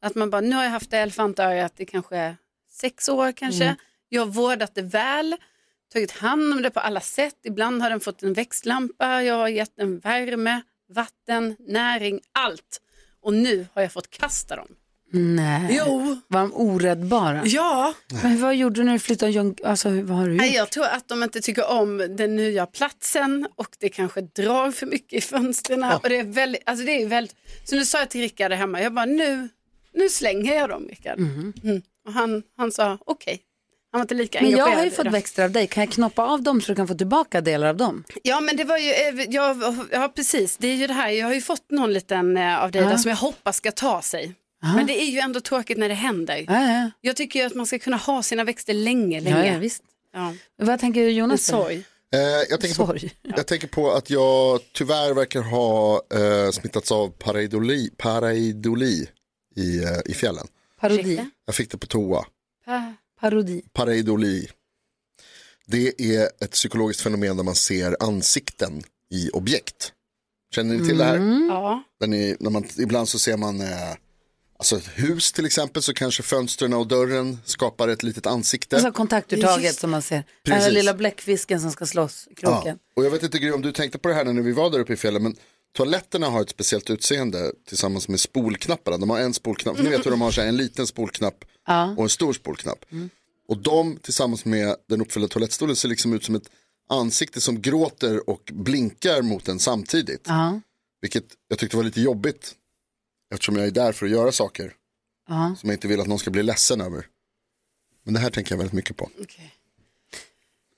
Att 0.02 0.16
man 0.16 0.30
bara, 0.30 0.42
nu 0.42 0.56
har 0.56 0.64
jag 0.64 0.72
haft 0.72 0.94
elefantörat 0.94 1.80
i 1.80 1.86
kanske 1.86 2.36
sex 2.72 3.10
år 3.10 3.32
kanske. 3.32 3.64
Mm. 3.64 3.76
Jag 4.10 4.22
har 4.22 4.28
vårdat 4.28 4.76
det 4.76 4.82
väl, 4.82 5.36
tagit 5.94 6.12
hand 6.12 6.54
om 6.54 6.62
det 6.62 6.70
på 6.70 6.80
alla 6.80 7.02
sätt. 7.02 7.36
Ibland 7.44 7.82
har 7.82 7.90
den 7.90 8.00
fått 8.00 8.24
en 8.24 8.34
växtlampa, 8.34 9.24
jag 9.24 9.36
har 9.36 9.48
gett 9.48 9.76
den 9.76 10.00
värme, 10.00 10.62
vatten, 10.90 11.56
näring, 11.60 12.20
allt. 12.32 12.82
Och 13.22 13.34
nu 13.34 13.68
har 13.74 13.82
jag 13.82 13.92
fått 13.92 14.10
kasta 14.10 14.56
dem. 14.56 14.68
Nej. 15.17 15.78
Jo. 15.86 16.17
Var 16.28 16.39
de 16.41 16.54
oräddbara? 16.54 17.41
Ja. 17.45 17.93
Men 18.23 18.41
vad 18.41 18.56
gjorde 18.56 18.75
du 18.75 18.84
när 18.84 18.93
du 18.93 18.99
flyttade? 18.99 19.56
Alltså, 19.63 19.89
vad 19.89 20.17
har 20.17 20.25
du 20.25 20.32
gjort? 20.32 20.41
Nej, 20.41 20.54
jag 20.56 20.69
tror 20.69 20.86
att 20.86 21.08
de 21.08 21.23
inte 21.23 21.41
tycker 21.41 21.69
om 21.71 21.97
den 22.17 22.36
nya 22.36 22.65
platsen 22.65 23.47
och 23.56 23.67
det 23.80 23.89
kanske 23.89 24.21
drar 24.21 24.71
för 24.71 24.86
mycket 24.86 25.13
i 25.13 25.21
fönstren. 25.21 25.84
Och 25.84 26.10
det 26.10 26.17
är 26.17 26.23
väldigt, 26.23 26.62
alltså 26.65 26.86
det 26.86 27.01
är 27.01 27.08
väldigt, 27.08 27.36
så 27.65 27.75
nu 27.75 27.86
sa 27.86 27.99
jag 27.99 28.10
till 28.10 28.21
Rickard 28.21 28.51
hemma, 28.51 28.82
jag 28.82 28.93
bara 28.93 29.06
nu, 29.06 29.49
nu 29.93 30.10
slänger 30.10 30.56
jag 30.56 30.69
dem 30.69 30.88
Rickard. 30.89 31.19
Mm. 31.19 31.54
Och 32.08 32.13
han, 32.13 32.43
han 32.58 32.71
sa 32.71 32.97
okej. 33.06 33.41
Han 33.91 33.99
var 33.99 34.04
inte 34.04 34.13
lika 34.15 34.41
Men 34.41 34.51
jag 34.51 34.60
engagerad 34.60 34.78
har 34.78 34.86
ju 34.86 34.91
fått 34.91 35.13
växter 35.13 35.43
av 35.43 35.51
dig. 35.51 35.67
Kan 35.67 35.84
jag 35.84 35.93
knoppa 35.93 36.23
av 36.25 36.41
dem 36.43 36.62
så 36.62 36.71
du 36.71 36.75
kan 36.75 36.88
få 36.88 36.93
tillbaka 36.95 37.41
delar 37.41 37.67
av 37.67 37.78
dem? 37.78 38.04
Ja 38.23 38.39
men 38.39 38.58
det 38.58 38.63
var 38.63 38.78
ju, 38.78 38.91
eh, 38.91 39.25
ja, 39.30 39.56
ja 39.91 40.12
precis, 40.15 40.58
det 40.58 40.67
är 40.67 40.75
ju 40.75 40.88
det 40.88 40.93
här, 40.93 41.10
jag 41.10 41.28
har 41.28 41.34
ju 41.34 41.41
fått 41.41 41.71
någon 41.71 41.93
liten 41.93 42.38
eh, 42.38 42.63
av 42.63 42.71
dig 42.71 42.82
Ja. 42.82 42.89
där 42.89 42.97
som 42.97 43.10
jag 43.10 43.15
hoppas 43.17 43.58
ska 43.58 43.71
ta 43.71 44.01
sig. 44.01 44.34
Ja. 44.65 44.75
Men 44.75 44.88
det 44.88 45.01
är 45.01 45.06
ju 45.12 45.19
ändå 45.19 45.39
tråkigt 45.39 45.78
när 45.78 45.89
det 45.89 45.95
händer. 45.95 46.45
Ja, 46.47 46.71
ja. 46.73 46.91
Jag 47.01 47.15
tycker 47.15 47.39
ju 47.39 47.45
att 47.45 47.56
man 47.56 47.65
ska 47.65 47.80
kunna 47.80 47.97
ha 47.97 48.23
sina 48.23 48.43
växter 48.43 48.73
länge, 48.73 49.21
länge. 49.21 49.45
Ja, 49.47 49.54
ja, 49.54 49.60
visst. 49.60 49.84
Ja. 50.13 50.34
Vad 50.58 50.80
tänker 50.80 51.01
du 51.01 51.10
Jonas? 51.12 51.45
Sorg. 51.45 51.84
Eh, 52.13 52.19
jag, 52.49 52.62
tänker 52.62 52.86
på, 52.86 52.97
jag 53.23 53.47
tänker 53.47 53.67
på 53.67 53.91
att 53.91 54.10
jag 54.10 54.60
tyvärr 54.73 55.13
verkar 55.13 55.41
ha 55.41 56.01
eh, 56.13 56.51
smittats 56.51 56.91
av 56.91 57.08
pareidoli, 57.10 57.89
pareidoli 57.97 59.08
i, 59.56 59.84
eh, 59.84 59.89
i 60.06 60.13
fjällen. 60.13 60.47
Parodi. 60.80 61.25
Jag 61.45 61.56
fick 61.56 61.71
det 61.71 61.78
på 61.78 61.86
toa. 61.88 62.25
Pa- 62.65 62.93
Parodi. 63.19 63.62
Pareidoli. 63.73 64.47
Det 65.65 66.01
är 66.15 66.30
ett 66.41 66.51
psykologiskt 66.51 67.01
fenomen 67.01 67.38
där 67.38 67.43
man 67.43 67.56
ser 67.56 67.97
ansikten 67.99 68.84
i 69.12 69.30
objekt. 69.30 69.91
Känner 70.56 70.75
ni 70.75 70.88
till 70.88 70.97
det 70.97 71.04
här? 71.04 71.47
Ja. 71.49 71.84
Där 71.99 72.08
ni, 72.08 72.36
när 72.39 72.49
man, 72.49 72.65
ibland 72.78 73.10
så 73.10 73.19
ser 73.19 73.38
man 73.38 73.62
eh, 73.62 73.67
alltså 74.58 74.78
ett 74.78 74.89
hus 74.96 75.32
till 75.32 75.46
exempel 75.46 75.82
så 75.84 75.94
kanske 75.94 76.24
fönstren 76.24 76.74
och 76.74 76.88
dörren 76.88 77.38
skapar 77.46 77.88
ett 77.88 78.04
litet 78.04 78.26
ansikte. 78.26 78.76
Alltså 78.76 78.91
kontaktuttaget 78.91 79.76
som 79.76 79.91
man 79.91 80.02
ser. 80.02 80.24
Den 80.44 80.54
här 80.54 80.60
Precis. 80.60 80.74
lilla 80.74 80.94
bläckfisken 80.94 81.62
som 81.62 81.72
ska 81.72 81.86
slåss 81.86 82.28
i 82.32 82.36
kroken. 82.36 82.78
Ja. 82.86 82.91
Och 82.96 83.06
jag 83.06 83.12
vet 83.12 83.24
inte 83.24 83.39
Gry, 83.39 83.52
om 83.52 83.62
du 83.62 83.72
tänkte 83.72 83.98
på 83.98 84.08
det 84.10 84.13
här 84.15 84.24
när 84.24 84.41
vi 84.41 84.52
var 84.52 84.70
där 84.70 84.80
uppe 84.80 84.94
i 84.94 84.98
fjällen 84.98 85.24
men 85.24 85.36
toaletterna 85.78 86.28
har 86.30 86.41
ett 86.41 86.50
speciellt 86.50 86.89
utseende 86.89 87.52
tillsammans 87.68 88.08
med 88.08 88.20
spolknapparna. 88.20 88.98
De 88.98 89.10
har 89.10 89.20
en 89.20 89.34
spolknapp, 89.34 89.78
ni 89.78 89.89
vet 89.89 90.06
hur 90.06 90.12
de 90.12 90.22
har 90.22 90.32
så 90.32 90.41
här, 90.41 90.48
en 90.48 90.58
liten 90.58 90.88
spolknapp 90.88 91.46
Ja. 91.68 91.94
och 91.98 92.04
en 92.04 92.10
stor 92.10 92.34
spolknapp. 92.34 92.86
Och 93.48 93.58
de 93.58 93.98
tillsammans 93.98 94.46
med 94.46 94.76
den 94.89 95.02
uppfyllda 95.02 95.28
toalettstolen 95.28 95.76
ser 95.76 95.89
liksom 95.89 96.13
ut 96.13 96.24
som 96.24 96.36
ett 96.36 96.50
ansikte 96.89 97.41
som 97.41 97.62
gråter 97.62 98.30
och 98.30 98.52
blinkar 98.54 99.22
mot 99.22 99.48
en 99.48 99.60
samtidigt. 99.60 100.22
Ja. 100.28 100.62
Vilket 101.02 101.24
jag 101.48 101.60
tyckte 101.60 101.78
var 101.78 101.84
lite 101.84 102.02
jobbigt 102.02 102.52
eftersom 103.36 103.56
jag 103.56 103.67
är 103.67 103.71
där 103.71 103.91
för 103.91 104.06
att 104.06 104.12
göra 104.12 104.32
saker 104.32 104.71
Ja. 105.30 105.56
som 105.60 105.69
jag 105.69 105.76
inte 105.76 105.88
vill 105.88 106.00
att 106.00 106.08
någon 106.08 106.19
ska 106.19 106.32
bli 106.32 106.43
ledsen 106.43 106.82
över. 106.82 107.06
Men 108.04 108.13
det 108.13 108.19
här 108.19 108.30
tänker 108.30 108.52
jag 108.52 108.58
väldigt 108.58 108.74
mycket 108.74 108.98
på. 108.98 109.10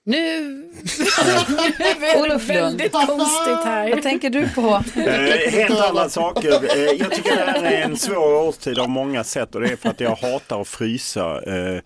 Nu, 0.04 0.42
nu 0.42 1.84
är 1.86 2.00
det 2.00 2.22
Olof 2.22 2.48
Lund. 2.48 2.60
väldigt 2.78 2.92
konstigt 2.92 3.64
här. 3.66 3.90
Vad 3.90 4.04
tänker 4.04 4.30
du 4.30 4.50
på? 4.50 4.84
Eh, 4.96 5.52
helt 5.52 5.80
andra 5.80 6.10
saker. 6.10 6.78
Eh, 6.78 6.84
jag 6.84 7.12
tycker 7.12 7.36
det 7.36 7.52
här 7.52 7.64
är 7.64 7.82
en 7.82 7.98
svår 7.98 8.34
årstid 8.34 8.80
av 8.80 8.90
många 8.90 9.24
sätt 9.24 9.56
och 9.56 9.62
det 9.62 9.68
är 9.72 9.76
för 9.76 9.90
att 9.90 10.00
jag 10.00 10.16
hatar 10.16 10.62
att 10.62 10.68
frysa. 10.68 11.42
Eh, 11.44 11.82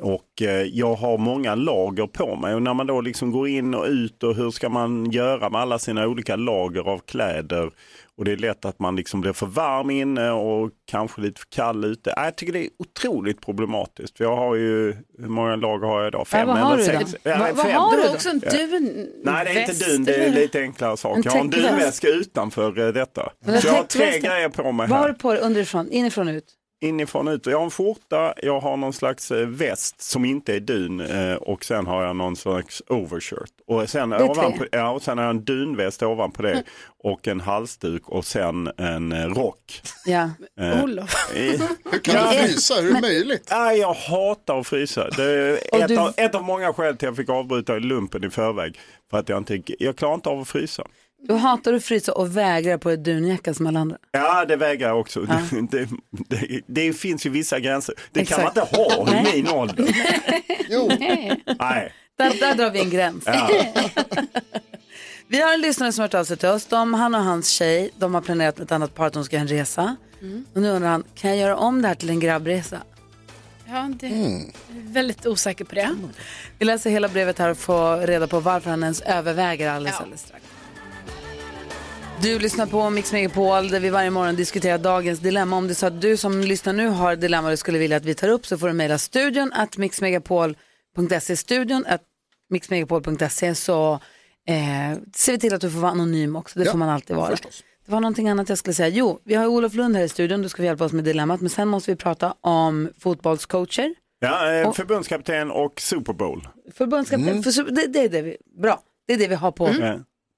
och 0.00 0.42
eh, 0.42 0.48
jag 0.62 0.94
har 0.94 1.18
många 1.18 1.54
lager 1.54 2.06
på 2.06 2.36
mig 2.36 2.54
och 2.54 2.62
när 2.62 2.74
man 2.74 2.86
då 2.86 3.00
liksom 3.00 3.30
går 3.32 3.48
in 3.48 3.74
och 3.74 3.84
ut 3.86 4.22
och 4.22 4.34
hur 4.34 4.50
ska 4.50 4.68
man 4.68 5.10
göra 5.10 5.50
med 5.50 5.60
alla 5.60 5.78
sina 5.78 6.06
olika 6.06 6.36
lager 6.36 6.88
av 6.88 6.98
kläder 6.98 7.70
och 8.18 8.24
det 8.24 8.32
är 8.32 8.36
lätt 8.36 8.64
att 8.64 8.78
man 8.78 8.96
liksom 8.96 9.20
blir 9.20 9.32
för 9.32 9.46
varm 9.46 9.90
inne 9.90 10.30
och 10.30 10.70
kanske 10.90 11.20
lite 11.20 11.40
för 11.40 11.46
kall 11.50 11.84
ute. 11.84 12.10
Äh, 12.10 12.24
Jag 12.24 12.36
tycker 12.36 12.52
det 12.52 12.64
är 12.64 12.68
otroligt 12.78 13.40
problematiskt. 13.40 14.16
För 14.16 14.24
jag 14.24 14.36
har 14.36 14.54
ju, 14.54 14.94
hur 15.18 15.28
många 15.28 15.56
lager 15.56 15.86
har 15.86 16.00
jag 16.00 16.08
idag? 16.08 16.26
Fem 16.28 16.46
vad 16.46 16.56
har 16.58 16.74
eller 16.78 16.78
du 16.78 16.98
sex? 16.98 17.16
Ja, 17.22 17.38
Va- 17.38 17.46
vad 17.54 17.66
har 17.66 17.96
Du 17.96 18.08
också 18.08 18.28
en 18.28 18.40
Ja. 18.44 18.50
dun 18.50 19.06
Nej, 19.24 19.44
det 19.44 19.50
är 19.50 19.60
inte 19.70 19.86
dun. 19.90 20.04
Det 20.04 20.14
är 20.14 20.20
eller? 20.26 20.40
lite 20.40 20.60
enklare 20.60 20.96
saker. 20.96 21.16
En 21.16 21.22
Jag 21.24 21.32
har 21.32 21.40
en 21.40 21.50
dunväska 21.50 22.08
utanför 22.08 22.78
eh, 22.86 22.92
detta. 22.92 23.32
Så 23.60 23.66
jag 23.66 23.72
har 23.72 23.82
tre 23.84 24.18
grejer 24.18 24.48
på 24.48 24.72
mig 24.72 24.86
Vad 24.88 24.98
har 24.98 25.06
här. 25.06 25.12
du 25.12 25.18
på 25.18 25.32
dig 25.32 25.42
underifrån, 25.42 25.90
inifrån 25.90 26.28
ut? 26.28 26.44
Inifrån 26.80 27.28
och 27.28 27.32
ut. 27.34 27.46
Jag 27.46 27.58
har 27.58 27.64
en 27.64 27.70
skjorta, 27.70 28.34
jag 28.42 28.60
har 28.60 28.76
någon 28.76 28.92
slags 28.92 29.30
eh, 29.30 29.46
väst 29.46 30.00
som 30.00 30.24
inte 30.24 30.54
är 30.54 30.60
dun 30.60 31.00
eh, 31.00 31.34
och 31.34 31.64
sen 31.64 31.86
har 31.86 32.04
jag 32.04 32.16
någon 32.16 32.36
slags 32.36 32.82
overshirt. 32.88 33.50
Och 33.66 33.90
sen, 33.90 34.12
ovanpå, 34.12 34.64
ja, 34.72 34.90
och 34.90 35.02
sen 35.02 35.18
har 35.18 35.24
jag 35.24 35.30
en 35.30 35.44
dunväst 35.44 36.02
ovanpå 36.02 36.42
det 36.42 36.62
och 37.04 37.28
en 37.28 37.40
halsduk 37.40 38.08
och 38.08 38.24
sen 38.26 38.70
en 38.76 39.12
eh, 39.12 39.26
rock. 39.26 39.82
Ja. 40.06 40.30
Eh, 40.60 40.82
Olof. 40.84 41.30
Hur 41.34 41.98
kan 41.98 42.32
du 42.32 42.38
frysa? 42.38 42.74
Hur 42.74 42.90
är 42.90 42.94
det 42.94 43.00
möjligt? 43.00 43.46
Ja, 43.50 43.72
jag 43.72 43.94
hatar 43.94 44.60
att 44.60 44.66
frysa. 44.66 45.08
Det 45.16 45.24
är 45.24 45.52
ett, 45.82 45.88
du- 45.88 45.98
av, 45.98 46.12
ett 46.16 46.34
av 46.34 46.42
många 46.42 46.72
skäl 46.72 46.96
till 46.96 47.08
att 47.08 47.10
jag 47.12 47.16
fick 47.16 47.28
avbryta 47.28 47.76
i 47.76 47.80
lumpen 47.80 48.24
i 48.24 48.30
förväg. 48.30 48.78
För 49.10 49.18
att 49.18 49.28
jag 49.28 49.38
inte, 49.38 49.62
jag 49.78 49.96
klarar 49.96 50.14
inte 50.14 50.28
av 50.28 50.40
att 50.40 50.48
frysa. 50.48 50.86
Du 51.28 51.34
hatar 51.34 51.72
att 51.72 51.84
frysa 51.84 52.12
och 52.12 52.36
vägrar 52.36 52.78
på 52.78 52.90
ett 52.90 53.04
dunjacka 53.04 53.54
som 53.54 53.66
alla 53.66 53.80
andra. 53.80 53.96
Ja, 54.12 54.44
det 54.44 54.56
vägrar 54.56 54.88
jag 54.88 55.00
också. 55.00 55.20
Det, 55.70 55.88
det, 56.28 56.60
det 56.66 56.92
finns 56.92 57.26
ju 57.26 57.30
vissa 57.30 57.60
gränser. 57.60 57.94
Det 58.12 58.24
kan 58.24 58.40
Exakt. 58.40 58.56
man 58.56 58.64
inte 58.66 58.76
ha 58.76 59.08
i 59.08 59.22
Nej. 59.22 59.32
min 59.42 59.48
ålder. 59.48 59.86
Jo, 60.68 60.90
Nej. 60.98 61.42
Där, 62.18 62.40
där 62.40 62.54
drar 62.54 62.70
vi 62.70 62.80
en 62.80 62.90
gräns. 62.90 63.22
Ja. 63.26 63.50
Vi 65.28 65.40
har 65.42 65.54
en 65.54 65.60
lyssnare 65.60 65.92
som 65.92 66.00
har 66.02 66.04
hört 66.08 66.14
av 66.14 66.24
sig 66.24 66.36
till 66.36 66.48
oss. 66.48 66.66
De, 66.66 66.94
han 66.94 67.14
och 67.14 67.24
hans 67.24 67.48
tjej, 67.48 67.90
de 67.98 68.14
har 68.14 68.20
planerat 68.20 68.58
med 68.58 68.64
ett 68.64 68.72
annat 68.72 68.94
par 68.94 69.06
att 69.06 69.12
de 69.12 69.24
ska 69.24 69.36
göra 69.36 69.42
en 69.42 69.48
resa. 69.48 69.96
Och 70.54 70.60
nu 70.62 70.68
undrar 70.70 70.88
han, 70.90 71.04
kan 71.14 71.30
jag 71.30 71.38
göra 71.38 71.56
om 71.56 71.82
det 71.82 71.88
här 71.88 71.94
till 71.94 72.10
en 72.10 72.20
grabbresa? 72.20 72.78
Ja, 73.68 73.88
det 74.00 74.08
jag 74.08 74.16
är 74.16 74.92
väldigt 74.92 75.26
osäker 75.26 75.64
på 75.64 75.74
det. 75.74 75.96
Vi 76.58 76.64
läser 76.64 76.90
hela 76.90 77.08
brevet 77.08 77.38
här 77.38 77.50
och 77.50 77.58
får 77.58 78.06
reda 78.06 78.26
på 78.26 78.40
varför 78.40 78.70
han 78.70 78.82
ens 78.82 79.00
överväger 79.00 79.70
alldeles, 79.70 79.94
Ja. 79.98 80.02
alldeles 80.02 80.20
strax. 80.20 80.44
Du 82.22 82.38
lyssnar 82.38 82.66
på 82.66 82.90
Mix 82.90 83.12
Megapol 83.12 83.68
där 83.68 83.80
vi 83.80 83.90
varje 83.90 84.10
morgon 84.10 84.36
diskuterar 84.36 84.78
dagens 84.78 85.18
dilemma. 85.20 85.56
Om 85.56 85.66
det 85.66 85.72
är 85.72 85.74
så 85.74 85.86
att 85.86 86.00
du 86.00 86.16
som 86.16 86.40
lyssnar 86.40 86.72
nu 86.72 86.88
har 86.88 87.12
ett 87.12 87.20
dilemma 87.20 87.50
du 87.50 87.56
skulle 87.56 87.78
vilja 87.78 87.96
att 87.96 88.04
vi 88.04 88.14
tar 88.14 88.28
upp 88.28 88.46
så 88.46 88.58
får 88.58 88.66
du 88.68 88.72
mejla 88.72 88.98
studion 88.98 89.52
att 89.54 89.76
mixmegapol.se 89.78 91.36
studion 91.36 91.84
att 91.88 92.02
mixmegapol.se 92.50 93.54
så 93.54 93.92
eh, 94.48 94.98
ser 95.14 95.32
vi 95.32 95.38
till 95.38 95.54
att 95.54 95.60
du 95.60 95.70
får 95.70 95.78
vara 95.80 95.90
anonym 95.92 96.36
också. 96.36 96.58
Det 96.58 96.64
Ja, 96.64 96.70
får 96.70 96.78
man 96.78 96.88
alltid 96.88 97.16
vara. 97.16 97.30
förstås. 97.30 97.64
Det 97.86 97.92
var 97.92 98.00
någonting 98.00 98.28
annat 98.28 98.48
jag 98.48 98.58
skulle 98.58 98.74
säga. 98.74 98.88
Jo, 98.88 99.20
vi 99.24 99.34
har 99.34 99.46
Olof 99.46 99.74
Lund 99.74 99.96
här 99.96 100.02
i 100.04 100.08
studion. 100.08 100.42
Du 100.42 100.48
ska 100.48 100.56
få 100.56 100.64
hjälpa 100.64 100.84
oss 100.84 100.92
med 100.92 101.04
dilemmat. 101.04 101.40
Men 101.40 101.50
sen 101.50 101.68
måste 101.68 101.90
vi 101.90 101.96
prata 101.96 102.34
om 102.40 102.88
fotbollscoacher. 102.98 103.94
Ja, 104.18 104.52
eh, 104.52 104.68
Och- 104.68 104.76
förbundskapten 104.76 105.50
och 105.50 105.80
Super 105.80 106.12
Bowl. 106.12 106.48
Förbundskapten. 106.74 107.42
För, 107.42 107.50
så- 107.50 107.62
det, 107.62 107.86
det 107.86 107.98
är 108.04 108.08
det 108.08 108.22
vi, 108.22 108.36
bra, 108.62 108.80
det 109.06 109.12
är 109.14 109.18
det 109.18 109.28
vi 109.28 109.34
har 109.34 109.52
på, 109.52 109.68
Eh, 109.68 109.96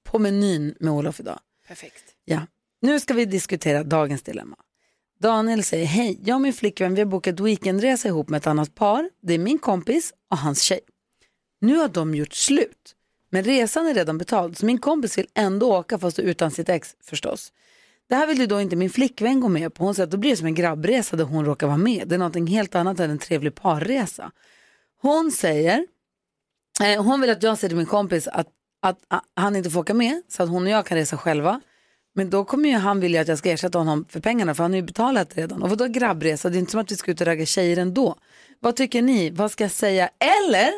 på 0.09 0.19
menyn 0.19 0.75
med 0.79 0.93
Olof 0.93 1.19
idag. 1.19 1.39
Perfekt. 1.69 2.03
Ja. 2.25 2.41
Nu 2.81 2.99
ska 2.99 3.13
vi 3.13 3.25
diskutera 3.25 3.83
dagens 3.83 4.21
dilemma. 4.21 4.55
Daniel 5.19 5.63
säger, 5.63 5.85
hej, 5.85 6.19
jag 6.23 6.35
och 6.35 6.41
min 6.41 6.53
flickvän 6.53 6.95
vi 6.95 7.01
har 7.01 7.05
bokat 7.05 7.39
weekendresa 7.39 8.07
ihop 8.07 8.29
med 8.29 8.37
ett 8.37 8.47
annat 8.47 8.75
par. 8.75 9.09
Det 9.21 9.33
är 9.33 9.37
min 9.37 9.59
kompis 9.59 10.13
och 10.31 10.37
hans 10.37 10.61
tjej. 10.61 10.79
Nu 11.61 11.77
har 11.77 11.87
de 11.87 12.15
gjort 12.15 12.33
slut, 12.33 12.95
men 13.29 13.43
resan 13.43 13.87
är 13.87 13.93
redan 13.93 14.17
betald 14.17 14.57
så 14.57 14.65
min 14.65 14.77
kompis 14.77 15.17
vill 15.17 15.27
ändå 15.33 15.77
åka 15.77 15.99
fast 15.99 16.19
utan 16.19 16.51
sitt 16.51 16.69
ex 16.69 16.95
förstås. 17.03 17.53
Det 18.07 18.15
här 18.15 18.27
vill 18.27 18.39
ju 18.39 18.45
då 18.45 18.61
inte 18.61 18.75
min 18.75 18.89
flickvän 18.89 19.39
gå 19.39 19.47
med 19.47 19.73
på. 19.73 19.83
Hon 19.83 19.95
säger 19.95 20.07
att 20.07 20.11
då 20.11 20.17
blir 20.17 20.29
det 20.29 20.37
som 20.37 20.47
en 20.47 20.55
grabbresa 20.55 21.15
där 21.15 21.23
hon 21.23 21.45
råkar 21.45 21.67
vara 21.67 21.77
med. 21.77 22.07
Det 22.07 22.15
är 22.15 22.19
någonting 22.19 22.47
helt 22.47 22.75
annat 22.75 22.99
än 22.99 23.11
en 23.11 23.19
trevlig 23.19 23.55
parresa. 23.55 24.31
Hon 25.01 25.31
säger, 25.31 25.87
eh, 26.83 27.03
hon 27.03 27.21
vill 27.21 27.29
att 27.29 27.43
jag 27.43 27.57
säger 27.57 27.69
till 27.69 27.77
min 27.77 27.85
kompis 27.85 28.27
att, 28.27 28.47
att, 28.79 28.97
han 29.33 29.55
inte 29.55 29.69
får 29.69 29.79
åka 29.79 29.93
med 29.93 30.21
så 30.27 30.43
att 30.43 30.49
hon 30.49 30.63
och 30.63 30.69
jag 30.69 30.85
kan 30.85 30.97
resa 30.97 31.17
själva. 31.17 31.61
Men 32.13 32.29
då 32.29 32.45
kommer 32.45 32.69
ju 32.69 32.75
han 32.75 32.99
vilja 32.99 33.21
att 33.21 33.27
jag 33.27 33.37
ska 33.37 33.51
ersätta 33.51 33.77
honom 33.77 34.05
för 34.09 34.19
pengarna 34.19 34.55
för 34.55 34.63
han 34.63 34.71
har 34.71 34.77
ju 34.77 34.83
betalat 34.83 35.37
redan. 35.37 35.63
Och 35.63 35.69
vadå 35.69 35.87
grabbresa? 35.87 36.49
Det 36.49 36.57
är 36.57 36.59
inte 36.59 36.71
som 36.71 36.81
att 36.81 36.91
vi 36.91 36.95
ska 36.95 37.11
ut 37.11 37.21
och 37.21 37.27
ragga 37.27 37.45
tjejer 37.45 37.77
ändå. 37.77 38.15
Vad 38.59 38.75
tycker 38.75 39.01
ni? 39.01 39.29
Vad 39.29 39.51
ska 39.51 39.63
jag 39.63 39.71
säga? 39.71 40.09
Eller 40.19 40.71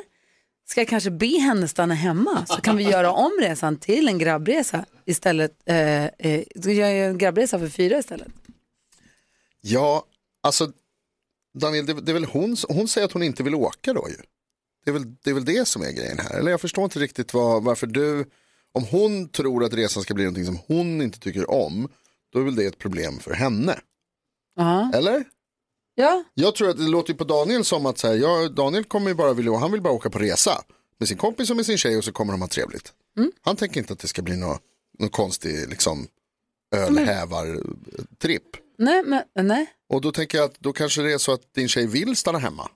ska 0.69 0.81
jag 0.81 0.87
kanske 0.87 1.11
be 1.11 1.39
henne 1.39 1.67
stanna 1.67 1.93
hemma 1.93 2.45
så 2.45 2.61
kan 2.61 2.77
vi 2.77 2.83
göra 2.83 3.11
om 3.11 3.31
resan 3.41 3.77
till 3.77 4.07
en 4.07 4.17
grabbresa 4.17 4.85
istället, 5.05 5.51
eh, 5.65 6.05
eh, 6.05 6.43
jag 6.53 6.75
göra 6.75 6.87
en 6.87 7.17
grabbresa 7.17 7.59
för 7.59 7.67
fyra 7.67 7.97
istället. 7.97 8.27
Ja, 9.61 10.05
alltså 10.43 10.71
Daniel, 11.59 11.85
det, 11.85 11.93
det 11.93 12.11
är 12.11 12.13
väl 12.13 12.25
hon, 12.25 12.57
hon 12.67 12.87
säger 12.87 13.05
att 13.05 13.11
hon 13.11 13.23
inte 13.23 13.43
vill 13.43 13.55
åka 13.55 13.93
då 13.93 14.07
ju. 14.09 14.15
Det 14.85 14.91
är, 14.91 14.93
väl, 14.93 15.15
det 15.23 15.29
är 15.29 15.33
väl 15.33 15.45
det 15.45 15.67
som 15.67 15.81
är 15.81 15.91
grejen 15.91 16.19
här. 16.19 16.39
Eller 16.39 16.51
jag 16.51 16.61
förstår 16.61 16.83
inte 16.83 16.99
riktigt 16.99 17.33
vad, 17.33 17.63
varför 17.63 17.87
du, 17.87 18.25
om 18.71 18.83
hon 18.91 19.29
tror 19.29 19.63
att 19.63 19.73
resan 19.73 20.03
ska 20.03 20.13
bli 20.13 20.23
någonting 20.23 20.45
som 20.45 20.59
hon 20.67 21.01
inte 21.01 21.19
tycker 21.19 21.51
om, 21.51 21.89
då 22.33 22.39
är 22.39 22.43
väl 22.43 22.55
det 22.55 22.65
ett 22.65 22.77
problem 22.77 23.19
för 23.19 23.33
henne. 23.33 23.79
Ja. 24.55 24.91
Eller? 24.93 25.23
Ja. 25.95 26.23
Jag 26.33 26.55
tror 26.55 26.69
att 26.69 26.77
det 26.77 26.87
låter 26.87 27.13
på 27.13 27.23
Daniel 27.23 27.65
som 27.65 27.85
att 27.85 27.97
så 27.97 28.07
här, 28.07 28.15
ja, 28.15 28.49
Daniel 28.49 28.83
kommer 28.83 29.09
ju 29.09 29.15
bara 29.15 29.33
vilja, 29.33 29.57
han 29.57 29.71
vill 29.71 29.81
bara 29.81 29.93
åka 29.93 30.09
på 30.09 30.19
resa 30.19 30.63
med 30.99 31.07
sin 31.07 31.17
kompis 31.17 31.49
och 31.49 31.55
med 31.55 31.65
sin 31.65 31.77
tjej 31.77 31.97
och 31.97 32.03
så 32.03 32.11
kommer 32.11 32.33
de 32.33 32.41
ha 32.41 32.47
trevligt. 32.47 32.93
Han 33.41 33.55
tänker 33.55 33.79
inte 33.79 33.93
att 33.93 33.99
det 33.99 34.07
ska 34.07 34.21
bli 34.21 34.37
någon 34.37 34.57
nå 34.99 35.09
konstig 35.09 35.69
liksom, 35.69 36.07
ölhävar-tripp. 36.75 38.43
Nej, 38.77 39.03
men 39.03 39.47
nej. 39.47 39.73
Och 39.89 40.01
då 40.01 40.11
tänker 40.11 40.37
jag 40.37 40.45
att 40.45 40.59
då 40.59 40.73
kanske 40.73 41.01
det 41.01 41.13
är 41.13 41.17
så 41.17 41.31
att 41.31 41.53
din 41.53 41.67
tjej 41.67 41.87
vill 41.87 42.15
stanna 42.15 42.39
hemma. 42.39 42.69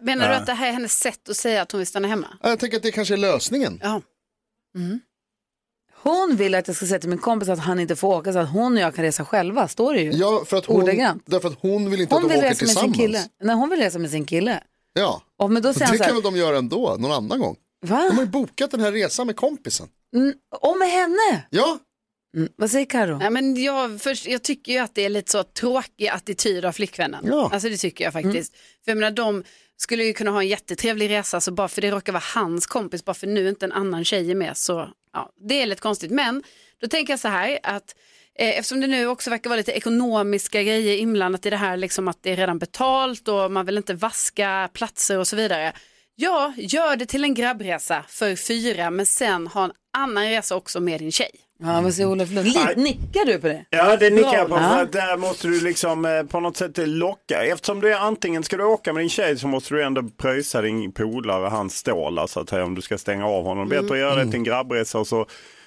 Menar 0.00 0.28
du 0.28 0.34
att 0.34 0.46
det 0.46 0.52
här 0.52 0.68
är 0.68 0.72
hennes 0.72 0.98
sätt 0.98 1.28
att 1.28 1.36
säga 1.36 1.62
att 1.62 1.72
hon 1.72 1.78
vill 1.78 1.86
stanna 1.86 2.08
hemma? 2.08 2.26
Ja, 2.42 2.48
Jag 2.48 2.58
tänker 2.60 2.76
att 2.76 2.82
det 2.82 2.92
kanske 2.92 3.14
är 3.14 3.18
lösningen. 3.18 3.80
Ja. 3.82 4.02
Hon 6.02 6.36
vill 6.36 6.54
att 6.54 6.66
jag 6.68 6.76
ska 6.76 6.86
säga 6.86 6.98
till 6.98 7.08
min 7.10 7.18
kompis 7.18 7.48
att 7.48 7.58
han 7.58 7.80
inte 7.80 7.96
får 7.96 8.16
åka 8.16 8.32
så 8.32 8.38
att 8.38 8.50
hon 8.50 8.72
och 8.76 8.80
jag 8.82 8.94
kan 8.94 9.04
resa 9.04 9.24
själva, 9.24 9.68
står 9.68 9.94
det 9.94 10.00
ju. 10.00 10.10
Ja, 10.12 10.44
för 10.46 10.56
att 10.56 10.66
hon, 10.66 10.82
Ordagrant. 10.82 11.22
därför 11.26 11.48
att 11.48 11.58
hon 11.60 11.90
vill 11.90 12.00
inte 12.00 12.14
Hon 12.14 12.24
att 12.24 12.28
de 12.30 12.34
vill 12.34 12.44
åker 12.44 12.48
resa 12.50 12.64
med 12.64 12.68
sin 12.68 12.92
tillsammans. 12.92 12.96
kille. 12.96 13.20
Nej, 13.42 13.54
hon 13.56 13.70
vill 13.70 13.80
resa 13.80 13.98
med 13.98 14.10
sin 14.10 14.24
kille. 14.24 14.62
Ja, 14.92 15.22
Och 15.38 15.50
men 15.50 15.62
då 15.62 15.72
säger 15.74 15.86
han 15.86 15.92
det 15.92 15.98
så 15.98 16.04
kan 16.04 16.14
här, 16.14 16.22
väl 16.22 16.32
de 16.32 16.38
göra 16.38 16.58
ändå, 16.58 16.96
någon 16.98 17.12
annan 17.12 17.40
gång. 17.40 17.56
Va? 17.86 17.96
De 18.10 18.16
har 18.16 18.22
ju 18.24 18.30
bokat 18.30 18.70
den 18.70 18.80
här 18.80 18.92
resan 18.92 19.26
med 19.26 19.36
kompisen. 19.36 19.88
mm, 20.16 20.34
och 20.60 20.78
med 20.78 20.88
henne. 20.88 21.46
Ja. 21.50 21.78
Mm, 22.36 22.48
vad 22.56 22.70
säger 22.70 22.86
Karo? 22.86 23.18
Nej, 23.18 23.30
men 23.30 23.62
jag, 23.62 24.00
först, 24.00 24.26
jag 24.26 24.42
tycker 24.42 24.72
ju 24.72 24.78
att 24.78 24.94
det 24.94 25.04
är 25.04 25.08
lite 25.08 25.32
så 25.32 25.42
tråkig 25.42 26.08
attityd 26.08 26.64
av 26.64 26.72
flickvännen. 26.72 27.24
Ja. 27.28 27.50
Alltså 27.52 27.68
det 27.68 27.76
tycker 27.76 28.04
jag 28.04 28.12
faktiskt. 28.12 28.56
För 28.84 28.90
jag 28.90 28.98
menar, 28.98 29.10
de 29.10 29.44
skulle 29.76 30.04
ju 30.04 30.12
kunna 30.12 30.30
ha 30.30 30.42
en 30.42 30.48
jättetrevlig 30.48 31.10
resa, 31.10 31.40
så 31.40 31.52
bara 31.52 31.68
för 31.68 31.82
det 31.82 31.90
råkar 31.90 32.12
vara 32.12 32.22
hans 32.34 32.66
kompis, 32.66 33.04
bara 33.04 33.14
för 33.14 33.26
nu 33.26 33.48
inte 33.48 33.66
en 33.66 33.72
annan 33.72 34.04
tjej 34.04 34.30
är 34.30 34.34
med, 34.34 34.56
så 34.56 34.88
ja, 35.12 35.32
det 35.48 35.62
är 35.62 35.66
lite 35.66 35.80
konstigt. 35.80 36.10
Men 36.10 36.42
då 36.80 36.88
tänker 36.88 37.12
jag 37.12 37.20
så 37.20 37.28
här 37.28 37.58
att 37.62 37.94
eh, 38.38 38.58
eftersom 38.58 38.80
det 38.80 38.86
nu 38.86 39.06
också 39.06 39.30
verkar 39.30 39.50
vara 39.50 39.56
lite 39.56 39.72
ekonomiska 39.72 40.62
grejer 40.62 40.96
inblandat 40.96 41.46
i 41.46 41.50
det 41.50 41.56
här, 41.56 41.76
liksom 41.76 42.08
att 42.08 42.22
det 42.22 42.32
är 42.32 42.36
redan 42.36 42.58
betalt 42.58 43.28
och 43.28 43.50
man 43.50 43.66
vill 43.66 43.76
inte 43.76 43.94
vaska 43.94 44.70
platser 44.72 45.18
och 45.18 45.28
så 45.28 45.36
vidare. 45.36 45.72
Ja, 46.14 46.54
gör 46.56 46.96
det 46.96 47.06
till 47.06 47.24
en 47.24 47.34
grabbresa 47.34 48.04
för 48.08 48.36
fyra, 48.36 48.90
men 48.90 49.06
sen 49.06 49.46
ha 49.46 49.64
en 49.64 49.72
annan 49.96 50.24
resa 50.24 50.56
också 50.56 50.80
med 50.80 51.00
din 51.00 51.12
tjej. 51.12 51.45
Ja, 51.58 51.80
vad 51.80 51.94
säger 51.94 52.08
Olof 52.08 52.30
Lund? 52.30 52.46
Li- 52.48 52.74
Nickar 52.76 53.24
du 53.26 53.38
på 53.38 53.46
det? 53.46 53.64
Ja, 53.70 53.96
det 53.96 54.10
nickar 54.10 54.34
jag 54.34 54.48
på. 54.48 54.54
För 54.56 54.82
att 54.82 54.92
där 54.92 55.16
måste 55.16 55.48
du 55.48 55.60
liksom 55.60 56.04
eh, 56.04 56.22
på 56.22 56.40
något 56.40 56.56
sätt 56.56 56.72
locka. 56.76 57.44
Eftersom 57.44 57.80
du 57.80 57.92
är 57.94 57.98
antingen 57.98 58.42
ska 58.42 58.56
du 58.56 58.64
åka 58.64 58.92
med 58.92 59.02
din 59.02 59.08
tjej 59.10 59.38
så 59.38 59.48
måste 59.48 59.74
du 59.74 59.82
ändå 59.84 60.02
pröjsa 60.16 60.62
din 60.62 60.92
polare, 60.92 61.48
hans 61.48 61.76
stålar 61.76 62.26
så 62.26 62.40
att 62.40 62.48
säga, 62.48 62.64
om 62.64 62.74
du 62.74 62.82
ska 62.82 62.98
stänga 62.98 63.26
av 63.26 63.44
honom. 63.44 63.68
Bättre 63.68 63.94
att 63.94 63.98
göra 63.98 64.14
det 64.14 64.24
till 64.24 64.34
en 64.34 64.44
grabbresa 64.44 64.98
och 64.98 65.06
så 65.06 65.26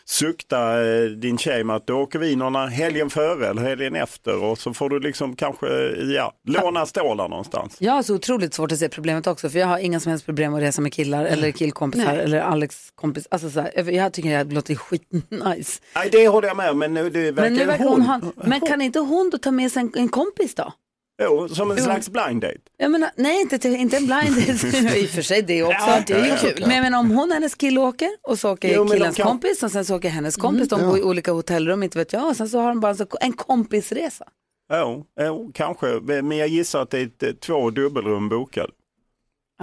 sukta 0.10 0.82
eh, 0.82 1.03
din 1.05 1.38
tjej 1.38 1.64
med 1.64 1.76
att 1.76 1.88
då 1.88 1.99
åker 1.99 2.20
vi 2.20 2.36
någon 2.36 2.55
helgen 2.70 3.10
före 3.10 3.47
eller 3.47 3.62
helgen 3.62 3.95
efter 3.95 4.43
och 4.43 4.57
så 4.57 4.74
får 4.74 4.89
du 4.89 4.99
liksom 4.99 5.36
kanske 5.36 5.68
ja, 6.16 6.34
låna 6.47 6.86
stålar 6.86 7.30
någonstans. 7.30 7.78
Jag 7.80 7.93
har 7.93 8.03
så 8.03 8.16
otroligt 8.16 8.53
svårt 8.53 8.72
att 8.72 8.80
se 8.80 8.89
problemet 8.89 9.28
också 9.28 9.49
för 9.49 9.60
jag 9.60 9.68
har 9.68 9.78
inga 9.78 9.99
som 9.99 10.10
helst 10.10 10.26
problem 10.26 10.53
att 10.53 10.62
resa 10.62 10.82
med 10.82 10.93
killar 10.93 11.26
eller 11.26 11.51
killkompisar 11.51 12.14
Nej. 12.14 12.24
eller 12.24 12.39
Alex 12.41 12.91
kompis. 12.95 13.28
Alltså 13.32 13.49
så 13.49 13.62
här, 13.62 13.91
jag 13.91 14.14
tycker 14.14 14.43
det 14.43 14.53
låter 14.53 14.76
skitnice. 14.76 15.82
Nej, 15.95 16.10
det 16.12 16.28
håller 16.28 16.47
jag 16.47 16.57
med 16.57 16.76
men 16.76 16.93
nu 16.93 17.10
det 17.10 17.32
verkar 17.32 17.49
Men, 17.49 17.53
nu 17.53 17.66
verkar 17.66 17.86
hon 17.86 18.01
hon. 18.01 18.32
men 18.36 18.62
kan 18.62 18.82
inte 18.82 18.99
hon 18.99 19.30
då 19.30 19.38
ta 19.38 19.51
med 19.51 19.72
sig 19.72 19.82
en, 19.82 19.91
en 19.95 20.10
kompis 20.10 20.55
då? 20.55 20.74
Jo, 21.22 21.47
som 21.49 21.72
en 21.72 21.78
Jo. 21.78 21.84
slags 21.84 22.09
blind 22.09 22.41
date. 22.41 22.57
Jag 22.78 22.91
menar, 22.91 23.11
nej, 23.15 23.41
inte, 23.41 23.59
till- 23.59 23.76
inte 23.76 23.97
en 23.97 24.05
blind 24.05 24.36
date. 24.47 24.97
I 24.99 25.05
och 25.05 25.09
för 25.09 25.22
sig 25.22 25.41
det 25.41 25.63
också. 25.63 25.78
Ja, 25.88 26.03
det 26.07 26.13
är 26.13 26.24
ju 26.24 26.30
Ja, 26.30 26.38
kul. 26.41 26.63
Men 26.67 26.76
jag 26.76 26.82
menar, 26.84 26.99
om 26.99 27.11
hon 27.11 27.30
och 27.30 27.34
hennes 27.34 27.55
kille 27.55 27.80
åker 27.80 28.09
och 28.22 28.39
så 28.39 28.51
åker 28.51 28.74
Jo, 28.76 28.88
killens 28.88 29.15
kan- 29.17 29.28
kompis 29.28 29.63
och 29.63 29.72
sen 29.72 29.86
så 29.86 29.95
åker 29.95 30.09
hennes 30.09 30.36
kompis. 30.36 30.72
Mm. 30.72 30.80
De 30.84 30.89
bor 30.89 30.97
i 30.97 31.01
Ja. 31.01 31.07
olika 31.07 31.32
hotellrum, 31.32 31.84
inte 31.84 31.97
vet 31.97 32.13
jag. 32.13 32.28
Och 32.30 32.36
sen 32.36 32.49
så 32.49 32.59
har 32.59 32.70
de 32.70 32.80
bara 32.80 32.95
en, 33.22 33.34
kompisresa. 33.34 34.26
Jo, 34.74 35.05
jo, 35.22 35.51
kanske. 35.53 35.88
Men 36.03 36.32
jag 36.32 36.47
gissar 36.47 36.82
att 36.82 36.89
det 36.89 36.99
är 36.99 37.05
ett, 37.05 37.24
eh, 37.24 37.32
två 37.32 37.70
dubbelrum 37.70 38.30
bokade. 38.30 38.70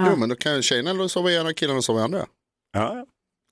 Jo, 0.00 0.16
men 0.16 0.28
då 0.28 0.34
kan 0.36 0.56
ju 0.56 0.62
tjejerna 0.62 1.08
sova 1.08 1.30
i 1.30 1.36
ena 1.36 1.48
och 1.48 1.56
killarna 1.56 1.82
sova 1.82 2.00
i 2.00 2.02
andra. 2.02 2.26
Ja, 2.72 3.06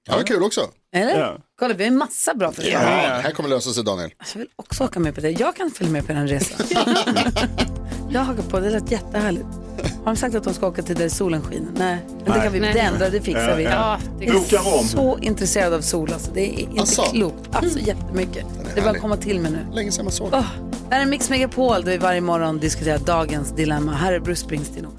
ja. 0.08 0.14
kul 0.26 0.42
också. 0.42 0.60
Eller? 0.92 1.20
Ja. 1.20 1.38
Kolla, 1.58 1.74
vi 1.74 1.84
har 1.84 1.90
en 1.90 1.96
massa 1.96 2.34
bra 2.34 2.52
förslag. 2.52 2.72
Ja, 2.72 2.80
det 3.16 3.22
här 3.22 3.30
kommer 3.30 3.48
lösa 3.48 3.70
sig 3.72 3.84
Daniel. 3.84 4.14
Jag 4.34 4.38
vill 4.38 4.48
också 4.56 4.84
åka 4.84 5.00
med 5.00 5.14
på 5.14 5.20
det. 5.20 5.30
Jag 5.30 5.56
kan 5.56 5.70
följa 5.70 5.92
med 5.92 6.06
på 6.06 6.12
den 6.12 6.28
resan. 6.28 6.66
jag 8.14 8.24
hakar 8.24 8.42
på, 8.42 8.60
det 8.60 8.70
lät 8.70 8.90
jättehärligt. 8.90 9.46
Har 10.04 10.12
de 10.12 10.16
sagt 10.16 10.34
att 10.34 10.44
de 10.44 10.54
ska 10.54 10.66
åka 10.66 10.82
till 10.82 10.96
där 10.96 11.08
solen 11.08 11.42
skiner? 11.42 11.68
Nej, 11.76 11.98
men 12.08 12.24
det 12.24 12.30
Nej. 12.30 12.42
kan 12.42 12.52
vi, 12.52 12.60
Nej. 12.60 12.74
det 12.74 12.80
det 13.10 13.20
fixar 13.20 13.48
Ja, 13.48 13.56
vi. 13.56 13.62
ja. 13.64 13.98
Jag 14.20 14.34
är 14.34 14.78
om. 14.78 14.84
så 14.84 15.18
intresserad 15.18 15.72
av 15.72 15.80
sol, 15.80 16.12
alltså. 16.12 16.30
det 16.34 16.40
är 16.54 16.60
inte 16.60 16.80
Alltså. 16.80 17.02
klokt. 17.02 17.48
Alltså 17.52 17.78
jättemycket. 17.78 18.44
Det 18.74 18.80
härlig. 18.86 19.02
komma 19.02 19.16
till 19.16 19.40
mig 19.40 19.50
nu. 19.52 19.58
Länge 19.72 19.92
sedan 19.92 20.04
man 20.04 20.12
såg 20.12 20.26
Oh, 20.34 20.44
det 20.88 20.94
här 20.94 21.02
är 21.02 21.06
Mix 21.06 21.30
Megapol 21.30 21.84
där 21.84 21.92
vi 21.92 21.98
varje 21.98 22.20
morgon 22.20 22.58
diskuterar 22.58 22.98
dagens 22.98 23.50
dilemma. 23.52 23.92
Här 23.92 24.12
är 24.12 24.20
Bruce 24.20 24.40
Springsteen 24.40 24.86
också. 24.86 24.98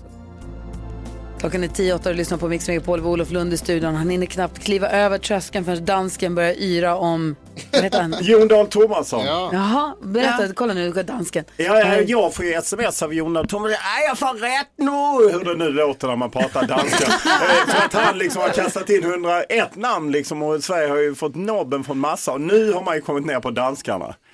Klockan 1.40 1.64
är 1.64 1.68
10 1.68 1.94
8 1.94 2.10
och 2.10 2.16
lyssnar 2.16 2.38
på 2.38 2.48
Mix 2.48 2.68
Megapol 2.68 3.02
med 3.02 3.12
Olof 3.12 3.32
Lund 3.32 3.54
i 3.54 3.58
studion. 3.58 3.96
Han 3.96 4.10
hinner 4.10 4.26
knappt 4.26 4.60
kliva 4.60 4.90
över 4.90 5.18
tröskeln 5.18 5.66
förrän 5.66 5.86
dansken 5.86 6.36
börjar 6.36 6.54
yra 6.54 6.96
om... 6.98 7.36
Heter 7.72 8.02
han? 8.02 8.16
Jon 8.22 8.48
Dahl 8.48 8.68
Tomasson. 8.68 9.26
Jaha, 9.26 9.96
berätta. 10.02 10.54
Kolla 10.54 10.74
nu, 10.74 10.92
dansken. 10.92 11.46
Ja, 11.58 11.80
ja, 11.80 12.02
jag 12.02 12.34
får 12.34 12.46
ju 12.46 12.54
sms 12.54 13.04
av 13.04 13.14
Jon 13.14 13.34
Dahl 13.34 13.48
Tomasson. 13.48 13.70
Nej, 13.72 14.08
jag 14.08 14.18
får 14.18 14.34
rätt 14.34 14.72
nu! 14.78 15.32
Hur 15.38 15.46
det 15.46 15.66
nu 15.66 15.70
låter 15.70 16.08
när 16.08 16.16
man 16.16 16.32
pratar 16.32 16.68
danska. 16.68 17.06
Eh, 17.36 17.68
För 17.74 17.86
att 17.86 17.94
han 18.06 18.18
liksom 18.18 18.42
har 18.42 18.50
kastat 18.50 18.90
in 18.90 19.04
101 19.04 19.76
namn 19.76 20.12
liksom 20.12 20.44
och 20.44 20.64
Sverige 20.64 20.90
har 20.90 20.98
ju 20.98 21.16
fått 21.16 21.36
nobben 21.36 21.84
från 21.84 21.98
massa 22.00 22.32
och 22.32 22.42
nu 22.42 22.72
har 22.74 22.84
man 22.84 22.96
ju 22.96 23.02
kommit 23.02 23.26
ner 23.26 23.40
på 23.40 23.52
danskarna. 23.52 24.16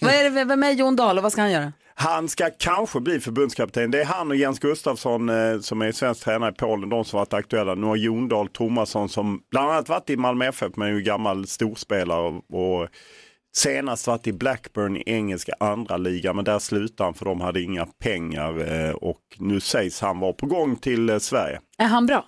vad 0.00 0.14
är 0.14 0.30
det, 0.30 0.44
vem 0.44 0.62
är 0.62 0.70
Jon 0.70 0.96
Dahl 0.96 1.16
och 1.16 1.22
vad 1.22 1.32
ska 1.32 1.40
han 1.40 1.50
göra? 1.50 1.72
Han 2.02 2.28
ska 2.28 2.50
kanske 2.58 3.00
bli 3.00 3.20
förbundskapten. 3.20 3.90
Det 3.90 4.00
är 4.00 4.04
han 4.04 4.30
och 4.30 4.36
Jens 4.36 4.58
Gustafsson 4.58 5.28
eh, 5.28 5.60
som 5.60 5.82
är 5.82 5.92
svensk 5.92 6.24
tränare 6.24 6.50
i 6.50 6.54
Polen, 6.54 6.88
de 6.88 7.04
som 7.04 7.18
varit 7.18 7.32
aktuella. 7.32 7.74
Nu 7.74 7.86
har 7.86 7.96
Jon 7.96 8.28
Dahl 8.28 8.48
Tomasson 8.48 9.08
som 9.08 9.42
bland 9.50 9.70
annat 9.70 9.88
varit 9.88 10.10
i 10.10 10.16
Malmö 10.16 10.46
FF 10.48 10.76
men 10.76 10.88
är 10.88 10.92
ju 10.92 11.02
gammal 11.02 11.46
storspelare 11.46 12.20
och, 12.20 12.82
och 12.82 12.88
senast 13.56 14.06
varit 14.06 14.26
i 14.26 14.32
Blackburn 14.32 14.96
i 14.96 15.02
engelska 15.06 15.52
andra 15.60 15.96
liga 15.96 16.32
men 16.32 16.44
där 16.44 16.58
slutade 16.58 17.06
han 17.06 17.14
för 17.14 17.24
de 17.24 17.40
hade 17.40 17.62
inga 17.62 17.86
pengar 17.86 18.72
eh, 18.72 18.90
och 18.90 19.20
nu 19.38 19.60
sägs 19.60 20.00
han 20.00 20.18
vara 20.18 20.32
på 20.32 20.46
gång 20.46 20.76
till 20.76 21.10
eh, 21.10 21.18
Sverige. 21.18 21.60
Är 21.78 21.86
han 21.86 22.06
bra? 22.06 22.26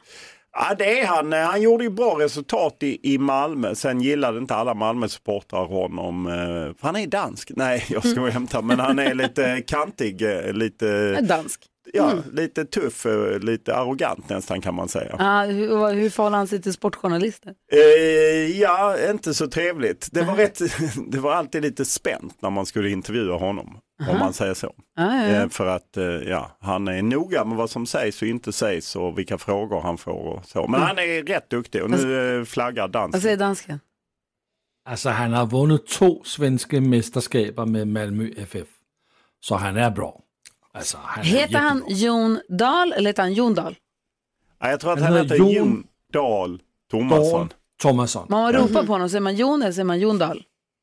Ja 0.55 0.75
det 0.79 1.01
är 1.01 1.07
han. 1.07 1.33
Eh, 1.33 1.39
Han 1.39 1.63
gjorde 1.63 1.85
ju 1.85 1.91
bra 1.91 2.17
resultat 2.21 2.77
i, 2.81 3.15
i 3.15 3.19
Malmö. 3.19 3.75
Sen 3.75 4.01
gillade 4.01 4.39
inte 4.39 4.55
alla 4.55 4.75
Malmö-supportrar 4.75 5.65
honom. 5.67 6.27
eh, 6.27 6.33
för 6.33 6.77
Han 6.83 6.97
är 6.97 7.07
dansk. 7.07 7.51
Nej, 7.57 7.85
jag 7.91 8.07
ska 8.07 8.27
hämta. 8.27 8.63
Men 8.63 8.81
han 8.81 8.99
är 8.99 9.15
lite 9.15 9.61
kantig. 9.67 10.23
eh, 10.23 10.53
Lite, 10.53 11.21
Dansk. 11.21 11.61
ja, 11.93 12.11
Mm. 12.13 12.25
lite 12.33 12.65
tuff, 12.65 13.07
lite 13.41 13.75
arrogant 13.77 14.29
nästan 14.29 14.61
kan 14.61 14.75
man 14.75 14.89
säga. 14.89 15.17
Ah, 15.19 15.45
hur, 15.45 15.93
hur 15.95 16.11
förhåller 16.11 16.37
han 16.37 16.47
sig 16.47 16.63
till 16.63 16.73
sportjournalister? 16.73 17.55
Eh, 17.73 17.81
ja, 18.61 18.97
inte 19.11 19.35
så 19.35 19.47
trevligt. 19.47 20.09
Det 20.13 20.23
var, 20.23 20.35
rätt, 20.35 20.61
det 21.13 21.19
var 21.19 21.33
alltid 21.33 21.63
lite 21.63 21.85
spänt 21.85 22.43
när 22.43 22.51
man 22.51 22.67
skulle 22.67 22.91
intervjua 22.91 23.37
honom. 23.37 23.79
Om 24.11 24.19
man 24.19 24.33
säger 24.33 24.55
så. 24.55 24.67
Ah, 24.67 24.73
ja, 25.17 25.27
ja. 25.29 25.43
Eh, 25.43 25.49
för 25.49 25.67
att 25.67 25.97
eh, 25.97 26.05
ja, 26.05 26.57
han 26.61 26.89
är 26.89 27.03
noga 27.03 27.45
med 27.45 27.57
vad 27.57 27.71
som 27.71 27.87
sägs 27.87 28.23
och 28.23 28.29
inte 28.29 28.53
sägs 28.53 28.97
och 28.97 29.19
vilka 29.19 29.39
frågor 29.39 29.81
han 29.81 29.99
får 29.99 30.13
och 30.13 30.45
så. 30.47 30.59
Men 30.67 30.75
Mm. 30.75 30.81
han 30.89 30.99
är 30.99 31.23
rätt 31.23 31.51
duktig 31.51 31.83
och 31.83 31.91
nu 31.91 32.39
eh, 32.39 32.45
flaggar 32.45 32.83
Vad 32.83 32.91
dansen. 32.93 33.21
säger 33.21 33.37
dansken? 33.37 33.81
Altså, 34.89 35.11
han 35.11 35.33
har 35.33 35.47
vundet 35.47 35.87
to 35.87 36.25
svenske 36.25 36.81
mesterskaber 36.81 37.67
med 37.67 37.89
Malmö 37.89 38.29
FF. 38.37 38.69
Så 39.41 39.55
han 39.57 39.77
är 39.77 39.91
bra. 39.91 40.21
Altså, 40.75 40.99
han 41.03 41.21
är 41.25 41.29
Heter 41.29 41.59
han 41.59 41.83
Jon 41.89 42.41
Dahl 42.49 42.93
eller 42.93 43.11
heter 43.11 43.23
han 43.23 43.33
Jon 43.33 43.55
Dahl? 43.55 43.77
Ja, 44.61 44.71
jag 44.71 44.81
tror 44.81 44.93
att 44.93 45.01
Han 45.01 45.13
han 45.13 45.23
heter 45.23 45.37
Jon 45.37 45.49
Jon 45.53 45.85
Dahl 46.13 46.61
Tomasson. 46.91 47.33
Dahl 47.41 47.49
Thomasson. 47.83 48.27
Man 48.31 48.53
ropar 48.53 48.87
på 48.87 48.93
honom, 48.93 49.09
säger 49.09 49.21
man 49.21 49.37
Jon 49.37 49.63
eller 49.63 49.73
säger 49.73 49.85
man 49.85 50.01
Jon 50.01 50.19
Dahl? 50.19 50.43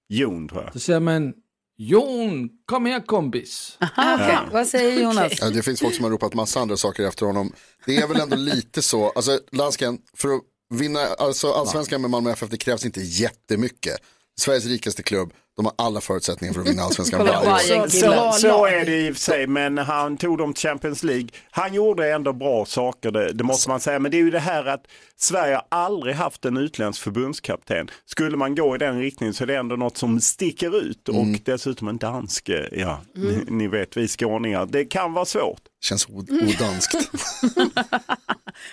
Jon 0.09 0.47
tror 0.47 0.63
jag. 0.63 0.73
Så 0.73 0.79
säger 0.79 0.99
man, 0.99 1.33
Jon, 1.81 2.49
kom 2.65 2.85
här 2.85 3.05
kompis. 3.05 3.77
Aha, 3.81 4.15
okej. 4.15 4.37
Vad 4.51 4.67
säger 4.67 5.01
Jonas? 5.03 5.33
Ja, 5.41 5.49
det 5.49 5.63
finns 5.63 5.79
folk 5.79 5.95
som 5.95 6.03
har 6.03 6.11
ropat 6.11 6.33
massa 6.33 6.59
andra 6.59 6.77
saker 6.77 7.03
efter 7.03 7.25
honom. 7.25 7.53
Det 7.85 7.97
är 7.97 8.07
väl 8.07 8.19
ändå 8.19 8.35
lite 8.35 8.81
så, 8.81 9.09
alltså 9.09 9.39
dansken, 9.51 9.99
för 10.13 10.29
att 10.29 10.41
vinna 10.69 10.99
alltså, 10.99 11.51
allsvenskan 11.51 12.01
med 12.01 12.09
Malmö 12.09 12.31
FF, 12.31 12.49
det 12.49 12.57
krävs 12.57 12.85
inte 12.85 13.01
jättemycket. 13.01 13.97
Sveriges 14.39 14.65
rikaste 14.65 15.03
klubb, 15.03 15.33
de 15.55 15.65
har 15.65 15.73
alla 15.77 16.01
förutsättningar 16.01 16.53
för 16.53 16.61
att 16.61 16.67
vinna 16.67 16.83
allsvenskan 16.83 17.19
varje 17.25 17.37
år. 17.39 17.43
Så, 17.59 17.89
så, 17.99 18.31
så 18.39 18.65
är 18.65 18.85
det 18.85 19.07
i 19.07 19.11
och 19.11 19.15
för 19.15 19.21
sig, 19.21 19.47
men 19.47 19.77
han 19.77 20.17
tog 20.17 20.37
dem 20.37 20.53
till 20.53 20.61
Champions 20.69 21.03
League. 21.03 21.27
Han 21.51 21.73
gjorde 21.73 22.11
ändå 22.13 22.33
bra 22.33 22.65
saker, 22.65 23.11
det, 23.11 23.33
det 23.33 23.43
måste 23.43 23.69
man 23.69 23.79
säga. 23.79 23.99
Men 23.99 24.11
det 24.11 24.17
är 24.17 24.19
ju 24.19 24.31
det 24.31 24.39
här 24.39 24.65
att 24.65 24.83
Sverige 25.17 25.55
har 25.55 25.65
aldrig 25.69 26.15
haft 26.15 26.45
en 26.45 26.57
utländsk 26.57 27.01
förbundskapten. 27.01 27.89
Skulle 28.05 28.37
man 28.37 28.55
gå 28.55 28.75
i 28.75 28.77
den 28.77 28.99
riktningen 28.99 29.33
så 29.33 29.43
är 29.43 29.47
det 29.47 29.55
ändå 29.57 29.75
något 29.75 29.97
som 29.97 30.21
sticker 30.21 30.81
ut 30.81 31.09
och 31.09 31.25
dessutom 31.45 31.87
en 31.87 31.97
dansk, 31.97 32.49
eh, 32.49 32.65
ja, 32.71 33.01
ni, 33.15 33.43
ni 33.47 33.67
vet 33.67 33.97
vi 33.97 34.07
skåningar, 34.07 34.65
det 34.65 34.85
kan 34.85 35.13
vara 35.13 35.25
svårt. 35.25 35.61
Känns 35.83 36.07
o- 36.09 36.25
odanskt. 36.29 36.95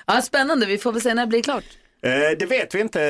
Ja, 0.06 0.22
spännande, 0.22 0.66
vi 0.66 0.78
får 0.78 0.92
väl 0.92 1.02
se 1.02 1.14
när 1.14 1.22
det 1.22 1.28
blir 1.28 1.42
klart. 1.42 1.64
Eh, 2.02 2.38
det 2.38 2.46
vet 2.46 2.74
vi 2.74 2.80
inte. 2.80 3.00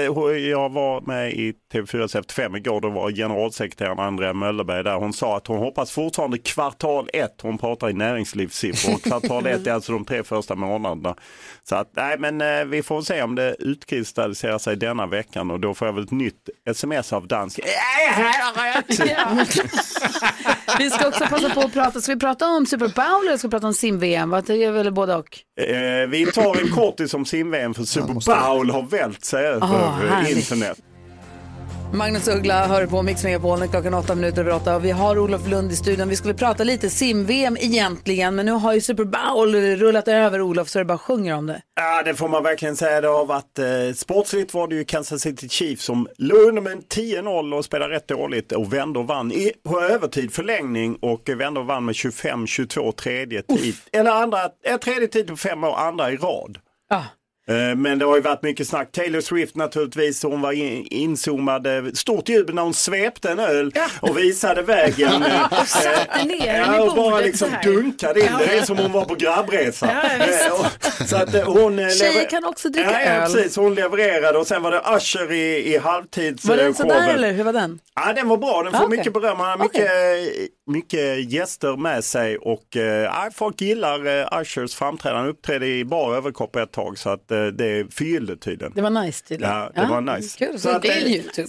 Jag 0.50 0.72
var 0.72 1.00
med 1.00 1.32
i 1.32 1.54
TV4 1.72 2.04
Efter 2.04 2.34
fem 2.34 2.56
igår. 2.56 2.80
Då 2.80 2.88
var 2.88 3.10
generalsekreteraren 3.10 3.98
Andrea 3.98 4.32
Möllerberg 4.32 4.84
där. 4.84 4.96
Hon 4.96 5.12
sa 5.12 5.36
att 5.36 5.46
hon 5.46 5.58
hoppas 5.58 5.90
fortfarande 5.90 6.38
kvartal 6.38 7.08
ett. 7.12 7.40
Hon 7.42 7.58
pratar 7.58 7.90
i 7.90 7.92
näringslivssiffror. 7.92 8.94
Och 8.94 9.02
kvartal 9.02 9.46
ett 9.46 9.66
är 9.66 9.72
alltså 9.72 9.92
de 9.92 10.04
tre 10.04 10.22
första 10.22 10.54
månaderna. 10.54 11.14
Så 11.68 11.76
att, 11.76 11.90
nej 11.96 12.16
men 12.18 12.40
eh, 12.40 12.64
vi 12.64 12.82
får 12.82 13.02
se 13.02 13.22
om 13.22 13.34
det 13.34 13.56
utkristalliserar 13.58 14.58
sig 14.58 14.76
denna 14.76 15.06
veckan 15.06 15.50
och 15.50 15.60
då 15.60 15.74
får 15.74 15.88
jag 15.88 15.92
väl 15.92 16.04
ett 16.04 16.10
nytt 16.10 16.48
sms 16.68 17.12
av 17.12 17.26
dansk. 17.26 17.60
Vi 20.78 20.90
ska 20.90 21.08
också 21.08 21.24
passa 21.30 21.50
på 21.50 21.60
att 21.60 21.72
prata, 21.72 22.00
ska 22.00 22.12
vi 22.14 22.20
prata 22.20 22.48
om 22.48 22.66
Super 22.66 22.88
Bowl 22.88 23.28
eller 23.28 23.36
ska 23.36 23.48
vi 23.48 23.50
prata 23.50 23.66
om 23.66 23.74
sim-VM? 23.74 24.30
Vad 24.30 24.48
gör 24.48 24.72
väl 24.72 24.92
både 24.92 25.14
och? 25.14 25.38
Eh, 25.60 26.06
vi 26.08 26.26
tar 26.34 26.60
en 26.60 26.68
kortis 26.68 27.14
om 27.14 27.24
sim-VM 27.24 27.74
för 27.74 27.82
Super 27.82 28.14
Bowl 28.14 28.70
har 28.76 28.88
vält 28.90 29.24
sig 29.24 29.46
över 29.46 29.66
Ah, 29.66 29.90
härligt. 29.90 30.36
internet. 30.36 30.78
Magnus 31.92 32.28
Uggla 32.28 32.66
hör 32.66 32.86
på 32.86 33.02
Mix 33.02 33.24
Megapol 33.24 33.68
klockan 33.68 33.94
åtta 33.94 34.14
minuter 34.14 34.40
över 34.40 34.54
åtta 34.54 34.76
och 34.76 34.84
vi 34.84 34.90
har 34.90 35.18
Olof 35.18 35.48
Lund 35.48 35.72
i 35.72 35.76
studion. 35.76 36.08
Vi 36.08 36.16
skulle 36.16 36.34
prata 36.34 36.64
lite 36.64 36.90
sim-VM 36.90 37.56
egentligen 37.60 38.34
men 38.34 38.46
nu 38.46 38.52
har 38.52 38.72
ju 38.74 38.80
Super 38.80 39.04
Bowl 39.04 39.54
rullat 39.54 40.08
över 40.08 40.40
Olof 40.40 40.68
så 40.68 40.78
det 40.78 40.84
bara 40.84 40.98
sjunger 40.98 41.34
om 41.34 41.46
det. 41.46 41.62
Ja, 41.76 42.02
det 42.02 42.14
får 42.14 42.28
man 42.28 42.42
verkligen 42.42 42.76
säga. 42.76 43.00
Det 43.00 43.08
har 43.08 43.26
varit 43.26 43.58
eh, 43.58 43.94
sportsligt 43.96 44.54
var 44.54 44.68
det 44.68 44.74
ju 44.74 44.84
Kansas 44.84 45.20
City 45.22 45.48
Chiefs 45.48 45.84
som 45.84 46.08
låg 46.18 46.38
under 46.38 46.62
med 46.62 46.72
en 46.72 46.82
10-0 46.82 47.54
och 47.54 47.64
spelade 47.64 47.94
rätt 47.94 48.08
dåligt 48.08 48.52
och 48.52 48.72
vände 48.72 48.98
och 48.98 49.06
vann 49.06 49.32
i, 49.32 49.52
på 49.68 49.80
övertid 49.80 50.32
förlängning 50.32 50.96
och 51.02 51.28
vände 51.36 51.60
och 51.60 51.66
vann 51.66 51.84
med 51.84 51.92
25-22 51.94 52.92
tredje 52.92 53.42
tid. 53.42 53.74
Eller 53.92 54.10
andra, 54.10 54.38
eh, 54.64 54.76
tredje 54.76 55.08
tid 55.08 55.26
på 55.26 55.36
fem 55.36 55.64
år, 55.64 55.76
andra 55.76 56.10
i 56.12 56.16
rad. 56.16 56.58
Ja. 56.90 57.04
Eh, 57.48 57.76
Men 57.76 57.98
det 57.98 58.04
har 58.04 58.16
ju 58.16 58.22
varit 58.22 58.42
mycket 58.42 58.68
snack. 58.68 58.92
Taylor 58.92 59.20
Swift 59.20 59.56
naturligtvis, 59.56 60.22
hon 60.22 60.40
var 60.40 60.52
in, 60.52 60.86
inzoomad. 60.90 61.66
eh, 61.66 61.84
Stort 61.94 62.28
jubel 62.28 62.54
när 62.54 62.62
hon 62.62 62.74
svepte 62.74 63.30
en 63.30 63.38
öl 63.38 63.72
och 64.00 64.18
visade 64.18 64.62
vägen. 64.62 65.22
Eh, 65.22 65.60
Och 65.60 65.66
satte 65.68 66.24
ner 66.24 66.28
den 66.28 66.74
i 66.74 66.76
Ja, 66.76 66.80
och 66.80 66.96
bara 66.96 67.10
bordet 67.10 67.26
liksom 67.26 67.48
så 67.48 67.54
här. 67.54 67.62
dunkade 67.64 68.20
in 68.20 68.26
Ja. 68.32 68.38
det. 68.38 68.46
Det 68.46 68.58
är 68.58 68.62
som 68.62 68.78
hon 68.78 68.92
var 68.92 69.04
på 69.04 69.14
grabbresa. 69.14 69.90
Ja. 70.18 70.24
Eh, 70.26 70.66
Så 71.06 71.16
att 71.16 71.34
eh, 71.34 71.44
hon... 71.44 71.78
eh, 71.78 71.88
Tjejer 71.88 72.30
kan 72.30 72.44
också 72.44 72.68
dricka 72.68 72.90
ja, 72.92 73.00
ja, 73.00 73.06
öl. 73.12 73.32
precis. 73.32 73.56
Hon 73.56 73.74
levererade 73.74 74.38
och 74.38 74.46
sen 74.46 74.62
var 74.62 74.70
det 74.70 74.82
Usher 74.96 75.32
i, 75.32 75.74
i 75.74 75.78
halvtids... 75.78 76.44
Var 76.44 76.56
den 76.56 76.66
eh, 76.66 76.74
sådär 76.74 77.08
eller 77.14 77.32
hur 77.32 77.44
var 77.44 77.52
den? 77.52 77.78
Ja, 77.94 78.12
den 78.12 78.28
var 78.28 78.36
bra. 78.36 78.62
Den 78.62 78.72
får 78.72 78.78
Ah, 78.80 78.84
okej. 78.86 78.98
mycket 78.98 79.12
beröm. 79.12 79.36
Han 79.40 79.48
har 79.48 79.58
mycket, 79.58 79.82
mycket 80.66 81.32
gäster 81.32 81.76
med 81.76 82.04
sig 82.04 82.38
och 82.38 82.76
eh, 82.76 83.02
ja, 83.02 83.30
folk 83.34 83.60
gillar 83.60 84.06
eh, 84.06 84.40
Ushers 84.40 84.74
framträdande. 84.74 85.20
Han 85.20 85.28
uppträdde 85.28 85.66
i 85.66 85.84
bara 85.84 86.16
överkropp 86.16 86.56
ett 86.56 86.72
tag 86.72 86.98
så 86.98 87.10
att 87.10 87.30
eh, 87.30 87.46
det 87.46 87.94
fyllde 87.94 88.36
tydligen. 88.36 88.72
Det 88.74 88.82
var 88.82 88.90
nice 88.90 89.24
tydligen. 89.24 89.54
Ja, 89.54 89.70
det 89.74 89.86
var 89.86 90.00
nice. 90.00 90.38
Kul, 90.38 90.52
så, 90.52 90.58
Så 90.58 90.76
att, 90.76 90.82
det 90.82 90.88
är 90.88 91.08
YouTube. 91.08 91.48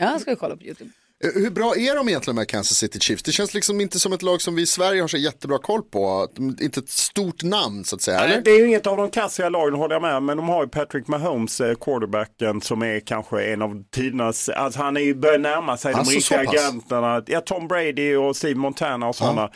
Ja, 0.00 0.10
jag 0.10 0.20
ska 0.20 0.36
kolla 0.36 0.56
på 0.56 0.62
YouTube. 0.64 0.90
Eh, 1.24 1.42
Hur 1.42 1.50
bra 1.50 1.76
är 1.76 1.96
de 1.96 2.08
egentligen 2.08 2.36
med 2.36 2.48
Kansas 2.48 2.78
City 2.78 3.00
Chiefs? 3.00 3.22
Det 3.22 3.32
känns 3.32 3.54
liksom 3.54 3.80
inte 3.80 3.98
som 3.98 4.12
ett 4.12 4.22
lag 4.22 4.42
som 4.42 4.54
vi 4.54 4.62
i 4.62 4.66
Sverige 4.66 5.00
har 5.00 5.08
så 5.08 5.16
jättebra 5.16 5.58
koll 5.58 5.82
på. 5.82 6.28
Inte 6.60 6.80
ett 6.80 6.88
stort 6.88 7.42
namn 7.42 7.84
så 7.84 7.96
att 7.96 8.02
säga, 8.02 8.18
Nej, 8.20 8.40
det 8.44 8.50
är 8.50 8.58
ju 8.58 8.66
inget 8.66 8.86
av 8.86 8.96
de 8.96 9.10
kassiga 9.10 9.48
lagen 9.48 9.74
håller 9.74 9.94
jag 9.94 10.02
med 10.02 10.22
men 10.22 10.36
de 10.36 10.48
har 10.48 10.62
ju 10.62 10.68
Patrick 10.68 11.08
Mahomes, 11.08 11.60
eh, 11.60 11.74
quarterbacken, 11.74 12.60
som 12.60 12.82
är 12.82 13.00
kanske 13.00 13.44
en 13.44 13.62
av 13.62 13.82
tidernas, 13.94 14.48
alltså 14.48 14.80
han 14.80 14.96
är 14.96 15.00
ju 15.00 15.14
börjar 15.14 15.38
närma 15.38 15.76
sig 15.76 15.92
Alltså, 15.94 16.10
de 16.12 16.16
riktiga 16.16 16.38
agenterna. 16.40 17.22
Ja, 17.26 17.40
Tom 17.40 17.68
Brady 17.68 18.14
och 18.14 18.36
Steve 18.36 18.54
Montana 18.54 19.08
och 19.08 19.16
sådana. 19.16 19.50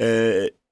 Eh, 0.00 0.06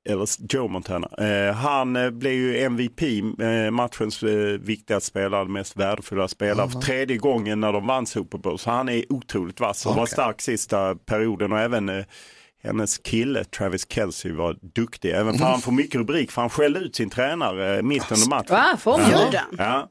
eller 0.09 0.29
Joe 0.55 0.69
Montana. 0.69 1.09
Eh, 1.19 1.55
han 1.55 1.97
eh, 1.97 2.11
blev 2.11 2.33
ju 2.33 2.59
MVP, 2.65 3.03
eh, 3.43 3.71
matchens 3.71 4.23
eh, 4.23 4.59
viktigaste 4.61 5.07
spelare, 5.09 5.45
mest 5.45 5.77
värdefulla 5.77 6.29
spelare, 6.29 6.69
för 6.71 6.81
tredje 6.81 7.17
gången 7.17 7.61
när 7.61 7.73
de 7.73 7.87
vann 7.87 8.07
Super 8.07 8.39
Bowl. 8.39 8.59
Så 8.59 8.71
han 8.71 8.89
är 8.89 9.13
otroligt 9.13 9.61
vass 9.61 9.87
och 9.87 9.95
var 9.95 10.03
Okej. 10.03 10.13
stark 10.13 10.41
sista 10.41 10.95
perioden 10.95 11.53
och 11.53 11.59
även 11.61 11.89
eh, 11.89 12.05
hennes 12.63 12.99
kille 12.99 13.45
Travis 13.45 13.87
Kelce 13.93 14.33
var 14.33 14.57
duktig. 14.75 15.11
Även 15.11 15.39
för 15.39 15.45
han 15.45 15.61
får 15.61 15.73
mycket 15.73 15.95
rubrik 15.95 16.31
för 16.31 16.41
han 16.41 16.51
skällde 16.51 16.81
ut 16.81 16.97
sin 16.97 17.11
tränare 17.11 17.77
eh, 17.77 17.83
mitt 17.83 18.13
under 18.13 18.29
matchen. 18.29 18.55
Va, 18.55 18.77
får? 18.81 19.01
Ja. 19.01 19.41
Ja. 19.59 19.89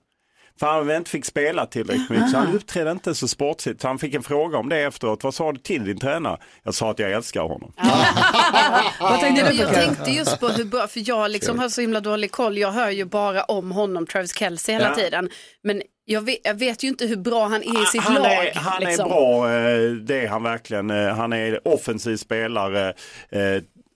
För 0.62 0.68
han 0.68 0.92
inte 0.92 1.10
fick 1.12 1.26
spela 1.26 1.66
tillräckligt 1.66 2.10
mycket 2.10 2.30
så 2.32 2.38
han 2.38 2.56
uppträdde 2.56 2.92
inte 2.92 3.16
så 3.16 3.28
sportsligt. 3.28 3.82
Så 3.82 3.88
han 3.88 4.00
fick 4.00 4.14
en 4.14 4.24
fråga 4.24 4.58
om 4.58 4.70
det 4.70 4.78
efteråt. 4.82 5.24
Vad 5.24 5.34
sa 5.34 5.52
du 5.52 5.60
till 5.60 5.86
din 5.86 6.00
tränare? 6.00 6.38
Jag 6.64 6.74
sa 6.74 6.92
att 6.92 7.00
jag 7.00 7.12
älskar 7.12 7.42
honom. 7.42 7.74
Vad 9.00 9.20
tänkte 9.20 9.50
du 9.52 9.58
på? 9.58 9.64
jag 9.64 9.74
tänkte 9.74 10.12
just 10.12 10.40
på 10.40 10.48
hur 10.48 10.66
bra, 10.66 10.88
för 10.88 11.02
jag 11.10 11.32
liksom 11.32 11.60
har 11.60 11.70
så 11.70 11.82
himla 11.82 12.00
dålig 12.00 12.32
koll. 12.32 12.58
Jag 12.58 12.72
hör 12.72 12.90
ju 12.90 13.06
bara 13.06 13.44
om 13.44 13.72
honom, 13.72 14.08
Travis 14.08 14.38
Kelce 14.38 14.72
hela 14.74 14.88
Ja. 14.90 14.96
tiden. 14.96 15.30
Men 15.64 15.82
jag 16.06 16.22
vet, 16.22 16.38
jag 16.44 16.54
vet 16.60 16.84
ju 16.84 16.88
inte 16.88 17.06
hur 17.06 17.16
bra 17.16 17.44
han 17.48 17.64
är 17.64 17.84
i 17.84 17.86
sitt 17.86 18.02
han 18.02 18.14
lag. 18.14 18.26
är, 18.26 18.54
han 18.56 18.84
liksom. 18.84 19.06
är 19.06 19.10
bra, 19.10 19.52
eh, 19.54 19.92
det 19.92 20.24
är 20.24 20.28
han 20.28 20.44
verkligen. 20.44 20.90
Eh, 20.90 21.16
Han 21.16 21.34
är 21.34 21.68
offensiv 21.68 22.18
spelare. 22.18 22.94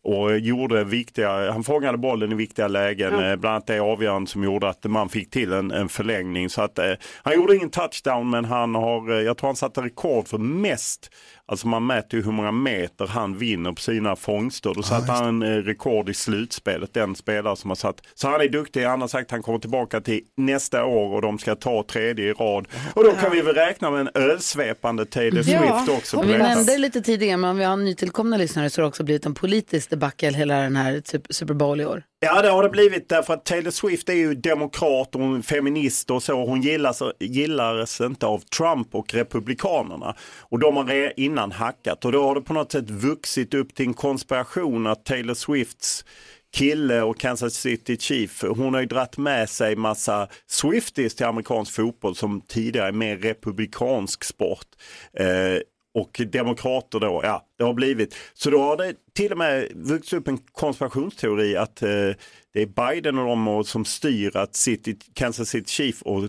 Och 0.05 0.39
gjorde 0.39 0.83
viktiga, 0.83 1.51
han 1.51 1.63
fångade 1.63 1.97
bollen 1.97 2.31
i 2.31 2.35
viktiga 2.35 2.67
lägen, 2.67 3.13
eh, 3.13 3.35
bland 3.35 3.45
annat 3.45 3.67
det 3.67 3.79
avgörande 3.79 4.29
som 4.29 4.43
gjorde 4.43 4.69
att 4.69 4.83
man 4.83 5.09
fick 5.09 5.29
till 5.29 5.53
en, 5.53 5.71
en 5.71 5.89
förlängning. 5.89 6.49
Så 6.49 6.61
att, 6.61 6.79
eh, 6.79 6.91
han 7.23 7.35
gjorde 7.35 7.55
ingen 7.55 7.69
touchdown 7.69 8.29
men 8.29 8.45
han 8.45 8.75
har, 8.75 9.11
eh, 9.11 9.21
jag 9.21 9.37
tror 9.37 9.47
han 9.47 9.55
satte 9.55 9.81
rekord 9.81 10.27
för 10.27 10.37
mest, 10.37 11.11
alltså 11.47 11.67
man 11.67 11.85
mäter 11.87 12.19
ju 12.19 12.25
hur 12.25 12.31
många 12.31 12.51
meter 12.51 13.07
han 13.07 13.37
vinner 13.37 13.71
på 13.71 13.81
sina 13.81 14.15
fångster. 14.15 14.73
Då 14.75 14.83
satte 14.83 15.11
han 15.11 15.41
eh, 15.43 15.47
rekord 15.47 16.09
i 16.09 16.13
slutspelet, 16.13 16.93
den 16.93 17.15
spelare 17.15 17.55
som 17.55 17.69
har 17.69 17.75
satt. 17.75 18.01
Så 18.13 18.27
han 18.29 18.41
är 18.41 18.47
duktig, 18.49 18.83
han 18.83 19.01
har 19.01 19.07
sagt 19.07 19.25
att 19.27 19.31
han 19.31 19.43
kommer 19.43 19.59
tillbaka 19.59 20.01
till 20.01 20.21
nästa 20.37 20.85
år 20.85 21.13
och 21.15 21.21
de 21.21 21.39
ska 21.39 21.55
ta 21.55 21.83
tredje 21.83 22.25
i 22.29 22.33
rad. 22.33 22.67
Och 22.93 23.03
då 23.03 23.11
kan 23.11 23.31
vi 23.31 23.41
väl 23.41 23.55
räkna 23.55 23.91
med 23.91 23.99
en 24.01 24.09
ölsvepande 24.23 25.05
Taylor 25.05 25.43
Ja, 25.47 25.59
Swift 25.85 25.97
också. 25.99 26.17
på 26.17 26.23
Vi 26.27 26.33
detta. 26.33 26.47
nämnde 26.47 26.77
lite 26.77 27.01
tidigare, 27.01 27.37
men 27.37 27.49
om 27.49 27.57
vi 27.57 27.63
har 27.63 27.77
nytillkomna 27.77 28.37
lyssnare 28.37 28.69
så 28.69 28.81
har 28.81 28.83
det 28.83 28.87
också 28.87 29.03
blivit 29.03 29.25
en 29.25 29.33
politisk 29.33 29.89
debacle 29.89 30.31
hela 30.37 30.55
den 30.55 30.75
här 30.75 30.99
typ 30.99 31.21
Super 31.29 31.53
Bowl 31.53 31.81
i 31.81 31.85
år. 31.85 32.03
Ja 32.25 32.41
det 32.41 32.49
har 32.49 32.63
det 32.63 32.69
blivit 32.69 33.09
därför 33.09 33.33
att 33.33 33.45
Taylor 33.45 33.71
Swift 33.71 34.09
är 34.09 34.13
ju 34.13 34.35
demokrat 34.35 35.15
och 35.15 35.21
hon 35.21 35.37
är 35.37 35.41
feminist 35.41 36.11
och 36.11 36.23
så. 36.23 36.45
Hon 36.45 36.61
gillas, 36.61 37.01
gillas 37.19 38.01
inte 38.01 38.25
av 38.25 38.39
Trump 38.39 38.95
och 38.95 39.13
republikanerna. 39.13 40.15
Och 40.41 40.59
de 40.59 40.77
har 40.77 41.19
innan 41.19 41.51
hackat 41.51 42.05
och 42.05 42.11
då 42.11 42.23
har 42.23 42.35
det 42.35 42.41
på 42.41 42.53
något 42.53 42.71
sätt 42.71 42.89
vuxit 42.89 43.53
upp 43.53 43.75
till 43.75 43.85
en 43.85 43.93
konspiration 43.93 44.87
att 44.87 45.05
Taylor 45.05 45.33
Swifts 45.33 46.05
kille 46.53 47.01
och 47.01 47.19
Kansas 47.19 47.53
City 47.53 47.97
Chief, 47.97 48.43
hon 48.43 48.73
har 48.73 48.81
ju 48.81 48.87
dratt 48.87 49.17
med 49.17 49.49
sig 49.49 49.75
massa 49.75 50.27
Swifties 50.47 51.15
till 51.15 51.25
amerikansk 51.25 51.75
fotboll 51.75 52.15
som 52.15 52.41
tidigare 52.41 52.87
är 52.87 52.91
mer 52.91 53.17
republikansk 53.17 54.23
sport. 54.23 54.67
Eh, 55.19 55.59
och 55.95 56.21
demokrater 56.31 56.99
då, 56.99 57.21
ja 57.23 57.45
det 57.57 57.63
har 57.63 57.73
blivit. 57.73 58.15
Så 58.33 58.49
då 58.49 58.61
har 58.61 58.77
det 58.77 58.93
till 59.13 59.31
och 59.31 59.37
med 59.37 59.71
vuxit 59.75 60.13
upp 60.13 60.27
en 60.27 60.37
konspirationsteori 60.37 61.57
att 61.57 61.81
eh, 61.81 61.89
det 62.53 62.61
är 62.61 62.93
Biden 62.93 63.19
och 63.19 63.25
de 63.25 63.63
som 63.63 63.85
styr 63.85 64.37
att 64.37 64.55
City, 64.55 64.97
Kansas 65.13 65.49
City 65.49 65.71
Chief 65.71 66.01
och 66.01 66.23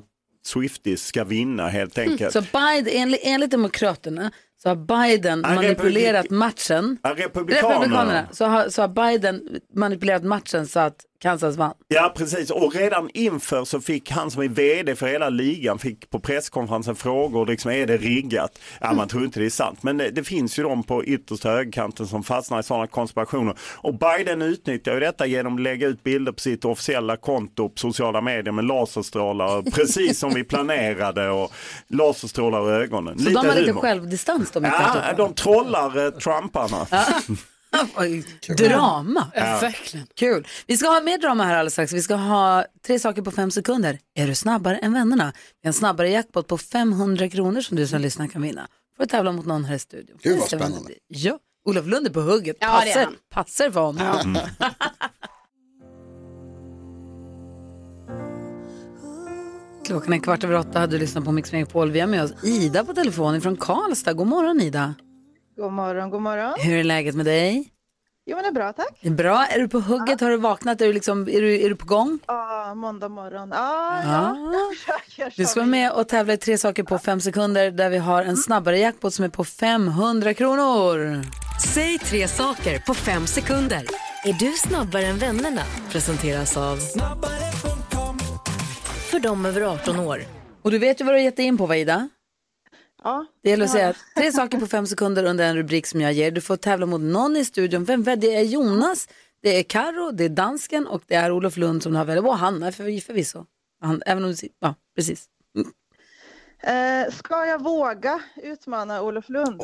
Swifties 0.47 1.07
ska 1.07 1.25
vinna 1.25 1.69
helt 1.69 1.99
enkelt. 1.99 2.33
Så 2.33 2.41
Biden, 2.41 2.93
enligt, 2.93 3.21
enligt 3.25 3.51
Demokraterna 3.51 4.31
så 4.63 4.69
har 4.69 4.77
Biden 4.77 5.43
Ja, 5.45 5.55
manipulerat 5.55 6.31
matchen. 6.31 6.99
Ja, 7.03 7.15
republikanerna. 7.17 8.29
Så 8.33 8.45
har, 8.45 8.69
så 8.69 8.83
har 8.83 8.89
Biden 8.89 9.61
manipulerat 9.75 10.25
matchen 10.25 10.67
så 10.67 10.81
att 10.81 10.97
Kansas 11.19 11.57
vann. 11.57 11.75
Ja 11.89 12.13
precis 12.17 12.51
och 12.51 12.75
redan 12.75 13.11
inför 13.15 13.65
så 13.65 13.81
fick 13.81 14.11
han 14.11 14.31
som 14.31 14.43
är 14.43 14.49
vd 14.49 14.97
för 14.97 15.07
hela 15.07 15.29
ligan 15.29 15.79
fick 15.79 16.11
på 16.11 16.21
presskonferensen 16.21 16.97
frågor 16.97 17.47
liksom 17.47 17.71
är 17.71 17.87
det 17.87 17.97
riggat? 17.97 18.59
Ja 18.81 18.93
man 18.93 19.09
tror 19.09 19.25
inte 19.25 19.41
det 19.41 19.47
är 19.47 19.51
sant 19.51 19.83
men 19.83 19.97
det, 19.97 20.11
det 20.11 20.25
finns 20.25 20.59
ju 20.59 20.63
de 20.63 20.83
på 20.83 21.05
yttersta 21.05 21.51
högerkanten 21.51 22.07
som 22.07 22.23
fastnar 22.23 22.61
i 22.61 22.63
sådana 22.63 22.87
konspirationer 22.87 23.55
och 23.75 23.95
Biden 23.99 24.43
utnyttjar 24.43 24.95
ju 24.95 25.01
detta 25.01 25.27
genom 25.27 25.55
att 25.55 25.61
lägga 25.61 25.87
ut 25.87 26.03
bilder 26.03 26.33
på 26.33 26.41
sitt 26.41 26.65
officiella 26.65 27.17
konto 27.17 27.69
på 27.69 27.79
sociala 27.79 28.21
medier 28.21 28.53
med 28.53 28.65
laserstrålar 28.65 29.63
precis 29.63 30.19
som 30.19 30.35
vi 30.35 30.45
planerade 30.55 31.31
och 31.31 31.53
laserstrålar 31.89 32.71
i 32.71 32.83
ögonen. 32.83 33.19
Så 33.19 33.31
de 33.31 33.37
har 33.37 33.55
lite 33.55 33.71
humor. 33.71 33.81
Självdistans 34.53 34.95
de 34.95 35.07
Ja, 35.09 35.13
de 35.17 35.35
trollar 35.35 36.05
eh, 36.07 36.11
Trumparna. 36.11 36.87
Drama. 38.59 39.31
Ja. 39.35 39.59
Verkligen. 39.61 40.07
Kul. 40.15 40.47
Vi 40.67 40.77
ska 40.77 40.89
ha 40.89 41.01
mer 41.01 41.19
drama 41.19 41.45
här 41.45 41.53
alldeles 41.55 41.73
strax. 41.73 41.93
Vi 41.93 42.03
ska 42.03 42.15
ha 42.15 42.65
tre 42.87 42.99
saker 42.99 43.23
på 43.23 43.31
fem 43.31 43.51
sekunder. 43.51 43.99
Är 44.15 44.27
du 44.27 44.35
snabbare 44.35 44.77
än 44.77 44.93
vännerna? 44.93 45.33
Vi 45.63 45.67
har 45.67 45.69
en 45.69 45.73
snabbare 45.75 46.11
jackpot 46.11 46.47
på 46.49 46.59
500 46.59 47.29
kronor 47.29 47.61
som 47.61 47.77
du 47.77 47.87
som 47.87 48.01
lyssnar 48.01 48.27
kan 48.27 48.43
vinna. 48.43 48.67
får 48.97 49.05
du 49.05 49.09
tävla 49.09 49.33
mot 49.33 49.47
någon 49.47 49.65
här 49.65 49.75
i 49.75 49.79
studion. 49.79 50.19
Gud, 50.23 50.39
vad 50.39 50.49
spännande. 50.49 50.93
Ja, 51.09 51.39
Olof 51.65 51.87
Lund 51.87 52.07
är 52.07 52.11
på 52.11 52.21
hugget. 52.21 52.57
Ja, 52.61 52.81
det 52.85 52.91
är 52.91 52.95
Passar, 52.95 53.05
han. 53.05 53.15
passar 53.31 53.71
för 53.71 53.81
honom. 53.81 54.39
Klockan 59.87 60.13
är 60.13 60.19
kvart 60.19 60.45
över 60.45 60.55
åtta, 60.55 60.79
hade 60.79 60.93
du 60.93 60.99
lyssnat 60.99 61.25
på 61.25 61.33
Mix 61.33 61.53
Megapol. 61.53 61.91
Vi 61.91 62.01
har 62.01 62.07
med 62.07 62.23
oss 62.25 62.33
Ida 62.45 62.85
på 62.85 62.95
telefon 62.95 63.41
från 63.41 63.57
Karlstad. 63.57 64.13
God 64.13 64.27
morgon 64.27 64.61
Ida. 64.61 64.95
God 65.57 65.73
morgon, 65.73 66.11
god 66.11 66.23
morgon. 66.23 66.55
Hur 66.59 66.79
är 66.79 66.85
läget 66.85 67.15
med 67.15 67.27
dig? 67.27 67.73
Jo 68.27 68.37
men 68.37 68.43
det 68.43 68.49
är 68.49 68.53
bra 68.53 68.73
tack. 68.73 68.99
Det 69.01 69.09
är 69.09 69.13
bra. 69.13 69.47
Är 69.47 69.59
du 69.59 69.69
på 69.69 69.81
hugget? 69.81 70.21
Har 70.21 70.31
du 70.31 70.37
vaknat? 70.37 70.81
Är 70.81 70.87
du, 70.87 70.93
liksom, 70.93 71.29
är 71.29 71.41
du, 71.41 71.61
är 71.65 71.69
du 71.69 71.77
på 71.77 71.87
gång? 71.87 72.19
Ja, 72.27 72.75
måndag 72.75 73.09
morgon. 73.09 73.49
Ja, 73.53 74.03
Ja. 74.05 74.11
ja. 74.13 74.37
jag 74.89 75.03
försöker. 75.13 75.43
Du 75.43 75.45
ska 75.47 75.61
vara 75.61 75.71
med 75.71 75.93
och 75.93 76.09
tävla 76.09 76.33
i 76.33 76.37
tre 76.37 76.59
saker 76.59 76.83
på 76.83 76.99
fem 76.99 77.21
sekunder 77.21 77.71
där 77.71 77.91
vi 77.91 77.99
har 77.99 78.23
en 78.23 78.37
snabbare 78.37 78.79
jackpot 78.79 79.15
som 79.15 79.25
är 79.25 79.29
på 79.29 79.45
500 79.45 80.35
kronor. 80.35 81.23
Säg 81.75 81.99
tre 81.99 82.29
saker 82.29 82.79
på 82.79 82.95
fem 82.95 83.27
sekunder. 83.27 83.83
Är 84.25 84.33
du 84.33 84.53
snabbare 84.53 85.07
än 85.07 85.19
vännerna? 85.19 85.63
Presenteras 85.91 86.57
av... 86.57 86.79
För 89.17 89.21
dem 89.21 89.47
över 89.47 89.61
18 89.61 90.01
år. 90.01 90.23
Och 90.63 90.71
du 90.71 90.79
vet 90.79 91.01
ju 91.01 91.05
vad 91.05 91.15
du 91.15 91.19
har 91.19 91.25
gett 91.25 91.37
dig 91.37 91.47
in 91.47 91.59
på, 91.59 91.67
va, 91.67 91.77
Ida? 91.77 92.09
Ja. 93.03 93.27
Det 93.43 93.51
gäller 93.51 93.65
att 93.65 93.71
säga 93.71 93.95
tre 94.17 94.33
saker 94.33 94.59
på 94.59 94.67
fem 94.67 94.87
sekunder 94.87 95.25
under 95.25 95.49
en 95.49 95.57
rubrik 95.57 95.87
som 95.87 96.01
jag 96.01 96.13
ger. 96.13 96.31
Du 96.31 96.41
får 96.41 96.57
tävla 96.57 96.87
mot 96.87 97.01
någon 97.01 97.37
i 97.37 97.45
studion. 97.45 97.85
Vem 97.85 98.03
vem? 98.03 98.21
Det 98.21 98.37
är 98.37 98.43
Jonas, 98.43 99.09
det 99.43 99.59
är 99.59 99.63
Karo, 99.63 100.11
det 100.11 100.25
är 100.25 100.29
dansken 100.29 100.87
och 100.87 101.03
det 101.07 101.15
är 101.15 101.33
Olof 101.33 101.57
Lund 101.57 101.83
som 101.83 101.93
du 101.93 101.99
har 101.99 102.05
väl. 102.05 102.19
Och 102.19 102.39
Hanna 102.39 102.73
för, 102.73 103.01
förvisso. 103.01 103.47
Han, 103.81 104.03
även 104.07 104.25
om 104.25 104.33
du, 104.33 104.49
ja, 104.61 104.75
precis. 104.97 105.27
Eh, 106.63 107.13
ska 107.13 107.47
jag 107.47 107.63
våga 107.63 108.21
utmana 108.43 109.03
Olof 109.03 109.29
Lund? 109.29 109.63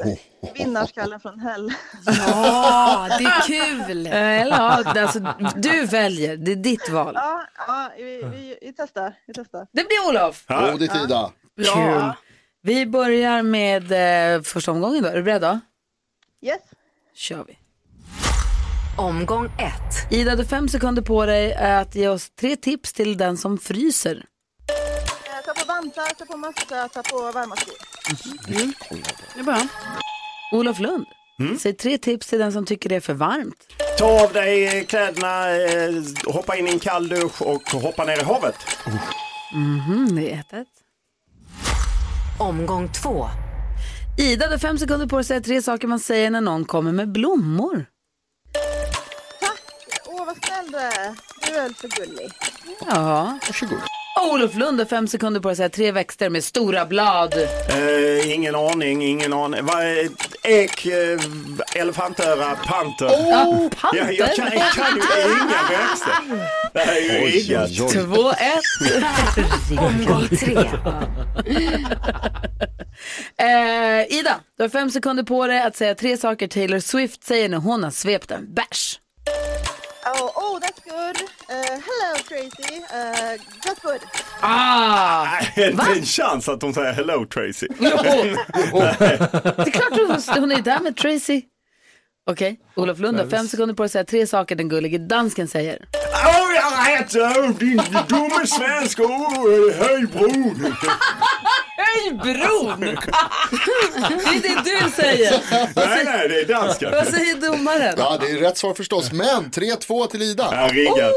Vinnarskallen 0.54 1.20
från 1.20 1.38
Hell. 1.40 1.72
Ja, 2.06 3.08
det 3.18 3.24
är 3.24 3.40
kul. 3.46 4.06
Eh, 4.06 4.40
Eller 4.40 4.56
ja, 4.56 4.92
det- 4.94 5.02
alltså, 5.02 5.34
du 5.56 5.84
väljer, 5.86 6.36
det 6.36 6.52
är 6.52 6.56
ditt 6.56 6.88
val. 6.90 7.12
Ja, 7.14 7.42
ja 7.66 7.90
vi, 7.96 8.22
vi, 8.22 8.58
vi 8.62 8.72
testar. 8.76 9.14
Vi 9.26 9.32
testar. 9.34 9.66
Det 9.72 9.84
blir 9.88 10.08
Olof. 10.08 10.44
Modigt 10.48 10.94
Ida. 11.04 11.30
Kul. 11.56 12.12
Vi 12.62 12.86
börjar 12.86 13.42
med 13.42 13.92
eh, 14.36 14.42
första 14.42 14.70
omgången 14.72 15.02
då. 15.02 15.08
Är 15.08 15.16
du 15.16 15.22
beredd 15.22 15.42
då? 15.42 15.60
Yes. 16.42 16.60
kör 17.14 17.44
vi. 17.44 17.58
Omgång 18.98 19.44
ett. 19.46 20.12
Ida, 20.12 20.30
du 20.30 20.36
har 20.36 20.44
fem 20.44 20.68
sekunder 20.68 21.02
på 21.02 21.26
dig 21.26 21.54
att 21.54 21.94
ge 21.94 22.08
oss 22.08 22.30
tre 22.30 22.56
tips 22.56 22.92
till 22.92 23.16
den 23.16 23.36
som 23.36 23.58
fryser. 23.58 24.24
Eh, 25.82 25.86
vantar, 25.86 26.14
ta 26.14 26.24
på 26.24 26.36
mössa, 26.36 26.88
ta 26.88 27.02
på 27.02 27.32
varma 27.32 27.56
skor. 27.56 27.74
Det 29.34 29.40
är 29.40 29.44
bra. 29.44 29.58
Olof 30.52 30.78
Lund, 30.78 31.06
säg 31.60 31.72
tre 31.76 31.98
tips 31.98 32.26
till 32.26 32.38
den 32.38 32.52
som 32.52 32.66
tycker 32.66 32.88
det 32.88 32.96
är 32.96 33.00
för 33.00 33.14
varmt. 33.14 33.66
Ta 33.98 34.22
av 34.24 34.32
dig 34.32 34.84
kläderna, 34.84 35.50
eh, 35.50 35.92
hoppa 36.34 36.56
in 36.56 36.68
i 36.68 36.70
en 36.70 36.78
kall 36.78 37.08
dusch 37.08 37.42
och 37.42 37.62
hoppa 37.70 38.04
ner 38.04 38.20
i 38.20 38.24
havet. 38.24 38.56
Mhm, 39.54 40.16
det 40.16 40.32
är 40.32 40.40
ett, 40.40 40.52
ett. 40.52 40.68
Omgång 42.38 42.92
två. 42.92 43.26
Ida, 44.18 44.46
du 44.46 44.52
har 44.52 44.58
fem 44.58 44.78
sekunder 44.78 45.06
på 45.06 45.16
dig 45.16 45.20
att 45.20 45.26
säga 45.26 45.40
tre 45.40 45.62
saker 45.62 45.88
man 45.88 46.00
säger 46.00 46.30
när 46.30 46.40
någon 46.40 46.64
kommer 46.64 46.92
med 46.92 47.12
blommor. 47.12 47.86
Åh, 50.06 50.26
vad 50.26 50.36
snäll 50.44 50.72
du 50.72 50.78
är. 50.78 51.14
Du 51.46 51.56
är 51.56 51.62
väl 51.62 51.74
för 51.74 51.88
gullig. 51.88 52.32
Ja. 52.86 53.38
Varsågod. 53.46 53.78
Olof 54.20 54.54
Lund 54.54 54.78
har 54.78 54.86
fem 54.86 55.08
sekunder 55.08 55.40
på 55.40 55.48
dig 55.48 55.52
att 55.52 55.56
säga 55.56 55.68
tre 55.68 55.92
växter 55.92 56.30
med 56.30 56.44
stora 56.44 56.86
blad. 56.86 57.34
Eh, 57.68 58.34
ingen 58.34 58.54
aning, 58.54 59.02
ingen 59.02 59.32
aning. 59.32 59.64
Vad 59.64 59.82
är 59.82 60.08
ek, 60.42 60.86
eh, 60.86 61.20
elefantöra, 61.74 62.56
panter? 62.66 63.06
Åh, 63.10 63.68
panter! 63.80 63.98
Ja, 63.98 64.10
jag, 64.10 64.34
kan, 64.36 64.48
jag 64.52 64.72
kan 64.72 64.96
ju 64.96 65.02
inga 65.32 65.68
växter. 65.70 66.12
Det 66.72 66.80
här 66.80 66.96
är 66.96 67.00
ju 67.00 67.24
oj. 67.24 67.92
Två, 67.92 68.30
ett. 68.30 69.78
Omgång 69.78 70.28
tre. 70.28 70.58
Eh, 73.36 74.18
Ida, 74.18 74.40
du 74.56 74.62
har 74.64 74.68
fem 74.68 74.90
sekunder 74.90 75.22
på 75.22 75.46
dig 75.46 75.62
att 75.62 75.76
säga 75.76 75.94
tre 75.94 76.16
saker 76.16 76.48
Taylor 76.48 76.78
Swift 76.78 77.24
säger 77.24 77.48
när 77.48 77.58
hon 77.58 77.84
har 77.84 77.90
svept 77.90 78.30
en 78.30 78.54
bärs. 78.54 78.98
Oh, 80.20 80.24
oh. 80.24 80.56
Eh, 80.62 80.68
hello 82.28 82.48
Tracy. 82.50 82.78
Uh, 82.78 83.38
that's 83.64 83.80
good. 83.82 84.00
Ah! 84.40 85.40
Det 85.54 85.62
är 85.64 85.70
inte 85.70 85.90
en 85.92 86.04
chans 86.04 86.48
att 86.48 86.62
hon 86.62 86.74
säger 86.74 86.92
hello 86.92 87.26
Tracy. 87.26 87.66
Jo. 87.80 87.88
Det 87.88 89.66
är 89.66 89.70
klart 89.70 89.90
hon, 89.90 90.40
hon 90.40 90.52
är 90.52 90.62
där 90.62 90.80
med 90.80 90.96
Tracy. 90.96 91.42
Okej, 92.30 92.60
Olof 92.76 92.98
Lund 92.98 93.18
har 93.18 93.26
fem 93.26 93.48
sekunder 93.48 93.74
på 93.74 93.82
dig 93.82 93.86
att 93.86 93.92
säga 93.92 94.04
tre 94.04 94.26
saker 94.26 94.56
den 94.56 94.68
gullige 94.68 94.98
dansken 94.98 95.48
säger. 95.48 95.86
Åh, 96.24 96.54
jag! 96.54 97.36
Åh, 97.38 97.50
din 97.50 97.80
dumme 98.08 98.46
svensk! 98.46 99.00
Åh, 99.00 99.72
höj 99.72 100.06
bron! 100.06 100.74
Höj 101.94 102.12
bron! 102.12 102.80
det 102.80 104.48
är 104.48 104.64
det 104.64 104.84
du 104.84 104.90
säger. 105.02 105.42
Nej, 105.76 106.04
nej, 106.04 106.28
det 106.28 106.40
är 106.40 106.44
danska. 106.46 106.90
Vad 106.90 107.06
säger 107.06 107.34
domaren? 107.34 107.94
Ja, 107.98 108.18
det 108.20 108.30
är 108.30 108.36
rätt 108.36 108.58
svar 108.58 108.74
förstås. 108.74 109.12
Men 109.12 109.50
3-2 109.50 110.06
till 110.06 110.22
Ida. 110.22 110.48
Ja, 110.52 110.68
riggat. 110.72 111.12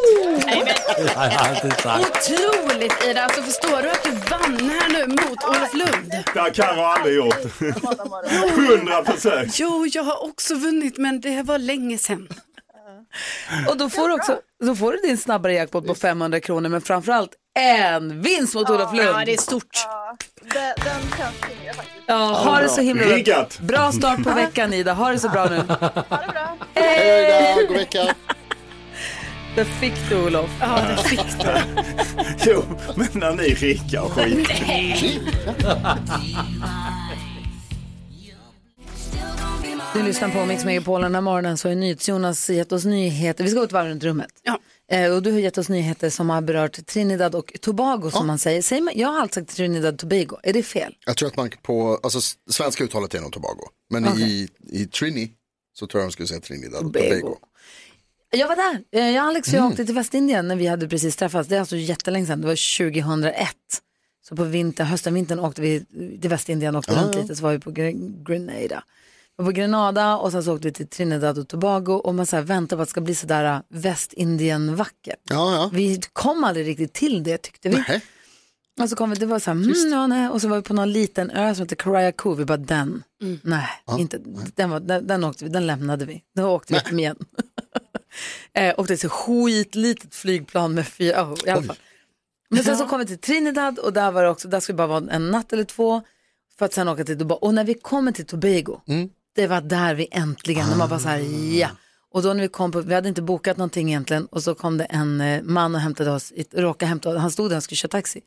Otroligt 1.99 3.05
Ida, 3.05 3.21
alltså 3.23 3.41
förstår 3.41 3.81
du 3.81 3.89
att 3.89 4.03
du 4.03 4.11
vann 4.11 4.69
här 4.69 4.89
nu 4.89 5.07
mot 5.07 5.43
Olof 5.43 5.73
Lund? 5.73 6.23
Det 6.33 6.39
har 6.39 6.49
Carro 6.49 6.81
aldrig 6.81 7.15
gjort. 7.15 7.61
Hundra 8.55 9.05
försök. 9.05 9.47
Jo, 9.53 9.85
jag 9.93 10.03
har 10.03 10.23
också 10.23 10.55
vunnit 10.55 10.97
men 10.97 11.21
det 11.21 11.43
var 11.43 11.57
länge 11.57 11.97
sedan. 11.97 12.27
Och 13.69 13.77
då 13.77 13.89
får, 13.89 14.07
du 14.07 14.13
också, 14.13 14.39
då 14.63 14.75
får 14.75 14.91
du 14.91 14.97
din 14.97 15.17
snabbare 15.17 15.53
jackpot 15.53 15.87
på 15.87 15.95
500 15.95 16.39
kronor 16.39 16.69
men 16.69 16.81
framförallt 16.81 17.31
en 17.59 18.21
vinst 18.21 18.55
mot 18.55 18.69
Olof 18.69 18.93
Lund. 18.93 19.09
Ja, 19.09 19.25
det 19.25 19.33
är 19.33 19.37
stort. 19.37 19.67
Ja, 19.73 20.17
den, 20.41 20.51
den 20.51 21.17
känns 21.17 21.35
tyngre 21.41 21.73
faktiskt. 21.73 22.03
Ja, 22.07 22.15
ha 22.15 22.59
det 22.61 22.69
så 22.69 22.81
himla 22.81 23.05
bra. 23.05 23.15
Riggat. 23.15 23.59
Bra 23.59 23.91
start 23.91 24.23
på 24.23 24.33
veckan 24.33 24.73
Ida, 24.73 24.93
ha 24.93 25.11
det 25.11 25.19
så 25.19 25.29
bra 25.29 25.45
nu. 25.45 25.57
Ha 25.57 25.63
det 25.85 26.31
bra. 26.31 26.57
Hej 26.73 27.55
då, 27.57 27.67
god 27.67 27.77
vecka. 27.77 28.15
Det 29.55 29.65
fick 29.65 29.93
du 30.09 30.25
Olof. 30.25 30.49
Ja, 30.59 30.79
det 30.89 31.09
fick 31.09 31.39
du. 31.39 31.47
Jo, 32.51 32.63
men 32.95 33.07
när 33.13 33.31
ni 33.35 33.43
riggar 33.43 34.01
och 34.01 34.11
skit. 34.11 34.49
Du 39.93 40.03
lyssnar 40.03 40.29
på 40.29 40.45
Mix 40.45 40.65
Megapol 40.65 41.01
den 41.01 41.15
här 41.15 41.21
morgonen 41.21 41.57
så 41.57 41.67
har 41.67 41.75
NyhetsJonas 41.75 42.49
gett 42.49 42.71
oss 42.71 42.85
nyheter. 42.85 43.43
Vi 43.43 43.49
ska 43.49 43.59
gå 43.59 43.65
ett 43.65 43.71
varv 43.71 43.87
runt 43.87 44.03
rummet. 44.03 44.29
Ja. 44.43 44.59
Eh, 44.91 45.11
och 45.13 45.23
du 45.23 45.31
har 45.31 45.39
gett 45.39 45.57
oss 45.57 45.69
nyheter 45.69 46.09
som 46.09 46.29
har 46.29 46.41
berört 46.41 46.85
Trinidad 46.85 47.35
och 47.35 47.53
Tobago 47.61 48.09
som 48.11 48.27
man 48.27 48.39
säger. 48.39 48.61
säger 48.61 48.81
man, 48.81 48.93
jag 48.97 49.07
har 49.07 49.21
alltid 49.21 49.33
sagt 49.43 49.55
Trinidad 49.57 49.93
och 49.93 49.99
Tobago. 49.99 50.37
Är 50.43 50.53
det 50.53 50.63
fel? 50.63 50.95
Jag 51.05 51.17
tror 51.17 51.27
att 51.29 51.35
man 51.37 51.49
på, 51.61 51.99
alltså 52.03 52.19
svenska 52.49 52.83
uttalet 52.83 53.13
är 53.13 53.21
nog 53.21 53.31
Tobago. 53.33 53.67
Men 53.89 54.05
i, 54.19 54.49
i 54.71 54.85
Trini 54.85 55.31
så 55.73 55.87
tror 55.87 56.01
jag 56.01 56.07
de 56.09 56.11
skulle 56.13 56.27
säga 56.27 56.39
Trinidad 56.39 56.85
och 56.85 56.93
Tobago. 56.93 57.37
Jag 58.31 58.47
var 58.47 58.55
där. 58.55 58.83
Eh, 58.91 59.09
Jag 59.09 59.23
och 59.23 59.27
Alex 59.29 59.47
och 59.47 59.53
jag 59.53 59.65
åkte 59.67 59.85
till 59.85 59.95
Västindien 59.95 60.47
när 60.47 60.55
vi 60.55 60.67
hade 60.67 60.87
precis 60.87 61.15
träffats. 61.15 61.49
Det 61.49 61.55
är 61.55 61.59
alltså 61.59 61.75
jättelänge 61.75 62.25
sedan. 62.25 62.41
Det 62.41 62.47
var 62.47 62.77
2001. 62.91 63.47
Så 64.29 64.35
på 64.35 64.43
vinter, 64.43 64.83
hösten, 64.83 65.13
vintern 65.13 65.39
åkte 65.39 65.61
vi 65.61 65.85
till 66.21 66.29
Västindien 66.29 66.75
och 66.75 66.79
åkte 66.79 66.95
runt 67.03 67.15
lite. 67.15 67.35
Så 67.35 67.43
var 67.43 67.51
vi 67.51 67.59
på 67.59 67.71
Gre- 67.71 68.23
Grenada. 68.27 68.83
Var 69.37 69.45
på 69.45 69.51
Grenada 69.51 70.17
och 70.17 70.31
sen 70.31 70.43
så 70.43 70.55
åkte 70.55 70.67
vi 70.67 70.73
till 70.73 70.87
Trinidad 70.87 71.37
och 71.37 71.47
Tobago. 71.47 71.91
Och 71.91 72.15
man 72.15 72.25
så 72.25 72.35
här 72.35 72.43
väntar 72.43 72.77
på 72.77 72.81
att 72.81 72.87
det 72.87 72.91
ska 72.91 73.01
bli 73.01 73.15
sådär 73.15 73.55
äh, 73.55 73.59
Västindien-vackert. 73.69 75.19
Ja, 75.23 75.55
ja. 75.55 75.69
Vi 75.73 76.01
kom 76.13 76.43
aldrig 76.43 76.67
riktigt 76.67 76.93
till 76.93 77.23
det 77.23 77.37
tyckte 77.37 77.69
vi. 77.69 77.75
Nähä. 77.75 78.01
Och 78.81 78.89
så 78.89 78.95
kom 78.95 79.09
vi, 79.09 79.15
det 79.15 79.25
var 79.25 79.39
så 79.39 79.51
här, 79.51 79.57
mm, 79.57 79.91
ja, 79.91 80.07
nej. 80.07 80.29
och 80.29 80.41
så 80.41 80.47
var 80.47 80.57
vi 80.57 80.63
på 80.63 80.73
någon 80.73 80.91
liten 80.91 81.31
ö 81.31 81.55
som 81.55 81.63
heter 81.63 81.75
Karayako. 81.75 82.33
Vi 82.33 82.45
bara 82.45 82.57
den, 82.57 83.03
nej, 83.41 83.67
inte, 83.99 84.21
den, 84.55 84.69
var, 84.69 84.79
den, 84.79 85.07
den 85.07 85.23
åkte 85.23 85.43
vi, 85.43 85.49
den 85.49 85.67
lämnade 85.67 86.05
vi. 86.05 86.23
Då 86.35 86.47
åkte 86.47 86.73
vi 86.73 86.79
hem 86.79 86.99
igen. 86.99 87.17
eh, 88.53 88.79
åkte 88.79 88.97
till 88.97 89.09
skitlitet 89.09 90.15
flygplan 90.15 90.73
med 90.73 90.87
fyra, 90.87 91.23
oh, 91.23 91.37
i 91.45 91.49
alla 91.49 91.63
fall. 91.63 91.77
Men 92.49 92.63
sen 92.63 92.77
så 92.77 92.87
kom 92.87 92.99
vi 92.99 93.05
till 93.05 93.17
Trinidad 93.17 93.79
och 93.79 93.93
där 93.93 94.11
var 94.11 94.23
det 94.23 94.29
också, 94.29 94.47
där 94.47 94.59
skulle 94.59 94.73
vi 94.73 94.77
bara 94.77 94.99
vara 94.99 95.11
en 95.11 95.31
natt 95.31 95.53
eller 95.53 95.63
två 95.63 96.01
för 96.57 96.65
att 96.65 96.73
sen 96.73 96.87
åka 96.87 97.03
till 97.03 97.17
Dubai. 97.17 97.37
Och 97.41 97.53
när 97.53 97.63
vi 97.63 97.73
kommer 97.73 98.11
till 98.11 98.25
Tobago, 98.25 98.81
det 99.35 99.47
var 99.47 99.61
där 99.61 99.95
vi 99.95 100.07
äntligen, 100.11 100.69
när 100.69 100.77
man 100.77 100.89
bara 100.89 100.99
så 100.99 101.09
här, 101.09 101.19
ja. 101.59 101.69
Och 102.11 102.21
då 102.21 102.33
när 102.33 102.41
vi 102.41 102.47
kom 102.47 102.71
på, 102.71 102.81
vi 102.81 102.93
hade 102.93 103.09
inte 103.09 103.21
bokat 103.21 103.57
någonting 103.57 103.89
egentligen 103.89 104.25
och 104.25 104.43
så 104.43 104.55
kom 104.55 104.77
det 104.77 104.83
en 104.83 105.21
eh, 105.21 105.41
man 105.43 105.75
och 105.75 105.81
hämtade 105.81 106.11
oss, 106.11 106.33
råkade 106.51 106.89
hämta, 106.89 107.17
han 107.17 107.31
stod 107.31 107.49
där 107.49 107.57
och 107.57 107.63
skulle 107.63 107.75
köra 107.75 107.89
taxi. 107.89 108.21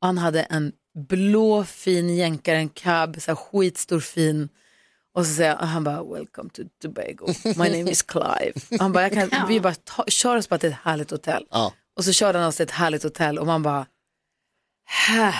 Och 0.00 0.06
han 0.06 0.18
hade 0.18 0.42
en 0.42 0.72
blå 1.08 1.64
fin 1.64 2.16
jänkare, 2.16 2.56
en 2.56 2.68
cab, 2.68 3.16
så 3.20 3.30
här 3.30 3.36
skitstor 3.36 4.00
fin. 4.00 4.48
Och 5.14 5.26
så 5.26 5.34
säger 5.34 5.50
jag, 5.50 5.66
han 5.66 5.84
bara, 5.84 6.02
welcome 6.02 6.50
to 6.50 6.62
Tobago, 6.82 7.34
my 7.44 7.78
name 7.78 7.90
is 7.90 8.02
Clive. 8.02 8.52
Han 8.78 8.92
bara, 8.92 9.08
jag 9.08 9.30
kan, 9.30 9.48
vi 9.48 9.60
bara, 9.60 9.74
ta, 9.74 10.04
kör 10.08 10.36
oss 10.36 10.48
bara 10.48 10.58
till 10.58 10.68
ett 10.68 10.78
härligt 10.82 11.10
hotell. 11.10 11.46
Ja. 11.50 11.72
Och 11.96 12.04
så 12.04 12.12
körde 12.12 12.38
han 12.38 12.48
oss 12.48 12.56
till 12.56 12.64
ett 12.64 12.70
härligt 12.70 13.02
hotell 13.02 13.38
och 13.38 13.46
man 13.46 13.62
bara, 13.62 13.86
här 14.84 15.34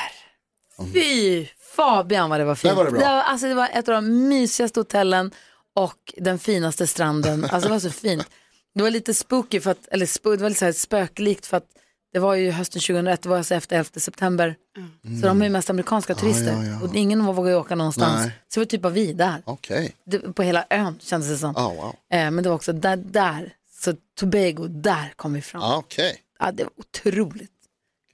Fy 0.92 1.46
Fabian 1.76 2.30
vad 2.30 2.40
det 2.40 2.44
var 2.44 2.54
fint. 2.54 2.70
Där 2.70 2.76
var 2.76 2.84
det 2.84 2.90
bra. 2.90 3.00
var, 3.00 3.22
alltså, 3.22 3.46
det 3.46 3.54
var 3.54 3.68
ett 3.72 3.88
av 3.88 3.94
de 3.94 4.28
mysigaste 4.28 4.80
hotellen 4.80 5.30
och 5.76 6.14
den 6.16 6.38
finaste 6.38 6.86
stranden. 6.86 7.44
Alltså 7.50 7.68
det 7.68 7.72
var 7.72 7.80
så 7.80 7.90
fint. 7.90 8.26
Det 8.74 8.82
var 8.82 8.90
lite 8.90 9.14
spooky, 9.14 9.60
för 9.60 9.70
att, 9.70 9.88
eller 9.90 10.06
spo, 10.06 10.30
det 10.36 10.42
var 10.42 10.48
lite 10.48 10.58
så 10.58 10.64
här 10.64 10.72
spöklikt 10.72 11.46
för 11.46 11.56
att 11.56 11.66
det 12.12 12.20
var 12.20 12.34
ju 12.34 12.50
hösten 12.50 12.80
2001, 12.80 13.22
det 13.22 13.28
var 13.28 13.36
alltså 13.36 13.54
efter 13.54 13.76
11 13.76 13.90
september. 13.96 14.56
Så 15.20 15.26
de 15.26 15.40
är 15.40 15.44
ju 15.44 15.50
mest 15.50 15.70
amerikanska 15.70 16.14
turister 16.14 16.52
ja, 16.52 16.64
ja. 16.64 16.82
och 16.82 16.94
ingen 16.94 17.26
vågar 17.26 17.50
ju 17.50 17.56
åka 17.56 17.74
någonstans. 17.74 18.20
Nej. 18.20 18.30
Så 18.48 18.60
det 18.60 18.64
var 18.64 18.66
typ 18.66 18.82
bara 18.82 18.92
vi 18.92 19.12
där. 19.12 19.42
Okej. 19.44 19.94
Det, 20.06 20.18
på 20.18 20.42
hela 20.42 20.64
ön 20.70 20.98
kändes 21.00 21.28
det 21.28 21.36
som. 21.36 21.56
Oh, 21.56 21.74
wow. 21.74 21.94
eh, 22.12 22.30
men 22.30 22.36
det 22.36 22.48
var 22.48 22.56
också 22.56 22.72
där, 22.72 22.96
där, 22.96 23.52
så 23.82 23.94
Tobago, 24.18 24.68
där 24.68 25.12
kom 25.16 25.32
vi 25.32 25.42
fram. 25.42 25.62
Ah, 25.62 25.76
Okej. 25.76 26.16
Ja, 26.38 26.52
det 26.52 26.64
var 26.64 26.72
otroligt. 26.76 27.53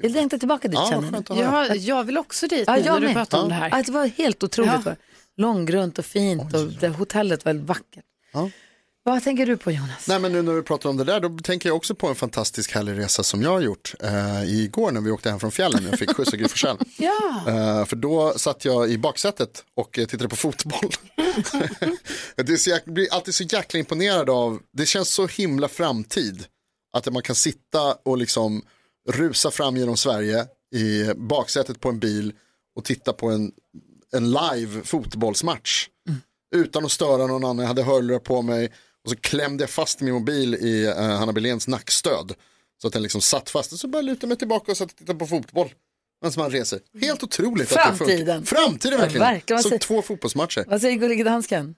Jag 0.03 0.13
längtar 0.13 0.39
tillbaka 0.39 0.69
dit 0.69 0.75
Ja, 0.75 0.81
vad 0.81 0.89
känner 0.91 1.03
ni. 1.03 1.13
skönt 1.13 1.31
att 1.31 1.37
höra. 1.37 1.67
Ja, 1.67 1.75
jag 1.75 2.05
vill 2.05 2.19
också 2.19 2.47
dit 2.47 2.65
Ja, 2.67 2.77
nu 2.77 2.83
jag 2.83 3.01
när 3.01 3.09
du 3.09 3.15
pratar 3.15 3.43
om 3.43 3.49
det 3.49 3.55
här. 3.55 3.69
Ja, 3.71 3.83
det 3.87 3.93
var 3.93 4.07
helt 4.07 4.43
otroligt. 4.43 4.73
Ja. 4.85 4.97
Långgrunt 5.37 5.99
och 5.99 6.05
fint 6.05 6.55
och 6.55 6.67
det, 6.67 6.89
hotellet 6.89 7.45
var 7.45 7.55
vackert. 7.55 8.05
Ja. 8.33 8.51
Vad 9.03 9.25
tänker 9.25 9.47
du 9.47 9.57
på 9.57 9.71
Jonas? 9.71 10.09
Nej 10.09 10.19
men 10.19 10.33
nu 10.33 10.43
när 10.43 10.53
vi 10.53 10.63
pratar 10.63 10.91
om 10.91 10.97
det 10.97 11.05
där, 11.05 11.21
då 11.21 11.39
tänker 11.39 11.69
jag 11.69 11.77
också 11.77 11.95
på 11.95 12.09
en 12.09 12.15
fantastisk 12.15 12.75
härlig 12.75 12.99
resa 12.99 13.23
som 13.23 13.43
jag 13.43 13.51
har 13.51 13.61
gjort 13.61 13.95
eh, 14.03 14.45
igår 14.45 14.91
när 14.93 15.01
vi 15.01 15.11
åkte 15.11 15.31
hem 15.31 15.41
från 15.41 15.51
fjällen. 15.53 15.87
Jag 15.91 15.99
fick 15.99 16.17
skjuts 16.17 16.33
av 16.33 16.39
Gry. 16.39 16.49
Ja. 16.99 17.45
Eh, 17.47 17.85
för 17.85 17.97
då 17.97 18.33
satt 18.37 18.65
jag 18.65 18.91
i 18.91 18.99
baksätet 18.99 19.65
och 19.77 19.99
eh, 19.99 20.07
tittade 20.07 20.29
på 20.29 20.37
fotboll. 20.37 20.91
det 22.37 22.53
är 22.53 22.57
så 22.57 22.71
jag 22.71 22.81
blir 22.85 23.13
alltid 23.15 23.35
så 23.35 23.45
jäkla 23.45 23.79
imponerad 23.79 24.31
av, 24.31 24.61
det 24.73 24.87
känns 24.87 25.09
så 25.15 25.27
himla 25.27 25.69
framtid. 25.69 26.45
Att 26.93 27.13
man 27.13 27.23
kan 27.23 27.37
sitta 27.37 27.97
och 28.05 28.19
liksom 28.19 28.63
rusa 29.09 29.51
fram 29.51 29.77
genom 29.77 29.97
Sverige 29.97 30.47
i 30.75 31.15
baksätet 31.17 31.81
på 31.81 31.89
en 31.89 31.99
bil 31.99 32.33
och 32.77 32.85
titta 32.85 33.13
på 33.13 33.29
en, 33.31 33.53
en 34.13 34.31
live 34.31 34.83
fotbollsmatch. 34.85 35.89
Utan 36.57 36.85
att 36.85 36.93
störa 36.93 37.27
någon 37.27 37.45
annan, 37.45 37.59
jag 37.59 37.67
hade 37.67 37.83
hörlurar 37.83 38.19
på 38.19 38.43
mig 38.43 38.73
och 39.05 39.11
så 39.11 39.17
klämde 39.17 39.63
jag 39.63 39.71
fast 39.71 40.01
min 40.01 40.15
mobil 40.15 40.55
i 40.55 40.87
uh, 40.87 40.95
Hanna 40.95 41.33
Billens 41.33 41.69
nackstöd. 41.69 42.33
Så 42.83 42.87
att 42.87 42.93
den 42.93 43.03
liksom 43.03 43.21
satt 43.21 43.51
fast 43.51 43.73
och 43.73 43.79
så 43.79 43.89
började 43.89 44.09
jag 44.09 44.15
luta 44.15 44.27
mig 44.27 44.37
tillbaka 44.37 44.71
och 44.73 44.77
satt 44.77 44.91
och 44.91 44.97
tittade 44.97 45.19
på 45.19 45.27
fotboll. 45.27 45.73
Medan 46.23 46.35
man 46.37 46.51
reser. 46.51 46.81
Helt 47.01 47.23
otroligt 47.23 47.73
att 47.73 47.91
det 47.91 47.97
Framtiden. 47.97 48.47
funkar. 48.47 48.63
Framtiden 48.63 48.93
Ja, 48.93 48.99
verkligen. 48.99 49.21
verkligen. 49.27 49.63
Säger- 49.63 49.79
två 49.79 50.03
fotbollsmatcher. 50.03 50.65
Vad 50.69 50.81
säger 50.81 50.97
gullige 50.99 51.25
dansken? 51.25 51.75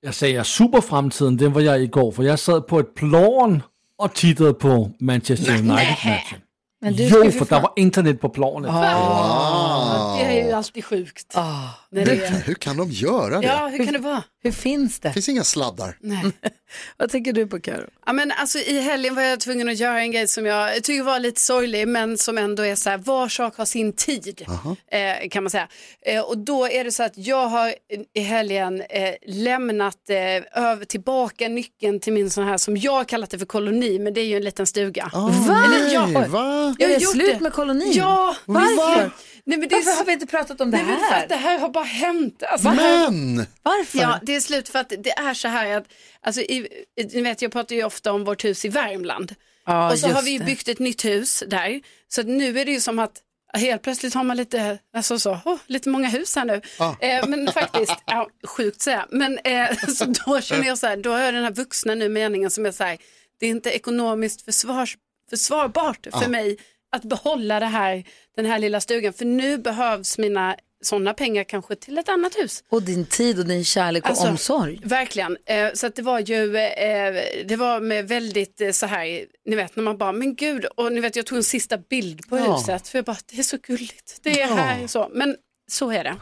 Jag 0.00 0.14
säger 0.14 0.42
superframtiden, 0.42 1.36
den 1.36 1.52
var 1.52 1.60
jag 1.60 1.82
igår, 1.82 2.12
för 2.12 2.22
jag 2.22 2.38
satt 2.40 2.66
på 2.66 2.80
ett 2.80 2.94
plan 2.94 3.62
och 3.98 4.14
tittade 4.14 4.52
på 4.54 4.90
Manchester 5.00 5.52
United-matchen. 5.52 6.40
Men 6.80 6.92
du 6.92 7.02
Jo, 7.02 7.30
för 7.30 7.44
det 7.44 7.60
var 7.60 7.72
internet 7.76 8.20
på 8.20 8.28
planet. 8.28 8.70
Ah. 8.74 10.16
Det 10.18 10.24
är 10.24 10.46
ju 10.46 10.52
alltid 10.52 10.84
sjukt. 10.84 11.32
Ah. 11.34 11.68
Det 11.90 12.00
Hur, 12.00 12.22
är... 12.22 12.30
hur 12.30 12.54
kan 12.54 12.76
de 12.76 12.90
göra 12.90 13.40
det? 13.40 13.46
Ja, 13.46 13.68
hur 13.68 13.84
kan 13.84 13.92
det 13.92 13.98
vara? 13.98 14.22
Hur 14.46 14.52
finns 14.52 15.00
det? 15.00 15.08
Det 15.08 15.12
finns 15.12 15.28
inga 15.28 15.44
sladdar. 15.44 15.96
Nej. 16.00 16.24
Vad 16.96 17.10
tänker 17.10 17.32
du 17.32 17.46
på 17.46 17.60
Karo? 17.60 17.86
Ja, 18.06 18.12
men 18.12 18.32
alltså, 18.32 18.58
I 18.58 18.80
helgen 18.80 19.14
var 19.14 19.22
jag 19.22 19.40
tvungen 19.40 19.68
att 19.68 19.76
göra 19.78 20.00
en 20.00 20.12
grej 20.12 20.26
som 20.28 20.46
jag 20.46 20.82
tycker 20.84 21.02
var 21.02 21.20
lite 21.20 21.40
sorglig 21.40 21.88
men 21.88 22.18
som 22.18 22.38
ändå 22.38 22.62
är 22.62 22.74
så 22.74 22.90
här, 22.90 22.98
var 22.98 23.28
sak 23.28 23.56
har 23.56 23.64
sin 23.64 23.92
tid 23.92 24.44
eh, 24.90 25.28
kan 25.28 25.42
man 25.44 25.50
säga. 25.50 25.68
Eh, 26.06 26.20
och 26.20 26.38
då 26.38 26.68
är 26.68 26.84
det 26.84 26.92
så 26.92 27.02
att 27.02 27.12
jag 27.18 27.46
har 27.48 27.74
i 28.14 28.20
helgen 28.20 28.82
eh, 28.90 29.14
lämnat 29.26 30.10
eh, 30.10 30.62
över 30.64 30.84
tillbaka 30.84 31.48
nyckeln 31.48 32.00
till 32.00 32.12
min 32.12 32.30
sån 32.30 32.44
här 32.44 32.56
som 32.58 32.76
jag 32.76 33.08
kallat 33.08 33.30
det 33.30 33.38
för 33.38 33.46
koloni 33.46 33.98
men 33.98 34.14
det 34.14 34.20
är 34.20 34.24
ju 34.26 34.36
en 34.36 34.44
liten 34.44 34.66
stuga. 34.66 35.10
Va? 35.12 35.64
Eller, 35.66 35.94
jag, 35.94 36.10
Nej, 36.12 36.28
va? 36.28 36.74
jag 36.78 36.90
Är 36.90 36.94
har 36.94 37.00
det 37.00 37.06
slut 37.06 37.34
det. 37.38 37.40
med 37.42 37.52
kolonin? 37.52 37.92
Ja, 37.94 38.36
Varför? 38.44 39.10
Nej, 39.46 39.58
men 39.58 39.68
det 39.68 39.74
Varför 39.74 39.90
har 39.90 40.04
vi 40.04 40.12
inte 40.12 40.26
pratat 40.26 40.60
om 40.60 40.70
det 40.70 40.76
Nej, 40.76 40.86
men 40.86 40.96
för 40.98 41.04
här? 41.06 41.22
att 41.22 41.28
det 41.28 41.36
här 41.36 41.58
har 41.58 41.68
bara 41.68 41.84
hänt. 41.84 42.42
Alltså, 42.42 42.70
Men! 42.70 43.46
Varför? 43.62 43.98
Ja, 43.98 44.18
det 44.22 44.36
är 44.36 44.40
slut 44.40 44.68
för 44.68 44.78
att 44.78 44.88
det 44.88 45.10
är 45.10 45.34
så 45.34 45.48
här 45.48 45.76
att, 45.76 45.84
alltså, 46.20 46.40
i, 46.40 46.68
ni 47.12 47.22
vet, 47.22 47.42
jag 47.42 47.52
pratar 47.52 47.76
ju 47.76 47.84
ofta 47.84 48.12
om 48.12 48.24
vårt 48.24 48.44
hus 48.44 48.64
i 48.64 48.68
Värmland. 48.68 49.34
Ja, 49.66 49.92
och 49.92 49.98
så 49.98 50.06
just 50.06 50.16
har 50.16 50.22
vi 50.22 50.30
ju 50.30 50.38
det. 50.38 50.44
byggt 50.44 50.68
ett 50.68 50.78
nytt 50.78 51.04
hus 51.04 51.44
där. 51.46 51.80
Så 52.08 52.20
att 52.20 52.26
nu 52.26 52.58
är 52.60 52.64
det 52.64 52.72
ju 52.72 52.80
som 52.80 52.98
att 52.98 53.22
helt 53.54 53.82
plötsligt 53.82 54.14
har 54.14 54.24
man 54.24 54.36
lite, 54.36 54.78
alltså 54.96 55.18
så, 55.18 55.32
oh, 55.44 55.58
lite 55.66 55.88
många 55.88 56.08
hus 56.08 56.36
här 56.36 56.44
nu. 56.44 56.60
Eh, 57.00 57.28
men 57.28 57.52
faktiskt, 57.52 57.96
ja, 58.06 58.28
sjukt 58.46 58.80
säga. 58.82 59.06
Men 59.10 59.38
eh, 59.38 59.76
så 59.88 60.04
då 60.04 60.40
känner 60.40 60.66
jag 60.66 60.78
så 60.78 60.86
här, 60.86 60.96
då 60.96 61.10
har 61.10 61.20
jag 61.20 61.34
den 61.34 61.44
här 61.44 61.50
vuxna 61.52 61.94
nu 61.94 62.08
meningen 62.08 62.50
som 62.50 62.66
är 62.66 62.72
så 62.72 62.84
här, 62.84 62.98
det 63.40 63.46
är 63.46 63.50
inte 63.50 63.70
ekonomiskt 63.70 64.42
försvars, 64.42 64.96
försvarbart 65.30 66.06
för 66.12 66.28
mig 66.28 66.58
att 66.92 67.02
behålla 67.04 67.60
det 67.60 67.66
här, 67.66 68.04
den 68.36 68.46
här 68.46 68.58
lilla 68.58 68.80
stugan. 68.80 69.12
För 69.12 69.24
nu 69.24 69.58
behövs 69.58 70.18
mina 70.18 70.56
sådana 70.82 71.14
pengar 71.14 71.44
kanske 71.44 71.76
till 71.76 71.98
ett 71.98 72.08
annat 72.08 72.34
hus. 72.36 72.64
Och 72.68 72.82
din 72.82 73.06
tid 73.06 73.38
och 73.38 73.46
din 73.46 73.64
kärlek 73.64 74.04
och 74.04 74.10
Alltså, 74.10 74.28
omsorg. 74.28 74.80
Verkligen. 74.84 75.36
Eh, 75.46 75.72
så 75.74 75.86
att 75.86 75.94
det 75.94 76.02
var 76.02 76.20
ju, 76.20 76.56
eh, 76.56 77.14
det 77.44 77.56
var 77.56 77.80
med 77.80 78.08
väldigt 78.08 78.60
eh, 78.60 78.70
så 78.70 78.86
här, 78.86 79.24
ni 79.46 79.56
vet 79.56 79.76
när 79.76 79.82
man 79.82 79.98
bara, 79.98 80.12
men 80.12 80.34
gud, 80.34 80.64
och 80.64 80.92
ni 80.92 81.00
vet 81.00 81.16
jag 81.16 81.26
tog 81.26 81.38
en 81.38 81.44
sista 81.44 81.78
bild 81.78 82.28
på 82.28 82.38
Ja. 82.38 82.56
huset 82.56 82.88
för 82.88 82.98
jag 82.98 83.04
bara, 83.04 83.16
det 83.26 83.38
är 83.38 83.42
så 83.42 83.56
gulligt, 83.62 84.18
det 84.22 84.40
är 84.42 84.48
Ja. 84.48 84.54
här 84.54 84.86
så, 84.86 85.10
men 85.14 85.36
så 85.70 85.90
är 85.90 86.04
det. 86.04 86.16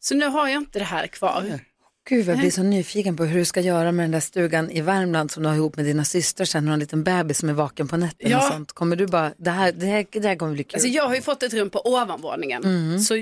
Så 0.00 0.14
nu 0.14 0.26
har 0.26 0.48
jag 0.48 0.56
inte 0.62 0.78
det 0.78 0.84
här 0.84 1.06
kvar. 1.06 1.60
Gud, 2.08 2.28
jag 2.28 2.38
blir 2.38 2.50
så 2.50 2.62
nyfiken 2.62 3.16
på 3.16 3.24
hur 3.24 3.38
du 3.38 3.44
ska 3.44 3.60
göra 3.60 3.92
med 3.92 4.04
den 4.04 4.10
där 4.10 4.20
stugan 4.20 4.70
i 4.70 4.80
Värmland 4.80 5.30
som 5.30 5.42
du 5.42 5.48
har 5.48 5.56
ihop 5.56 5.76
med 5.76 5.84
dina 5.84 6.04
systrar 6.04 6.44
sen. 6.46 6.64
Du 6.64 6.68
har 6.68 6.72
en 6.74 6.80
liten 6.80 7.04
bebis 7.04 7.38
som 7.38 7.48
är 7.48 7.52
vaken 7.52 7.88
på 7.88 7.96
nätterna 7.96 8.30
Ja. 8.30 8.46
och 8.46 8.52
sånt. 8.52 8.72
Kommer 8.72 8.96
du 8.96 9.06
bara, 9.06 9.32
det 9.36 9.50
här, 9.50 9.72
det 9.72 9.86
här, 9.86 10.06
det 10.12 10.28
här 10.28 10.36
kommer 10.36 10.52
bli 10.52 10.64
kul. 10.64 10.74
Alltså 10.74 10.88
jag 10.88 11.06
har 11.08 11.14
ju 11.14 11.22
fått 11.22 11.42
ett 11.42 11.54
rum 11.54 11.70
på 11.70 11.86
ovanvåningen. 11.92 12.64
Mm. 12.64 12.98
Så, 13.00 13.14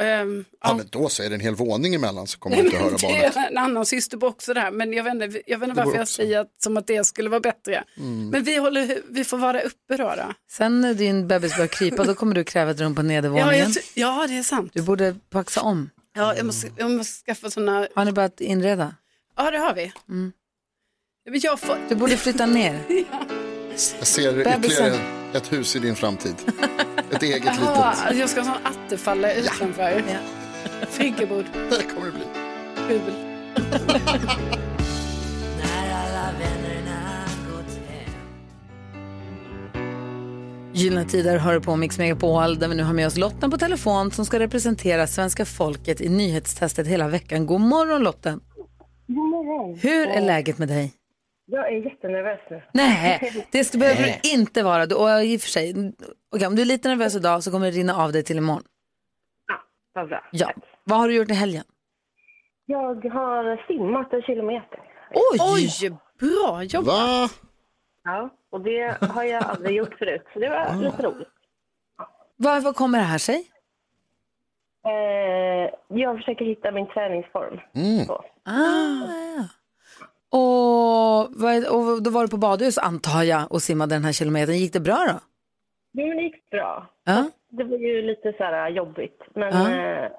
ehm, 0.00 0.44
Ja, 0.64 0.74
men 0.74 0.86
då 0.90 1.08
så 1.08 1.22
är 1.22 1.28
det 1.28 1.34
en 1.34 1.40
hel 1.40 1.54
våning 1.54 1.94
emellan 1.94 2.26
så 2.26 2.38
kommer 2.38 2.56
man 2.56 2.64
inte 2.66 2.76
höra 2.78 2.90
det 2.90 3.02
barnet. 3.02 3.36
är 3.36 3.48
en 3.50 3.58
annan 3.58 3.86
syster 3.86 4.16
på 4.16 4.26
också 4.26 4.54
där, 4.54 4.70
men 4.70 4.92
jag 4.92 5.04
vet 5.04 5.14
inte, 5.14 5.42
jag 5.46 5.58
vet 5.58 5.68
inte 5.68 5.80
Det 5.80 5.84
varför 5.84 5.98
jag 5.98 6.08
säger 6.08 6.38
att, 6.38 6.48
som 6.62 6.76
att 6.76 6.86
det 6.86 7.04
skulle 7.06 7.28
vara 7.30 7.40
bättre. 7.40 7.84
Mm. 7.98 8.28
Men 8.28 8.44
vi, 8.44 8.56
håller, 8.56 8.98
vi 9.10 9.24
får 9.24 9.38
vara 9.38 9.60
uppe 9.60 9.96
då. 9.96 10.14
då. 10.16 10.32
Sen 10.52 10.80
när 10.80 10.94
din 10.94 11.28
bebis 11.28 11.56
börjar 11.56 11.68
krypa, 11.68 12.04
då 12.04 12.14
kommer 12.14 12.34
du 12.34 12.44
kräva 12.44 12.70
ett 12.70 12.80
rum 12.80 12.94
på 12.94 13.00
Ja, 13.02 13.04
nedervåningen. 13.06 13.58
jag, 13.58 13.74
ty- 13.74 13.80
ja, 13.94 14.26
det 14.28 14.38
är 14.38 14.42
sant. 14.42 14.70
Du 14.74 14.82
borde 14.82 15.14
paxa 15.30 15.60
om. 15.60 15.90
Ja, 16.14 16.36
jag 16.36 16.46
måste, 16.46 16.70
jag 16.76 16.90
måste 16.90 17.24
skaffa 17.24 17.50
sådana, 17.50 17.88
Har 17.94 18.04
ni 18.04 18.12
börjat 18.12 18.40
inreda? 18.40 18.94
ja 19.36 19.50
det 19.50 19.58
har 19.58 19.74
vi. 19.74 19.92
Mm. 20.08 20.32
Men 21.30 21.40
Jag 21.40 21.60
får... 21.60 21.78
Du 21.88 21.94
borde 21.94 22.16
flytta 22.16 22.46
ner. 22.46 22.80
Jag 23.98 24.06
ser 24.06 24.40
ytterligare 24.40 24.98
ett 25.34 25.52
hus 25.52 25.76
i 25.76 25.78
din 25.78 25.96
framtid. 25.96 26.34
Ett 27.10 27.22
eget 27.22 27.44
Jaha, 27.44 27.54
litet. 27.54 27.76
alltså 27.76 28.14
jag 28.14 28.30
ska 28.30 28.40
ha 28.40 28.54
sån 28.54 28.66
attefalla 28.66 29.34
utanför. 29.34 30.02
Friggebod. 30.90 31.44
Det 31.70 31.82
kommer 31.82 32.06
det 32.06 32.12
bli. 32.12 32.24
Kul. 32.88 33.12
Gyllene 40.82 41.04
Tider 41.04 41.38
hör 41.38 41.60
på 41.60 41.76
Mix 41.76 41.98
Megapol 41.98 42.58
där 42.58 42.68
vi 42.68 42.74
nu 42.74 42.82
har 42.82 42.92
med 42.94 43.06
oss 43.06 43.16
Lotten 43.16 43.50
på 43.50 43.56
telefon 43.58 44.10
som 44.10 44.24
ska 44.24 44.38
representera 44.38 45.06
svenska 45.06 45.44
folket 45.44 46.00
i 46.00 46.08
nyhetstestet 46.08 46.86
hela 46.86 47.08
veckan. 47.08 47.46
God 47.46 47.60
morgon 47.60 48.02
Lotten! 48.02 48.40
God 49.06 49.16
morgon. 49.30 49.78
Hur 49.82 50.08
är 50.08 50.20
läget 50.20 50.58
med 50.58 50.68
dig? 50.68 50.92
Jag 51.46 51.66
är 51.72 51.84
jättenervös 51.84 52.40
nu. 52.50 52.62
Nej, 52.74 53.44
det 53.52 53.64
ska, 53.64 53.78
behöver 53.78 54.02
du 54.22 54.30
inte 54.30 54.62
vara. 54.62 54.86
Du- 54.86 54.94
Och 54.94 55.24
i 55.24 55.36
och 55.36 55.40
för 55.40 55.48
sig, 55.48 55.92
okej, 56.34 56.46
om 56.46 56.56
du 56.56 56.62
är 56.62 56.66
lite 56.66 56.88
nervös 56.88 57.16
idag 57.16 57.42
så 57.42 57.50
kommer 57.50 57.66
det 57.66 57.72
rinna 57.76 57.96
av 57.96 58.12
dig 58.12 58.22
till 58.24 58.36
imorgon. 58.36 58.62
Vad 59.94 60.08
bra. 60.08 60.24
Ja. 60.32 60.52
Vad 60.84 60.98
har 60.98 61.08
du 61.08 61.14
gjort 61.14 61.30
i 61.30 61.34
helgen? 61.34 61.64
Jag 62.66 63.04
har 63.10 63.66
simmat 63.66 64.12
en 64.12 64.22
kilometer. 64.22 64.78
Oj! 65.14 65.38
Oj, 65.54 65.90
bra 66.20 66.62
jobbat. 66.62 66.86
Va? 66.94 67.28
Ja, 68.04 68.30
och 68.52 68.60
det 68.60 68.96
har 69.00 69.24
jag 69.24 69.44
aldrig 69.44 69.76
gjort 69.76 69.94
förut, 69.98 70.22
så 70.32 70.38
det 70.38 70.48
var 70.48 70.76
lite 70.82 71.02
roligt. 71.02 71.28
Vad, 72.36 72.62
vad 72.62 72.76
kommer 72.76 72.98
det 72.98 73.04
här 73.04 73.18
sig? 73.18 73.48
Eh, 74.86 75.74
jag 75.88 76.16
försöker 76.16 76.44
hitta 76.44 76.70
min 76.70 76.86
träningsform. 76.86 77.60
Så. 78.06 78.12
Ah, 78.44 79.08
ja. 79.36 79.48
och, 80.30 81.20
och 81.76 82.02
då 82.02 82.10
var 82.10 82.22
du 82.22 82.28
på 82.28 82.36
badhus 82.36 82.78
antar 82.78 83.22
jag 83.22 83.52
och 83.52 83.62
simmade 83.62 83.94
den 83.94 84.04
här 84.04 84.12
kilometern. 84.12 84.54
Gick 84.56 84.72
det 84.72 84.80
bra 84.80 85.06
då? 85.12 85.20
Jo, 85.92 86.14
det 86.14 86.22
gick 86.22 86.50
bra. 86.50 86.86
Ja. 87.04 87.30
Det 87.48 87.64
var 87.64 87.76
ju 87.78 88.02
lite 88.02 88.32
så 88.38 88.44
här 88.44 88.70
jobbigt, 88.70 89.22
men 89.34 89.52
Ja. 89.54 89.70
eh, 89.76 90.10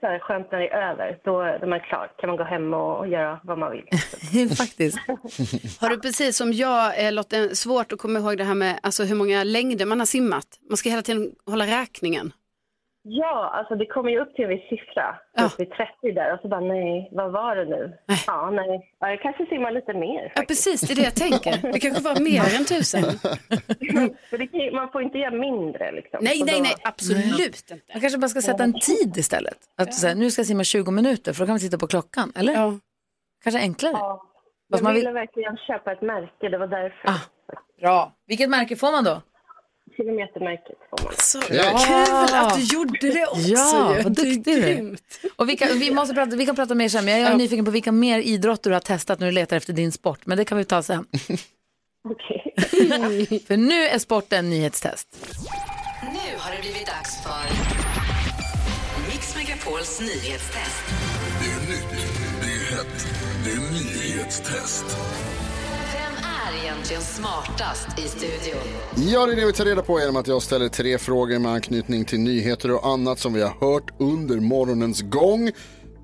så 0.00 0.06
här, 0.06 0.18
skönt 0.18 0.52
när 0.52 0.58
det 0.58 0.68
är 0.68 0.90
över. 0.90 1.18
Då, 1.24 1.32
då 1.32 1.42
är 1.42 1.66
man 1.66 1.80
klar. 1.80 2.10
kan 2.18 2.28
man 2.28 2.36
gå 2.36 2.44
hem 2.44 2.74
och 2.74 3.08
göra 3.08 3.40
vad 3.42 3.58
man 3.58 3.72
vill. 3.72 4.48
Faktiskt. 4.56 4.98
Har 5.80 5.88
du 5.88 6.00
precis 6.00 6.36
som 6.36 6.52
jag, 6.52 7.06
eh, 7.06 7.12
Lotte, 7.12 7.56
svårt 7.56 7.92
att 7.92 7.98
komma 7.98 8.18
ihåg 8.18 8.38
det 8.38 8.44
här 8.44 8.54
med 8.54 8.80
alltså, 8.82 9.04
hur 9.04 9.14
många 9.14 9.44
längder 9.44 9.86
man 9.86 9.98
har 9.98 10.06
simmat? 10.06 10.46
Man 10.68 10.76
ska 10.76 10.90
hela 10.90 11.02
tiden 11.02 11.30
hålla 11.46 11.66
räkningen. 11.66 12.32
Ja, 13.10 13.50
alltså 13.54 13.74
det 13.74 13.86
kommer 13.86 14.10
ju 14.10 14.20
upp 14.20 14.34
till 14.34 14.44
en 14.44 14.50
viss 14.50 14.68
siffra, 14.68 15.18
upp 15.44 15.56
till 15.56 15.66
30 15.66 16.12
där 16.14 16.34
och 16.34 16.40
så 16.40 16.48
bara 16.48 16.60
nej, 16.60 17.08
vad 17.12 17.32
var 17.32 17.56
det 17.56 17.64
nu? 17.64 17.98
Ja, 18.26 18.50
nej, 18.50 18.94
ja, 19.00 19.08
jag 19.10 19.20
kanske 19.22 19.46
simmar 19.46 19.70
lite 19.70 19.94
mer. 19.94 20.32
Ja, 20.36 20.42
precis, 20.48 20.80
det 20.80 20.92
är 20.92 20.96
det 20.96 21.02
jag 21.02 21.14
tänker. 21.14 21.72
Det 21.72 21.80
kanske 21.80 22.02
var 22.02 22.20
mer 22.20 22.56
än 22.56 22.64
tusen. 22.64 23.02
För 24.30 24.38
det, 24.38 24.46
kan 24.46 24.74
man 24.74 24.90
får 24.92 25.02
inte 25.02 25.18
göra 25.18 25.30
mindre 25.30 25.92
liksom. 25.92 26.18
Nej, 26.22 26.42
nej, 26.46 26.60
nej, 26.60 26.74
absolut 26.84 27.70
inte. 27.70 27.84
Man 27.94 28.00
kanske 28.00 28.18
bara 28.18 28.28
ska 28.28 28.40
sätta 28.40 28.64
en 28.64 28.80
tid 28.80 29.16
istället. 29.16 29.58
Att 29.76 29.94
säga, 29.94 30.14
nu 30.14 30.30
ska 30.30 30.40
jag 30.40 30.46
simma 30.46 30.64
20 30.64 30.90
minuter 30.90 31.32
för 31.32 31.40
då 31.40 31.46
kan 31.46 31.52
man 31.52 31.60
titta 31.60 31.78
på 31.78 31.86
klockan, 31.86 32.32
eller? 32.36 32.52
Ja. 32.52 32.78
Kanske 33.44 33.60
enklare. 33.60 33.92
Ja. 33.92 34.22
Jag 34.68 34.78
ville 34.78 34.92
vill... 34.92 35.08
verkligen 35.14 35.56
köpa 35.56 35.92
ett 35.92 36.02
märke, 36.02 36.48
det 36.48 36.58
var 36.58 36.66
därför. 36.66 37.10
Bra. 37.80 38.12
Vilket 38.26 38.50
märke 38.50 38.76
får 38.76 38.92
man 38.92 39.04
då? 39.04 39.22
Kilometermärket 39.96 40.76
får 40.90 41.04
man. 41.04 41.12
Så 41.18 41.38
Ja. 41.50 41.78
kul 41.86 42.34
att 42.36 42.54
du 42.56 42.62
gjorde 42.76 43.10
det 43.12 43.26
också 43.26 43.40
Ja, 43.48 43.96
ju. 43.96 44.02
vad 44.02 44.12
duktig 44.12 44.44
du 44.44 44.64
är. 44.64 44.96
Och 45.36 45.48
vilka, 45.48 45.66
vi, 45.74 45.90
måste 45.94 46.14
prata, 46.14 46.36
vi 46.36 46.46
kan 46.46 46.56
prata 46.56 46.74
mer 46.74 46.88
sen, 46.88 47.04
men 47.04 47.20
jag 47.20 47.30
är 47.32 47.36
nyfiken 47.36 47.64
på 47.64 47.70
vilka 47.70 47.92
mer 47.92 48.18
idrotter 48.18 48.70
du 48.70 48.74
har 48.76 48.80
testat 48.80 49.18
när 49.20 49.26
du 49.26 49.32
letar 49.32 49.56
efter 49.56 49.72
din 49.72 49.92
sport. 49.92 50.20
Men 50.26 50.38
det 50.38 50.44
kan 50.44 50.58
vi 50.58 50.64
ta 50.64 50.82
sen. 50.82 51.06
Okej. 52.08 52.54
För 53.46 53.56
nu 53.56 53.82
är 53.84 53.98
sporten 53.98 54.50
nyhetstest. 54.50 55.08
Nu 56.02 56.38
har 56.38 56.52
det 56.56 56.60
blivit 56.60 56.86
dags 56.86 57.22
för 57.22 57.48
Mix 59.10 59.36
Megapols 59.36 60.00
nyhetstest. 60.00 60.84
Det 61.40 61.50
är 61.50 61.60
nytt, 61.70 61.90
det 62.40 62.46
är 62.46 62.76
hett, 62.76 63.06
det 63.44 63.50
är 63.50 63.56
nyhetstest. 64.08 64.84
Är 66.48 66.62
egentligen 66.62 67.02
smartast 67.02 67.98
i 67.98 68.08
studion? 68.08 68.60
Ja, 68.96 69.26
det 69.26 69.32
är 69.32 69.36
det 69.36 69.46
vi 69.46 69.52
tar 69.52 69.64
reda 69.64 69.82
på 69.82 70.00
genom 70.00 70.16
att 70.16 70.26
jag 70.26 70.42
ställer 70.42 70.68
tre 70.68 70.98
frågor 70.98 71.38
med 71.38 71.52
anknytning 71.52 72.04
till 72.04 72.20
nyheter 72.20 72.70
och 72.70 72.86
annat 72.86 73.18
som 73.18 73.32
vi 73.32 73.42
har 73.42 73.72
hört 73.72 73.90
under 73.98 74.40
morgonens 74.40 75.02
gång. 75.02 75.52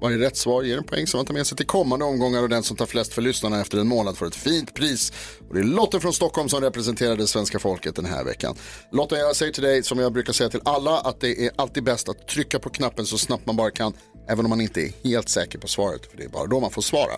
Varje 0.01 0.18
rätt 0.18 0.36
svar 0.36 0.62
ger 0.62 0.78
en 0.78 0.84
poäng 0.84 1.07
som 1.07 1.18
man 1.18 1.26
tar 1.26 1.34
med 1.34 1.47
sig 1.47 1.57
till 1.57 1.66
kommande 1.66 2.05
omgångar 2.05 2.42
och 2.42 2.49
den 2.49 2.62
som 2.62 2.76
tar 2.76 2.86
flest 2.86 3.12
för 3.12 3.22
lyssnarna 3.22 3.61
efter 3.61 3.78
en 3.78 3.88
månad 3.88 4.18
får 4.18 4.26
ett 4.26 4.34
fint 4.34 4.74
pris. 4.74 5.12
Och 5.49 5.55
det 5.55 5.61
är 5.61 5.64
Lotte 5.64 6.01
från 6.01 6.12
Stockholm 6.12 6.49
som 6.49 6.61
representerar 6.61 7.16
det 7.16 7.26
svenska 7.26 7.59
folket 7.59 7.97
den 7.97 8.05
här 8.05 8.24
veckan. 8.24 8.57
Lotte, 8.92 9.16
jag 9.16 9.36
säger 9.36 9.53
till 9.53 9.62
dig 9.62 9.82
som 9.82 9.99
jag 9.99 10.12
brukar 10.12 10.32
säga 10.32 10.51
till 10.51 10.62
alla 10.64 10.99
att 10.99 11.20
det 11.20 11.47
är 11.47 11.51
alltid 11.57 11.84
bäst 11.84 12.09
att 12.09 12.28
trycka 12.28 12.59
på 12.59 12.70
knappen 12.70 13.07
så 13.07 13.18
snabbt 13.18 13.47
man 13.47 13.57
bara 13.57 13.70
kan, 13.70 13.92
även 14.28 14.45
om 14.45 14.51
man 14.51 14.61
inte 14.61 14.80
är 14.80 14.92
helt 15.05 15.28
säker 15.28 15.59
på 15.59 15.68
svaret, 15.68 16.07
för 16.11 16.16
det 16.16 16.24
är 16.24 16.28
bara 16.28 16.47
då 16.47 16.61
man 16.61 16.70
får 16.70 16.82
svara. 16.82 17.12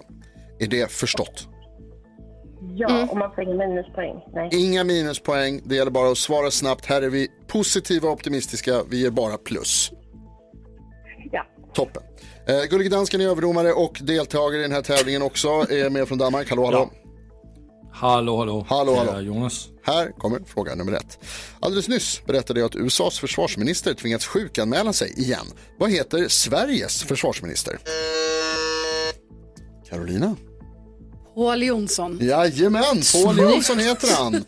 Är 0.59 0.66
det 0.66 0.93
förstått? 0.93 1.49
Ja, 2.76 3.09
och 3.11 3.16
man 3.16 3.34
får 3.34 3.44
ingen 3.44 3.57
minuspoäng. 3.57 4.14
Nej. 4.32 4.50
Inga 4.52 4.84
minuspoäng, 4.84 5.61
det 5.64 5.74
gäller 5.74 5.90
bara 5.90 6.11
att 6.11 6.18
svara 6.18 6.50
snabbt. 6.50 6.86
Här 6.86 7.02
är 7.02 7.09
vi 7.09 7.28
positiva 7.46 8.09
och 8.09 8.14
optimistiska, 8.14 8.82
vi 8.90 9.00
ger 9.00 9.11
bara 9.11 9.38
plus. 9.38 9.90
Ja. 11.32 11.46
Toppen. 11.74 12.02
Eh, 12.48 12.64
Gullige 12.70 12.90
Dansken 12.90 13.20
är 13.20 13.24
överdomare 13.24 13.72
och 13.72 13.98
deltagare 14.02 14.59
i 14.61 14.62
den 14.62 14.72
här 14.72 14.82
tävlingen 14.82 15.22
också. 15.22 15.48
Är 15.48 15.90
med 15.90 16.09
från 16.09 16.18
Danmark. 16.18 16.50
Hallå, 16.50 16.64
hallå. 16.64 16.90
Hallå, 17.92 18.36
hallå. 18.36 18.66
Hallå, 18.68 18.94
hallå. 18.94 19.11
är 19.12 19.20
Jonas. 19.20 19.68
Här 19.82 20.12
kommer 20.18 20.40
fråga 20.46 20.74
nummer 20.74 20.92
ett. 20.92 21.18
Alldeles 21.61 21.88
nyss 21.88 22.22
berättade 22.26 22.61
jag 22.61 22.66
att 22.66 22.76
USAs 22.76 23.18
försvarsminister 23.18 23.94
tvingats 23.94 24.26
sjukanmäla 24.26 24.92
sig 24.92 25.20
igen. 25.20 25.46
Vad 25.78 25.90
heter 25.90 26.28
Sveriges 26.28 27.02
försvarsminister? 27.02 27.78
Carolina? 29.88 30.36
Paul 31.37 31.62
Jonsson. 31.62 32.18
Jajamän, 32.22 33.03
Paul. 33.12 33.39
Jonsson 33.39 33.78
heter 33.78 34.14
han. 34.16 34.45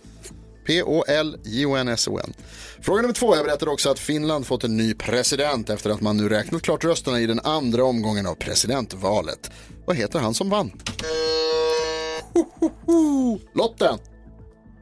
P-O-L-J-O-N-S-O-N. 0.67 2.35
Fråga 2.81 3.03
nummer 3.03 3.15
två. 3.15 3.37
Jag 3.37 3.45
berättade 3.45 3.71
också 3.71 3.91
att 3.91 3.99
Finland 3.99 4.47
fått 4.47 4.65
en 4.65 4.77
ny 4.77 4.95
president 4.95 5.71
efter 5.71 5.91
att 5.91 6.01
man 6.01 6.17
nu 6.17 6.29
räknat 6.29 6.63
klart 6.63 6.85
rösterna 6.85 7.21
i 7.21 7.27
den 7.27 7.41
andra 7.45 7.85
omgången 7.85 8.27
av 8.27 8.35
presidentvalet. 8.35 9.51
Vad 9.87 9.97
heter 9.97 10.19
han 10.19 10.35
som 10.35 10.51
vann? 10.51 10.73
Lotten! 13.55 13.99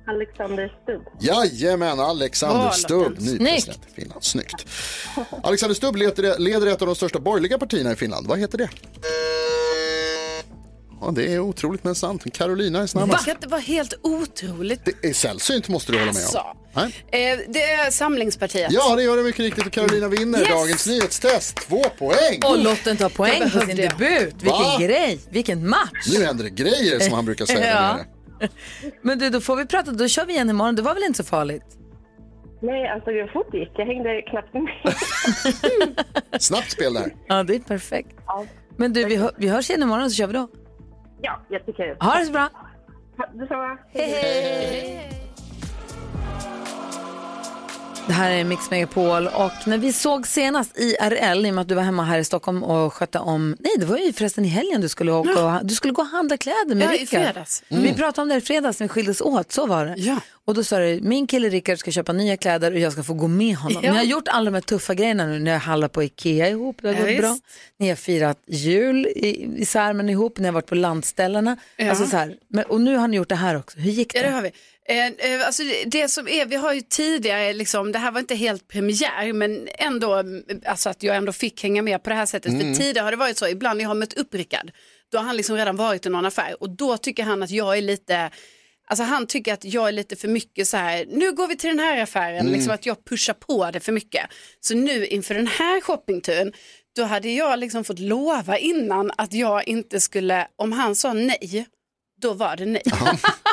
Alexander 0.08 0.78
Stubb. 0.82 1.02
Jajamän, 1.20 2.00
Alexander 2.00 2.62
Bra, 2.62 2.72
Stubb, 2.72 3.18
ny 3.20 3.26
Snyggt. 3.26 3.44
president 3.52 3.80
i 3.92 4.00
Finland. 4.00 4.24
Snyggt. 4.24 4.66
Alexander 5.42 5.74
Stubb 5.74 5.96
leder, 5.96 6.38
leder 6.38 6.66
ett 6.66 6.82
av 6.82 6.86
de 6.86 6.94
största 6.96 7.18
borgerliga 7.18 7.58
partierna 7.58 7.92
i 7.92 7.96
Finland. 7.96 8.26
Vad 8.26 8.38
heter 8.38 8.58
det? 8.58 8.68
Ja, 11.00 11.10
det 11.10 11.34
är 11.34 11.38
otroligt 11.40 11.84
men 11.84 11.94
sant. 11.94 12.24
Carolina 12.34 12.78
är 12.78 12.82
Va? 12.82 12.86
snabbast. 12.88 13.28
Det 13.40 13.46
var 13.48 13.58
helt 13.58 13.94
otroligt. 14.02 14.80
Det 14.84 15.08
är 15.08 15.12
sällsynt 15.12 15.68
måste 15.68 15.92
du 15.92 15.98
hålla 15.98 16.12
med 16.12 16.22
om. 16.34 16.40
Alltså. 16.74 16.98
Eh, 17.16 17.38
det 17.48 17.62
är 17.62 17.90
Samlingspartiet. 17.90 18.72
Ja, 18.72 18.96
det 18.96 19.02
gör 19.02 19.16
det 19.16 19.22
mycket 19.22 19.40
riktigt 19.40 19.66
och 19.66 19.72
Carolina 19.72 20.08
vinner 20.08 20.38
Yes! 20.38 20.48
dagens 20.48 20.86
nyhetstest. 20.86 21.56
Två 21.56 21.82
poäng! 21.98 22.40
Och 22.44 22.58
Lotten 22.58 22.96
tar 22.96 23.08
poäng 23.08 23.40
Det 23.44 23.50
på 23.50 23.66
sin 23.66 23.76
debut. 23.76 24.34
Vilken 24.34 24.50
Va? 24.50 24.78
grej, 24.80 25.20
vilken 25.30 25.68
match. 25.68 26.06
Nu 26.18 26.24
händer 26.24 26.44
det 26.44 26.50
grejer 26.50 27.00
som 27.00 27.12
han 27.12 27.24
brukar 27.24 27.46
säga 27.46 27.98
Ja. 28.40 28.48
Men 29.02 29.18
du, 29.18 29.30
då 29.30 29.40
får 29.40 29.56
vi 29.56 29.66
prata, 29.66 29.90
då 29.92 30.08
kör 30.08 30.26
vi 30.26 30.32
igen 30.32 30.50
imorgon. 30.50 30.76
Det 30.76 30.82
var 30.82 30.94
väl 30.94 31.02
inte 31.02 31.16
så 31.16 31.24
farligt? 31.24 31.62
Nej, 32.62 32.88
alltså 32.88 33.10
hur 33.10 33.26
fort 33.32 33.46
det 33.52 33.58
gick. 33.58 33.70
Jag 33.74 33.86
hängde 33.86 34.22
knappt 34.22 34.54
med. 34.54 34.94
Snabbt 36.42 36.70
spel 36.70 36.94
där. 36.94 37.14
Ja, 37.28 37.42
det 37.42 37.54
är 37.54 37.58
perfekt. 37.58 38.08
Men 38.76 38.92
du, 38.92 39.04
vi, 39.04 39.16
hör, 39.16 39.30
vi 39.36 39.48
hörs 39.48 39.70
igen 39.70 39.82
imorgon 39.82 40.10
så 40.10 40.16
kör 40.16 40.26
vi 40.26 40.32
då. 40.32 40.48
Ja, 41.26 41.58
det. 41.76 41.96
Ha 42.00 42.18
det 42.18 42.26
så 42.26 42.32
bra. 42.32 42.48
Detsamma. 43.32 43.78
Hej, 43.92 44.10
hej. 44.10 45.25
Det 48.06 48.12
här 48.12 48.30
är 48.30 48.44
Mix 48.44 48.70
Megapol 48.70 49.26
och 49.26 49.52
när 49.66 49.78
vi 49.78 49.92
såg 49.92 50.26
senast 50.26 50.78
IRL, 50.78 51.46
i 51.46 51.50
och 51.50 51.54
med 51.54 51.62
att 51.62 51.68
du 51.68 51.74
var 51.74 51.82
hemma 51.82 52.04
här 52.04 52.18
i 52.18 52.24
Stockholm 52.24 52.62
och 52.62 52.92
skötte 52.94 53.18
om, 53.18 53.56
nej 53.60 53.72
det 53.78 53.86
var 53.86 53.96
ju 53.98 54.12
förresten 54.12 54.44
i 54.44 54.48
helgen 54.48 54.80
du 54.80 54.88
skulle 54.88 55.12
åka 55.12 55.44
och, 55.44 55.66
du 55.66 55.74
skulle 55.74 55.92
gå 55.92 56.02
och 56.02 56.08
handla 56.08 56.36
kläder 56.36 56.74
med 56.74 56.86
Ja, 56.88 56.94
i 56.94 56.98
Rickard. 56.98 57.20
fredags. 57.24 57.62
Vi 57.68 57.76
Mm. 57.76 57.94
pratade 57.94 58.22
om 58.22 58.28
det 58.28 58.34
i 58.36 58.40
fredags 58.40 58.80
när 58.80 58.84
vi 58.84 58.88
skildes 58.88 59.20
åt, 59.20 59.52
så 59.52 59.66
var 59.66 59.86
det. 59.86 59.94
Ja. 59.96 60.16
Och 60.44 60.54
då 60.54 60.64
sa 60.64 60.78
du, 60.78 61.00
min 61.02 61.26
kille 61.26 61.48
Rickard 61.48 61.78
ska 61.78 61.90
köpa 61.90 62.12
nya 62.12 62.36
kläder 62.36 62.72
och 62.72 62.78
jag 62.78 62.92
ska 62.92 63.02
få 63.02 63.14
gå 63.14 63.28
med 63.28 63.56
honom. 63.56 63.80
Ja. 63.84 63.90
Ni 63.92 63.96
har 63.98 64.04
gjort 64.04 64.28
alla 64.28 64.44
de 64.50 64.54
här 64.54 64.60
tuffa 64.62 64.94
grejerna 64.94 65.26
nu, 65.26 65.38
ni 65.38 65.50
har 65.50 65.58
handlat 65.58 65.92
på 65.92 66.02
Ikea 66.02 66.48
ihop, 66.48 66.76
det 66.82 66.88
har 66.88 66.94
Ja, 66.94 67.00
gått 67.00 67.08
visst. 67.10 67.20
bra. 67.20 67.36
Ni 67.78 67.88
har 67.88 67.96
firat 67.96 68.38
jul 68.46 69.06
i, 69.06 69.48
i 69.56 69.64
Särmen 69.66 70.08
ihop, 70.08 70.38
ni 70.38 70.44
har 70.46 70.52
varit 70.52 70.66
på 70.66 70.74
landställena. 70.74 71.56
Ja. 71.76 71.90
Alltså 71.90 72.06
så 72.06 72.16
här, 72.16 72.34
men, 72.48 72.64
och 72.64 72.80
nu 72.80 72.96
har 72.96 73.08
ni 73.08 73.16
gjort 73.16 73.28
det 73.28 73.34
här 73.34 73.56
också, 73.56 73.78
hur 73.78 73.90
gick 73.90 74.12
det? 74.12 74.18
Ja, 74.18 74.26
det 74.26 74.32
har 74.32 74.42
vi. 74.42 74.50
Eh, 74.88 75.06
eh, 75.06 75.46
alltså 75.46 75.62
det, 75.86 76.08
som 76.08 76.28
är, 76.28 76.46
vi 76.46 76.56
har 76.56 76.72
ju 76.72 76.80
tidigare, 76.80 77.52
liksom, 77.52 77.92
det 77.92 77.98
här 77.98 78.10
var 78.10 78.20
inte 78.20 78.34
helt 78.34 78.68
premiär, 78.68 79.32
men 79.32 79.68
ändå, 79.78 80.14
mm, 80.14 80.42
alltså 80.64 80.88
att 80.88 81.02
jag 81.02 81.16
ändå 81.16 81.32
fick 81.32 81.62
hänga 81.62 81.82
med 81.82 82.02
på 82.02 82.10
det 82.10 82.16
här 82.16 82.26
sättet. 82.26 82.52
Mm. 82.52 82.74
För 82.74 82.82
tidigare 82.82 83.04
har 83.04 83.10
det 83.10 83.16
varit 83.16 83.38
så, 83.38 83.48
ibland 83.48 83.76
när 83.76 83.84
jag 83.84 83.90
har 83.90 83.94
mött 83.94 84.12
upp 84.12 84.34
Rickard, 84.34 84.70
då 85.12 85.18
har 85.18 85.24
han 85.24 85.36
liksom 85.36 85.56
redan 85.56 85.76
varit 85.76 86.06
i 86.06 86.08
någon 86.08 86.26
affär 86.26 86.62
och 86.62 86.70
då 86.70 86.96
tycker 86.96 87.22
han 87.22 87.42
att 87.42 87.50
jag 87.50 87.78
är 87.78 87.82
lite, 87.82 88.30
alltså 88.88 89.04
han 89.04 89.26
tycker 89.26 89.52
att 89.52 89.64
jag 89.64 89.88
är 89.88 89.92
lite 89.92 90.16
för 90.16 90.28
mycket 90.28 90.68
så 90.68 90.76
här, 90.76 91.04
nu 91.08 91.32
går 91.32 91.48
vi 91.48 91.56
till 91.56 91.70
den 91.70 91.78
här 91.78 92.02
affären, 92.02 92.40
Mm. 92.40 92.52
liksom 92.52 92.72
att 92.74 92.86
jag 92.86 93.04
pushar 93.04 93.34
på 93.34 93.70
det 93.70 93.80
för 93.80 93.92
mycket. 93.92 94.26
Så 94.60 94.74
nu 94.74 95.06
inför 95.06 95.34
den 95.34 95.46
här 95.46 95.80
shoppingturen, 95.80 96.52
då 96.96 97.02
hade 97.04 97.28
jag 97.30 97.58
liksom 97.58 97.84
fått 97.84 97.98
lova 97.98 98.58
innan 98.58 99.10
att 99.18 99.32
jag 99.32 99.68
inte 99.68 100.00
skulle, 100.00 100.46
om 100.56 100.72
han 100.72 100.96
sa 100.96 101.12
nej, 101.12 101.66
då 102.20 102.32
var 102.32 102.56
det 102.56 102.66
nej. 102.66 102.82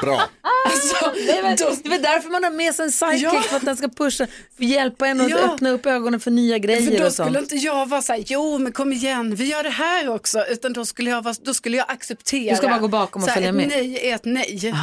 Bra. 0.02 0.22
Alltså, 0.66 1.12
Det 1.16 1.32
är, 1.38 1.44
väl, 1.44 1.56
det 1.58 1.86
är 1.86 1.90
väl 1.90 2.02
därför 2.02 2.30
man 2.30 2.44
har 2.44 2.52
med 2.52 2.76
sig 2.76 2.86
en 2.86 2.92
sidekick, 2.92 3.24
Ja. 3.24 3.42
för 3.42 3.56
att 3.58 3.66
den 3.66 3.78
ska 3.78 3.88
pusha, 3.88 4.28
hjälpa 4.58 5.08
en 5.08 5.22
att 5.22 5.30
Ja. 5.30 5.38
öppna 5.38 5.70
upp 5.70 5.86
ögonen 5.86 6.20
för 6.20 6.32
nya 6.32 6.58
grejer 6.58 6.92
För 6.92 7.00
då 7.00 7.06
och 7.06 7.14
sånt. 7.14 7.28
skulle 7.28 7.40
inte 7.40 7.56
jag 7.56 7.86
vara 7.90 8.02
så 8.02 8.14
här, 8.14 8.24
jo 8.28 8.58
men 8.58 8.72
kom 8.72 8.94
igen, 8.94 9.36
vi 9.36 9.46
gör 9.46 9.64
det 9.64 9.70
här 9.70 10.10
också, 10.10 10.46
utan 10.50 10.74
då 10.74 10.86
skulle 10.86 11.10
jag, 11.10 11.22
vara, 11.22 11.36
då 11.42 11.54
skulle 11.54 11.78
jag 11.78 11.86
acceptera. 11.92 12.52
Du 12.52 12.58
ska 12.58 12.68
bara 12.68 12.80
gå 12.80 12.88
bakom 12.88 13.24
och 13.24 13.30
följa 13.30 13.50
ett 13.50 13.56
med. 13.56 13.68
nej 13.68 14.10
är 14.10 14.16
ett 14.16 14.26
nej. 14.26 14.74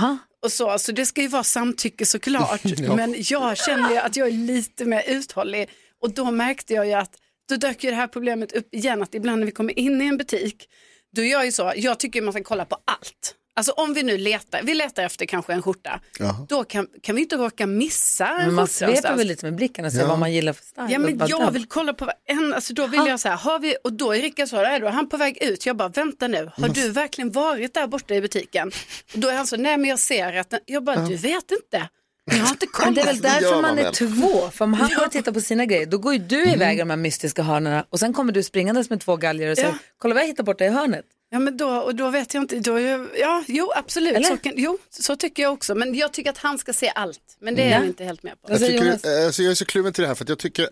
Och 0.42 0.52
så, 0.52 0.78
så 0.78 0.92
det 0.92 1.06
ska 1.06 1.20
ju 1.20 1.28
vara 1.28 1.44
samtycke 1.44 2.06
såklart, 2.06 2.60
Ja. 2.64 2.96
men 2.96 3.14
jag 3.18 3.56
känner 3.58 3.90
ju 3.90 3.96
att 3.96 4.16
jag 4.16 4.28
är 4.28 4.32
lite 4.32 4.84
mer 4.84 5.02
uthållig 5.06 5.68
och 6.02 6.14
då 6.14 6.30
märkte 6.30 6.74
jag 6.74 6.86
ju 6.86 6.92
att 6.92 7.10
då 7.48 7.56
dök 7.56 7.84
ju 7.84 7.90
det 7.90 7.96
här 7.96 8.06
problemet 8.06 8.52
upp 8.52 8.74
igen, 8.74 9.02
att 9.02 9.14
ibland 9.14 9.38
när 9.38 9.46
vi 9.46 9.52
kommer 9.52 9.78
in 9.78 10.02
i 10.02 10.06
en 10.06 10.16
butik, 10.16 10.68
då 11.16 11.22
gör 11.22 11.38
jag 11.38 11.44
ju 11.44 11.52
så, 11.52 11.72
jag 11.76 11.98
tycker 11.98 12.22
man 12.22 12.32
ska 12.32 12.42
kolla 12.42 12.64
på 12.64 12.76
allt. 12.84 13.34
Alltså 13.54 13.72
om 13.72 13.94
vi 13.94 14.02
nu 14.02 14.18
letar, 14.18 14.62
vi 14.62 14.74
letar 14.74 15.02
efter 15.02 15.26
kanske 15.26 15.52
en 15.52 15.62
skjorta, 15.62 16.00
då 16.48 16.64
kan, 16.64 16.86
kan 17.02 17.14
vi 17.14 17.22
inte 17.22 17.36
råka 17.36 17.66
missa 17.66 18.28
en 18.28 18.46
Men 18.46 18.54
man 18.54 18.66
sveper 18.68 19.16
väl 19.16 19.26
lite 19.26 19.46
med 19.46 19.54
blicken 19.54 19.84
och 19.84 19.92
ser 19.92 20.00
Ja. 20.00 20.06
vad 20.08 20.18
man 20.18 20.32
gillar 20.32 20.52
för 20.52 20.64
style. 20.64 20.86
Ja 20.92 20.98
men 20.98 21.18
jag 21.28 21.40
där. 21.40 21.50
vill 21.50 21.66
kolla 21.66 21.92
på 21.94 22.10
en, 22.26 22.54
alltså 22.54 22.74
då 22.74 22.86
vill 22.86 23.00
jag 23.06 23.20
så 23.20 23.28
här, 23.28 23.36
har 23.36 23.58
vi, 23.58 23.76
och 23.84 23.92
då 23.92 24.12
är 24.14 24.22
Rickard 24.22 24.48
så 24.48 24.56
här, 24.56 24.80
då 24.80 24.86
är 24.86 24.90
han 24.90 25.08
på 25.08 25.16
väg 25.16 25.38
ut, 25.42 25.66
jag 25.66 25.76
bara 25.76 25.88
vänta 25.88 26.28
nu, 26.28 26.50
har 26.56 26.68
du 26.68 26.90
verkligen 26.90 27.30
varit 27.30 27.74
där 27.74 27.86
borta 27.86 28.14
i 28.14 28.20
butiken? 28.20 28.68
Och 29.14 29.18
då 29.18 29.28
är 29.28 29.36
han 29.36 29.46
så, 29.46 29.56
nej 29.56 29.76
men 29.76 29.90
jag 29.90 29.98
ser 29.98 30.36
att, 30.36 30.50
den, 30.50 30.60
jag 30.66 30.84
bara, 30.84 30.96
du 31.06 31.16
vet 31.16 31.50
inte, 31.50 31.88
jag 32.30 32.44
har 32.44 32.50
inte 32.50 32.66
Men 32.66 32.72
kollat. 32.72 32.94
det 32.94 33.00
är 33.00 33.06
väl 33.06 33.20
därför 33.20 33.62
man 33.62 33.78
är 33.78 33.92
två. 33.92 34.48
För 34.50 34.64
om 34.64 34.74
han 34.74 34.90
går 34.96 35.06
och 35.06 35.12
tittar 35.12 35.32
på 35.32 35.40
sina 35.40 35.66
grejer, 35.66 35.86
då 35.86 35.98
går 35.98 36.12
ju 36.12 36.18
du 36.18 36.44
iväg 36.50 36.76
i 36.76 36.80
de 36.80 36.90
här 36.90 36.96
mystiska 36.96 37.42
hörnerna 37.42 37.86
och 37.90 38.00
sen 38.00 38.12
kommer 38.12 38.32
du 38.32 38.42
springandes 38.42 38.90
med 38.90 39.00
två 39.00 39.16
galgar 39.16 39.50
och 39.50 39.56
säger, 39.56 39.68
Ja. 39.68 39.74
kolla 39.98 40.14
vad 40.14 40.22
jag 40.22 40.28
hittar 40.28 40.44
borta 40.44 40.64
i 40.64 40.68
hörnet. 40.68 41.04
Ja 41.32 41.38
men 41.38 41.56
då, 41.56 41.68
och 41.68 41.94
då 41.94 42.10
vet 42.10 42.34
jag 42.34 42.42
inte, 42.42 42.58
då 42.60 42.74
är 42.74 42.80
jag, 42.90 43.08
ja 43.18 43.44
jo 43.48 43.72
absolut, 43.76 44.14
Eller? 44.16 44.28
så, 44.28 44.36
kan, 44.36 44.52
jo, 44.56 44.78
så 44.90 45.16
tycker 45.16 45.42
jag 45.42 45.52
också, 45.52 45.74
men 45.74 45.94
jag 45.94 46.12
tycker 46.12 46.30
att 46.30 46.38
han 46.38 46.58
ska 46.58 46.72
se 46.72 46.92
allt, 46.94 47.20
men 47.40 47.54
det 47.54 47.62
är 47.62 47.66
Mm. 47.66 47.78
jag 47.80 47.86
inte 47.88 48.04
helt 48.04 48.22
med 48.22 48.42
på. 48.42 48.52
Jag, 48.52 48.58
tycker, 48.60 48.86
eh, 48.86 49.26
alltså 49.26 49.42
jag 49.42 49.50
är 49.50 49.54
så 49.54 49.64
kluven 49.64 49.92
till 49.92 50.02
det 50.02 50.08
här 50.08 50.14
för 50.14 50.24
att 50.24 50.28
jag 50.28 50.38
tycker 50.38 50.68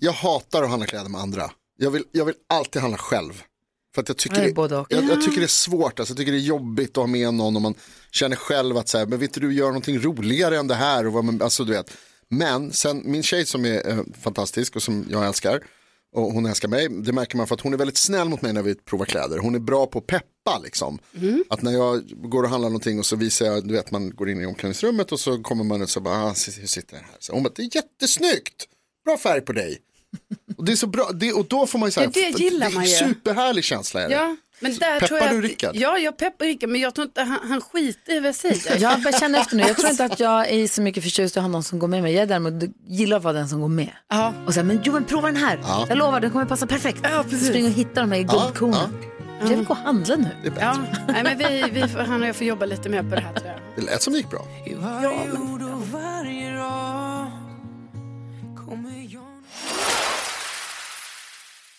jag 0.00 0.12
hatar 0.12 0.62
att 0.62 0.68
handla 0.70 0.86
kläder 0.86 1.08
med 1.08 1.20
andra. 1.20 1.50
Jag 1.78 1.90
vill, 1.90 2.04
jag 2.12 2.24
vill 2.24 2.34
alltid 2.48 2.82
handla 2.82 2.98
själv. 2.98 3.42
För 3.98 4.02
att 4.02 4.08
jag 4.08 4.16
tycker, 4.16 4.36
det 4.36 4.42
är 4.42 4.44
det, 4.88 4.94
jag, 4.96 5.04
jag 5.04 5.18
Ja. 5.18 5.22
tycker 5.24 5.40
det 5.40 5.46
är 5.46 5.48
svårt, 5.48 5.98
alltså, 6.00 6.12
jag 6.12 6.18
tycker 6.18 6.32
det 6.32 6.38
är 6.38 6.40
jobbigt 6.42 6.90
att 6.90 6.96
ha 6.96 7.06
med 7.06 7.34
någon 7.34 7.56
och 7.56 7.62
man 7.62 7.74
känner 8.10 8.36
själv 8.36 8.76
att 8.76 8.88
så 8.88 8.98
här, 8.98 9.06
men 9.06 9.18
vet 9.18 9.34
du, 9.34 9.40
du 9.40 9.52
gör 9.54 9.66
någonting 9.66 9.98
roligare 9.98 10.58
än 10.58 10.66
det 10.68 10.74
här. 10.74 11.06
Och 11.06 11.12
vad 11.12 11.24
man, 11.24 11.42
alltså, 11.42 11.64
du 11.64 11.72
vet. 11.72 11.90
Men 12.28 12.72
sen 12.72 13.02
min 13.04 13.22
tjej 13.22 13.46
som 13.46 13.64
är 13.64 13.88
eh, 13.88 13.98
fantastisk 14.22 14.76
och 14.76 14.82
som 14.82 15.06
jag 15.10 15.26
älskar 15.26 15.60
och 16.14 16.22
hon 16.32 16.46
älskar 16.46 16.68
mig, 16.68 16.88
det 16.88 17.12
märker 17.12 17.36
man 17.36 17.46
för 17.46 17.54
att 17.54 17.60
hon 17.60 17.72
är 17.72 17.76
väldigt 17.76 17.96
snäll 17.96 18.28
mot 18.28 18.42
mig 18.42 18.52
när 18.52 18.62
vi 18.62 18.74
provar 18.74 19.06
kläder. 19.06 19.38
Hon 19.38 19.54
är 19.54 19.58
bra 19.58 19.86
på 19.86 19.98
att 19.98 20.06
peppa 20.06 20.58
liksom. 20.64 20.98
Att 21.48 21.62
när 21.62 21.72
jag 21.72 22.02
går 22.08 22.42
och 22.42 22.48
handlar 22.50 22.68
någonting 22.68 22.98
och 22.98 23.06
så 23.06 23.16
visar 23.16 23.46
jag, 23.46 23.68
du 23.68 23.74
vet 23.74 23.90
man 23.90 24.10
går 24.10 24.30
in 24.30 24.40
i 24.42 24.46
omklädningsrummet 24.46 25.12
och 25.12 25.20
så 25.20 25.42
kommer 25.42 25.64
man 25.64 25.80
ut 25.80 25.84
och 25.84 25.90
så 25.90 26.00
bara, 26.00 26.24
ah, 26.24 26.28
hur 26.60 26.66
sitter 26.66 26.96
den 26.96 27.04
här? 27.04 27.16
Så 27.18 27.32
hon 27.32 27.42
bara, 27.42 27.52
det 27.56 27.62
är 27.62 27.76
jättesnyggt, 27.76 28.64
bra 29.04 29.16
färg 29.18 29.40
på 29.40 29.52
dig. 29.52 29.78
Och 30.56 30.64
det 30.64 30.72
är 30.72 30.76
så 30.76 30.86
bra, 30.86 31.10
det, 31.14 31.32
och 31.32 31.46
då 31.48 31.66
får 31.66 31.78
man 31.78 31.86
ju 31.86 31.90
säga, 31.92 32.10
Ja, 32.14 32.30
det 32.32 32.38
gillar 32.44 32.70
man 32.70 32.84
ju. 32.84 32.90
superhärlig 32.90 33.64
känsla 33.64 34.02
är 34.02 34.08
det. 34.08 34.14
Ja, 34.14 34.36
men 34.60 34.72
där 34.76 34.94
Peppar 34.94 35.06
tror 35.06 35.20
jag 35.20 35.30
du 35.30 35.40
Rickard? 35.42 35.76
Ja, 35.76 35.98
jag 35.98 36.16
peppar 36.16 36.44
Rickard, 36.44 36.70
men 36.70 36.80
jag 36.80 36.94
tror 36.94 37.06
inte 37.06 37.22
han, 37.22 37.38
han 37.48 37.60
skiter 37.60 38.16
i 38.16 38.20
vad 38.20 38.28
jag 38.28 38.34
säger. 38.34 38.78
Jag 38.80 39.02
bara 39.02 39.12
känner 39.18 39.40
efter 39.40 39.56
nu, 39.56 39.62
jag 39.62 39.76
tror 39.76 39.90
inte 39.90 40.04
att 40.04 40.20
jag 40.20 40.48
är 40.50 40.68
så 40.68 40.82
mycket 40.82 41.02
förtjust 41.02 41.36
i 41.36 41.38
att 41.38 41.42
ha 41.42 41.48
någon 41.48 41.62
som 41.62 41.78
går 41.78 41.88
med 41.88 42.02
mig. 42.02 42.12
Jag 42.14 42.22
är 42.22 42.26
däremot 42.26 42.52
gillar 42.88 43.16
att 43.16 43.22
vara 43.22 43.32
den 43.34 43.48
som 43.48 43.60
går 43.60 43.68
med. 43.68 43.90
Ja. 44.08 44.32
Och 44.46 44.54
säga, 44.54 44.64
men 44.64 44.80
jo 44.84 44.92
men 44.92 45.04
prova 45.04 45.26
den 45.26 45.36
här. 45.36 45.58
Ja. 45.62 45.86
Jag 45.88 45.98
lovar, 45.98 46.20
den 46.20 46.30
kommer 46.30 46.44
passa 46.44 46.66
perfekt. 46.66 46.98
Ja, 47.02 47.24
precis. 47.30 47.48
Spring 47.48 47.64
och 47.64 47.70
hitta 47.72 48.00
de 48.00 48.12
här 48.12 48.18
guldkornen. 48.22 48.90
Jag 49.40 49.48
vill 49.48 49.64
gå 49.64 49.72
och 49.72 49.76
handla 49.76 50.16
nu. 50.16 50.28
Ja, 50.60 50.76
nej, 51.08 51.22
men 51.24 51.38
vi, 51.38 51.64
vi, 51.80 51.88
får- 51.88 51.98
han 51.98 52.22
och 52.22 52.28
jag 52.28 52.36
får 52.36 52.46
jobba 52.46 52.66
lite 52.66 52.88
mer 52.88 53.02
på 53.02 53.08
det 53.14 53.20
här 53.20 53.34
tror 53.34 53.46
jag. 53.46 53.56
Det 53.76 53.82
lät 53.90 54.02
som 54.02 54.12
det 54.12 54.18
gick 54.18 54.30
bra. 54.30 54.46
Ja, 55.02 55.12
men... 55.32 55.57